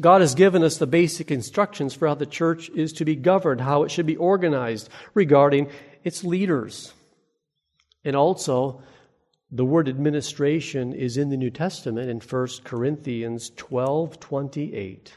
God 0.00 0.22
has 0.22 0.34
given 0.34 0.62
us 0.62 0.78
the 0.78 0.86
basic 0.86 1.30
instructions 1.30 1.92
for 1.92 2.08
how 2.08 2.14
the 2.14 2.24
church 2.24 2.70
is 2.70 2.94
to 2.94 3.04
be 3.04 3.14
governed, 3.14 3.60
how 3.60 3.82
it 3.82 3.90
should 3.90 4.06
be 4.06 4.16
organized 4.16 4.88
regarding 5.12 5.70
its 6.02 6.24
leaders. 6.24 6.94
And 8.06 8.16
also, 8.16 8.80
the 9.50 9.66
word 9.66 9.86
administration 9.86 10.94
is 10.94 11.18
in 11.18 11.28
the 11.28 11.36
New 11.36 11.50
Testament 11.50 12.08
in 12.08 12.20
1 12.20 12.48
Corinthians 12.64 13.50
12 13.54 14.18
28. 14.18 15.12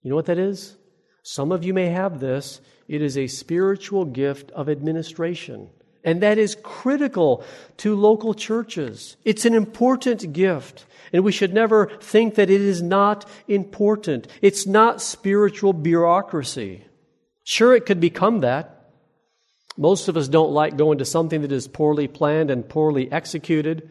You 0.00 0.08
know 0.08 0.16
what 0.16 0.24
that 0.24 0.38
is? 0.38 0.78
Some 1.22 1.52
of 1.52 1.64
you 1.64 1.74
may 1.74 1.90
have 1.90 2.18
this. 2.18 2.62
It 2.88 3.02
is 3.02 3.18
a 3.18 3.26
spiritual 3.26 4.06
gift 4.06 4.50
of 4.52 4.68
administration. 4.68 5.68
And 6.02 6.22
that 6.22 6.38
is 6.38 6.56
critical 6.62 7.44
to 7.78 7.94
local 7.94 8.32
churches. 8.32 9.16
It's 9.24 9.44
an 9.44 9.54
important 9.54 10.32
gift. 10.32 10.86
And 11.12 11.22
we 11.22 11.32
should 11.32 11.52
never 11.52 11.90
think 12.00 12.36
that 12.36 12.48
it 12.48 12.60
is 12.60 12.80
not 12.82 13.28
important. 13.46 14.26
It's 14.40 14.66
not 14.66 15.02
spiritual 15.02 15.74
bureaucracy. 15.74 16.84
Sure, 17.44 17.74
it 17.74 17.86
could 17.86 18.00
become 18.00 18.40
that. 18.40 18.90
Most 19.76 20.08
of 20.08 20.16
us 20.16 20.28
don't 20.28 20.52
like 20.52 20.76
going 20.76 20.98
to 20.98 21.04
something 21.04 21.42
that 21.42 21.52
is 21.52 21.68
poorly 21.68 22.08
planned 22.08 22.50
and 22.50 22.68
poorly 22.68 23.10
executed. 23.12 23.90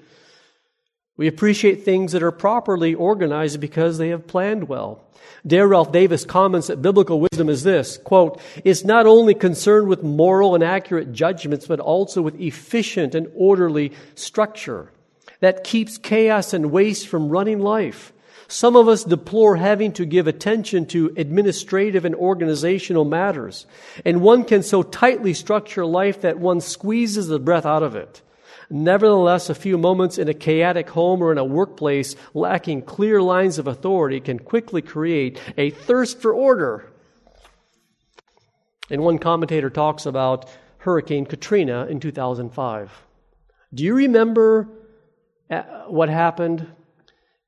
We 1.18 1.28
appreciate 1.28 1.84
things 1.84 2.12
that 2.12 2.24
are 2.24 2.32
properly 2.32 2.94
organized 2.94 3.60
because 3.60 3.98
they 3.98 4.10
have 4.10 4.28
planned 4.28 4.70
well. 4.70 5.04
Dale 5.46 5.66
Ralph 5.66 5.92
Davis 5.92 6.26
comments 6.26 6.68
that 6.68 6.82
biblical 6.82 7.20
wisdom 7.20 7.50
is 7.50 7.64
this, 7.64 7.98
quote, 7.98 8.40
is 8.64 8.86
not 8.86 9.08
only 9.08 9.34
concerned 9.34 9.88
with 9.88 10.04
moral 10.04 10.56
and 10.56 10.64
accurate 10.64 11.12
judgments, 11.14 11.66
but 11.68 11.80
also 11.80 12.22
with 12.22 12.40
efficient 12.40 13.16
and 13.16 13.28
orderly 13.36 13.92
structure 14.16 14.92
that 15.40 15.64
keeps 15.64 15.98
chaos 15.98 16.54
and 16.54 16.72
waste 16.72 17.08
from 17.08 17.30
running 17.30 17.60
life. 17.60 18.14
Some 18.48 18.76
of 18.76 18.88
us 18.88 19.04
deplore 19.04 19.58
having 19.58 19.92
to 19.94 20.06
give 20.06 20.28
attention 20.28 20.86
to 20.88 21.14
administrative 21.18 22.06
and 22.06 22.16
organizational 22.16 23.04
matters. 23.04 23.66
And 24.06 24.22
one 24.22 24.46
can 24.46 24.64
so 24.64 24.84
tightly 24.84 25.34
structure 25.34 25.86
life 25.86 26.22
that 26.22 26.40
one 26.40 26.62
squeezes 26.62 27.28
the 27.28 27.40
breath 27.40 27.66
out 27.66 27.84
of 27.84 27.96
it. 27.96 28.22
Nevertheless, 28.70 29.50
a 29.50 29.56
few 29.56 29.78
moments 29.78 30.18
in 30.18 30.28
a 30.28 30.34
chaotic 30.34 30.90
home 30.90 31.22
or 31.22 31.32
in 31.32 31.38
a 31.38 31.46
workplace 31.46 32.16
lacking 32.34 32.82
clear 32.82 33.22
lines 33.22 33.58
of 33.60 33.68
authority 33.68 34.20
can 34.20 34.40
quickly 34.40 34.82
create 34.82 35.40
a 35.58 35.70
thirst 35.70 36.22
for 36.22 36.34
order. 36.34 36.92
And 38.90 39.02
one 39.02 39.20
commentator 39.20 39.70
talks 39.70 40.06
about 40.06 40.50
Hurricane 40.80 41.26
Katrina 41.26 41.86
in 41.88 42.00
2005. 42.00 42.92
Do 43.74 43.84
you 43.84 43.94
remember 43.94 44.68
uh, 45.50 45.62
what 45.88 46.10
happened 46.10 46.68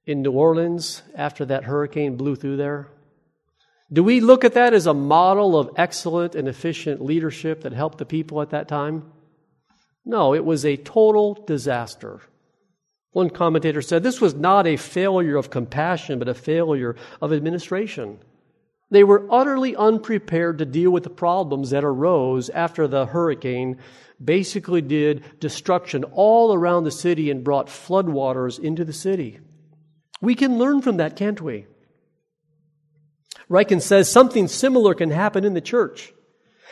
in 0.06 0.22
New 0.22 0.32
Orleans 0.32 1.04
after 1.16 1.46
that 1.46 1.66
hurricane 1.66 2.16
blew 2.16 2.36
through 2.36 2.58
there? 2.58 2.88
Do 3.92 4.04
we 4.04 4.20
look 4.20 4.44
at 4.44 4.54
that 4.54 4.74
as 4.74 4.86
a 4.86 4.94
model 4.94 5.58
of 5.58 5.72
excellent 5.76 6.36
and 6.36 6.48
efficient 6.48 7.02
leadership 7.04 7.62
that 7.62 7.74
helped 7.74 7.98
the 7.98 8.06
people 8.06 8.42
at 8.42 8.52
that 8.52 8.68
time? 8.68 9.12
No, 10.10 10.34
it 10.34 10.44
was 10.44 10.66
a 10.66 10.76
total 10.76 11.36
disaster. 11.36 12.20
One 13.12 13.30
commentator 13.30 13.84
said 13.84 14.02
this 14.02 14.20
was 14.20 14.34
not 14.34 14.66
a 14.66 14.76
failure 14.76 15.36
of 15.36 15.52
compassion, 15.52 16.18
but 16.18 16.28
a 16.28 16.34
failure 16.34 16.96
of 17.22 17.32
administration. 17.32 18.18
They 18.90 19.04
were 19.04 19.28
utterly 19.30 19.76
unprepared 19.76 20.58
to 20.58 20.66
deal 20.66 20.90
with 20.90 21.04
the 21.04 21.12
problems 21.12 21.70
that 21.70 21.84
arose 21.84 22.50
after 22.50 22.88
the 22.88 23.06
hurricane 23.06 23.78
basically 24.24 24.82
did 24.82 25.24
destruction 25.40 26.04
all 26.06 26.56
around 26.56 26.86
the 26.86 26.92
city 26.92 27.30
and 27.30 27.44
brought 27.44 27.68
floodwaters 27.68 28.58
into 28.58 28.84
the 28.84 28.94
city. 28.94 29.40
We 30.22 30.34
can 30.34 30.58
learn 30.58 30.82
from 30.82 30.98
that, 30.98 31.18
can't 31.18 31.40
we? 31.40 31.68
Ryken 33.48 33.80
says 33.80 34.12
something 34.12 34.48
similar 34.48 34.96
can 34.96 35.12
happen 35.12 35.46
in 35.46 35.54
the 35.54 35.62
church. 35.62 36.14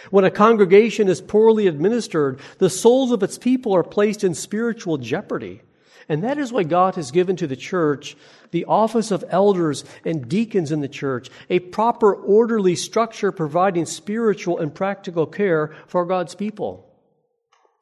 When 0.10 0.26
a 0.26 0.32
congregation 0.32 1.08
is 1.08 1.22
poorly 1.22 1.68
administered, 1.68 2.40
the 2.60 2.70
souls 2.70 3.12
of 3.12 3.24
its 3.24 3.38
people 3.38 3.76
are 3.76 3.84
placed 3.84 4.24
in 4.24 4.34
spiritual 4.34 4.98
jeopardy. 4.98 5.62
And 6.10 6.24
that 6.24 6.38
is 6.38 6.54
why 6.54 6.64
God 6.64 6.96
has 6.96 7.12
given 7.12 7.36
to 7.38 7.48
the 7.48 7.56
church 7.56 8.16
the 8.52 8.66
office 8.66 9.12
of 9.12 9.26
elders 9.30 9.84
and 10.06 10.30
deacons 10.30 10.72
in 10.72 10.80
the 10.80 10.88
church, 10.88 11.30
a 11.50 11.60
proper 11.60 12.14
orderly 12.14 12.76
structure 12.76 13.32
providing 13.32 13.86
spiritual 13.86 14.58
and 14.58 14.74
practical 14.74 15.26
care 15.26 15.76
for 15.88 16.06
God's 16.06 16.34
people. 16.34 16.86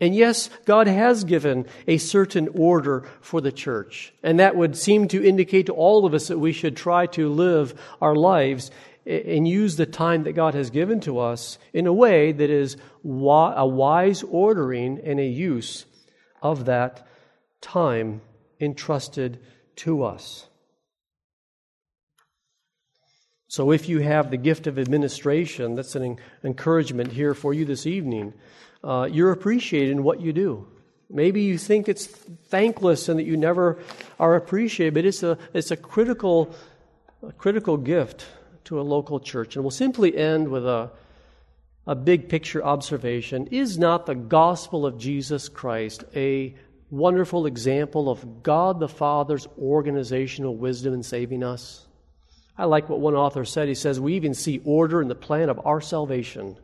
And 0.01 0.13
yes, 0.13 0.49
God 0.65 0.87
has 0.87 1.23
given 1.23 1.67
a 1.87 1.97
certain 1.97 2.49
order 2.53 3.07
for 3.21 3.39
the 3.39 3.51
church. 3.51 4.13
And 4.23 4.39
that 4.39 4.55
would 4.55 4.75
seem 4.75 5.07
to 5.09 5.23
indicate 5.23 5.67
to 5.67 5.73
all 5.73 6.05
of 6.05 6.13
us 6.13 6.27
that 6.27 6.39
we 6.39 6.51
should 6.51 6.75
try 6.75 7.05
to 7.07 7.29
live 7.29 7.79
our 8.01 8.15
lives 8.15 8.71
and 9.05 9.47
use 9.47 9.75
the 9.75 9.85
time 9.85 10.23
that 10.23 10.33
God 10.33 10.55
has 10.55 10.69
given 10.69 10.99
to 11.01 11.19
us 11.19 11.57
in 11.73 11.85
a 11.85 11.93
way 11.93 12.31
that 12.31 12.49
is 12.49 12.75
a 13.03 13.67
wise 13.67 14.23
ordering 14.23 14.99
and 15.03 15.19
a 15.19 15.25
use 15.25 15.85
of 16.41 16.65
that 16.65 17.07
time 17.61 18.21
entrusted 18.59 19.39
to 19.77 20.03
us. 20.03 20.47
So, 23.47 23.71
if 23.71 23.87
you 23.87 23.99
have 23.99 24.31
the 24.31 24.37
gift 24.37 24.67
of 24.67 24.79
administration, 24.79 25.75
that's 25.75 25.95
an 25.95 26.17
encouragement 26.43 27.11
here 27.11 27.33
for 27.33 27.53
you 27.53 27.63
this 27.63 27.85
evening. 27.85 28.33
Uh, 28.83 29.07
you're 29.09 29.31
appreciated 29.31 29.91
in 29.91 30.03
what 30.03 30.19
you 30.19 30.33
do. 30.33 30.67
Maybe 31.09 31.41
you 31.41 31.57
think 31.57 31.87
it's 31.87 32.07
thankless 32.07 33.07
and 33.07 33.19
that 33.19 33.25
you 33.25 33.37
never 33.37 33.79
are 34.19 34.35
appreciated, 34.35 34.95
but 34.95 35.05
it's 35.05 35.23
a, 35.23 35.37
it's 35.53 35.71
a 35.71 35.77
critical, 35.77 36.53
a 37.25 37.31
critical 37.31 37.77
gift 37.77 38.25
to 38.65 38.79
a 38.79 38.83
local 38.83 39.19
church. 39.19 39.55
And 39.55 39.63
we'll 39.63 39.71
simply 39.71 40.15
end 40.15 40.49
with 40.49 40.65
a, 40.65 40.91
a 41.87 41.95
big 41.95 42.29
picture 42.29 42.63
observation. 42.63 43.47
Is 43.47 43.77
not 43.77 44.05
the 44.05 44.15
gospel 44.15 44.85
of 44.85 44.97
Jesus 44.97 45.49
Christ 45.49 46.03
a 46.15 46.55
wonderful 46.89 47.45
example 47.45 48.09
of 48.09 48.43
God 48.43 48.79
the 48.79 48.87
Father's 48.87 49.47
organizational 49.59 50.55
wisdom 50.55 50.93
in 50.93 51.03
saving 51.03 51.43
us? 51.43 51.87
I 52.57 52.65
like 52.65 52.89
what 52.89 52.99
one 52.99 53.15
author 53.15 53.45
said. 53.45 53.67
He 53.67 53.75
says, 53.75 53.99
We 53.99 54.15
even 54.15 54.33
see 54.33 54.61
order 54.63 55.01
in 55.01 55.07
the 55.07 55.15
plan 55.15 55.49
of 55.49 55.65
our 55.65 55.81
salvation, 55.81 56.57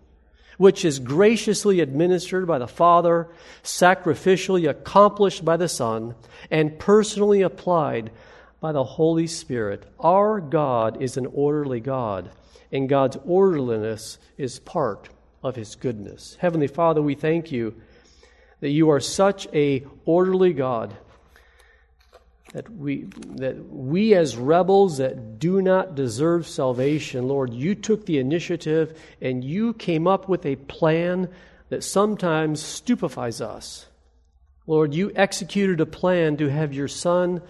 which 0.57 0.85
is 0.85 0.99
graciously 0.99 1.81
administered 1.81 2.47
by 2.47 2.59
the 2.59 2.67
Father, 2.67 3.27
sacrificially 3.63 4.69
accomplished 4.69 5.43
by 5.43 5.57
the 5.57 5.67
Son, 5.67 6.15
and 6.49 6.79
personally 6.79 7.41
applied 7.41 8.11
by 8.61 8.71
the 8.71 8.83
Holy 8.83 9.27
Spirit. 9.27 9.83
Our 9.99 10.39
God 10.39 11.01
is 11.01 11.17
an 11.17 11.25
orderly 11.25 11.81
God, 11.81 12.29
and 12.71 12.87
God's 12.87 13.17
orderliness 13.25 14.19
is 14.37 14.59
part 14.59 15.09
of 15.43 15.55
His 15.55 15.75
goodness. 15.75 16.37
Heavenly 16.39 16.67
Father, 16.67 17.01
we 17.01 17.15
thank 17.15 17.51
you 17.51 17.75
that 18.61 18.69
you 18.69 18.89
are 18.91 18.99
such 18.99 19.47
a 19.53 19.83
orderly 20.05 20.53
God 20.53 20.95
that 22.53 22.69
we 22.69 23.07
that 23.35 23.57
we 23.69 24.13
as 24.13 24.35
rebels 24.35 24.97
that 24.97 25.39
do 25.39 25.61
not 25.61 25.95
deserve 25.95 26.45
salvation 26.45 27.27
lord 27.27 27.53
you 27.53 27.73
took 27.73 28.05
the 28.05 28.17
initiative 28.17 28.99
and 29.21 29.43
you 29.43 29.73
came 29.73 30.05
up 30.05 30.27
with 30.27 30.45
a 30.45 30.55
plan 30.57 31.29
that 31.69 31.83
sometimes 31.83 32.61
stupefies 32.61 33.39
us 33.39 33.85
lord 34.67 34.93
you 34.93 35.11
executed 35.15 35.79
a 35.79 35.85
plan 35.85 36.35
to 36.35 36.49
have 36.49 36.73
your 36.73 36.89
son 36.89 37.41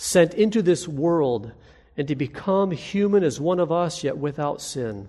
sent 0.00 0.32
into 0.32 0.62
this 0.62 0.88
world 0.88 1.52
and 1.94 2.08
to 2.08 2.16
become 2.16 2.70
human 2.70 3.22
as 3.22 3.38
one 3.38 3.60
of 3.60 3.70
us, 3.70 4.02
yet 4.02 4.16
without 4.16 4.62
sin. 4.62 5.06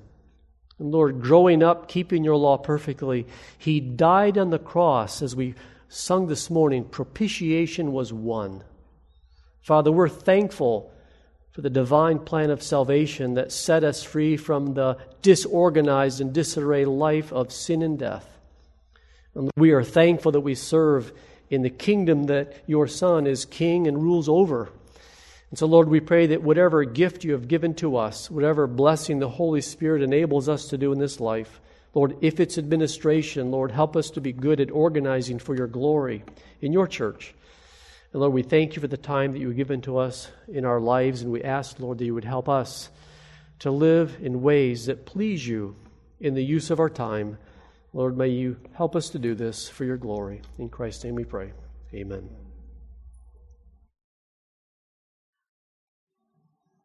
And 0.77 0.91
Lord, 0.91 1.21
growing 1.21 1.63
up, 1.63 1.87
keeping 1.87 2.25
your 2.25 2.35
law 2.35 2.57
perfectly, 2.57 3.25
he 3.57 3.79
died 3.79 4.37
on 4.37 4.49
the 4.49 4.59
cross, 4.59 5.21
as 5.21 5.33
we 5.33 5.55
sung 5.87 6.27
this 6.27 6.49
morning, 6.49 6.83
propitiation 6.83 7.93
was 7.93 8.11
won. 8.11 8.65
Father, 9.61 9.93
we're 9.93 10.09
thankful 10.09 10.91
for 11.51 11.61
the 11.61 11.69
divine 11.69 12.19
plan 12.19 12.49
of 12.49 12.61
salvation 12.61 13.35
that 13.35 13.53
set 13.53 13.85
us 13.85 14.03
free 14.03 14.35
from 14.35 14.73
the 14.73 14.97
disorganized 15.21 16.19
and 16.19 16.33
disarray 16.33 16.83
life 16.83 17.31
of 17.31 17.53
sin 17.53 17.81
and 17.81 17.97
death. 17.97 18.27
And 19.35 19.49
we 19.55 19.71
are 19.71 19.85
thankful 19.85 20.33
that 20.33 20.41
we 20.41 20.55
serve 20.55 21.13
in 21.49 21.61
the 21.61 21.69
kingdom 21.69 22.25
that 22.25 22.61
your 22.67 22.87
Son 22.87 23.25
is 23.25 23.45
king 23.45 23.87
and 23.87 24.03
rules 24.03 24.27
over. 24.27 24.69
And 25.51 25.59
so, 25.59 25.67
Lord, 25.67 25.89
we 25.89 25.99
pray 25.99 26.27
that 26.27 26.41
whatever 26.41 26.83
gift 26.85 27.25
you 27.25 27.33
have 27.33 27.47
given 27.47 27.75
to 27.75 27.97
us, 27.97 28.31
whatever 28.31 28.67
blessing 28.67 29.19
the 29.19 29.29
Holy 29.29 29.61
Spirit 29.61 30.01
enables 30.01 30.47
us 30.47 30.67
to 30.69 30.77
do 30.77 30.93
in 30.93 30.99
this 30.99 31.19
life, 31.19 31.59
Lord, 31.93 32.15
if 32.21 32.39
it's 32.39 32.57
administration, 32.57 33.51
Lord, 33.51 33.71
help 33.71 33.97
us 33.97 34.11
to 34.11 34.21
be 34.21 34.31
good 34.31 34.61
at 34.61 34.71
organizing 34.71 35.39
for 35.39 35.53
your 35.53 35.67
glory 35.67 36.23
in 36.61 36.71
your 36.71 36.87
church. 36.87 37.35
And 38.13 38.21
Lord, 38.21 38.33
we 38.33 38.43
thank 38.43 38.75
you 38.75 38.81
for 38.81 38.87
the 38.87 38.95
time 38.95 39.33
that 39.33 39.39
you 39.39 39.47
have 39.47 39.57
given 39.57 39.81
to 39.81 39.97
us 39.97 40.29
in 40.47 40.63
our 40.63 40.79
lives, 40.79 41.21
and 41.21 41.31
we 41.31 41.43
ask, 41.43 41.79
Lord, 41.79 41.97
that 41.97 42.05
you 42.05 42.13
would 42.13 42.23
help 42.23 42.47
us 42.47 42.89
to 43.59 43.71
live 43.71 44.17
in 44.21 44.41
ways 44.41 44.85
that 44.85 45.05
please 45.05 45.45
you 45.45 45.75
in 46.21 46.33
the 46.33 46.43
use 46.43 46.71
of 46.71 46.79
our 46.79 46.89
time. 46.89 47.37
Lord, 47.93 48.17
may 48.17 48.29
you 48.29 48.55
help 48.73 48.95
us 48.95 49.09
to 49.09 49.19
do 49.19 49.35
this 49.35 49.67
for 49.67 49.83
your 49.83 49.97
glory. 49.97 50.41
In 50.57 50.69
Christ's 50.69 51.03
name 51.03 51.15
we 51.15 51.25
pray. 51.25 51.51
Amen. 51.93 52.40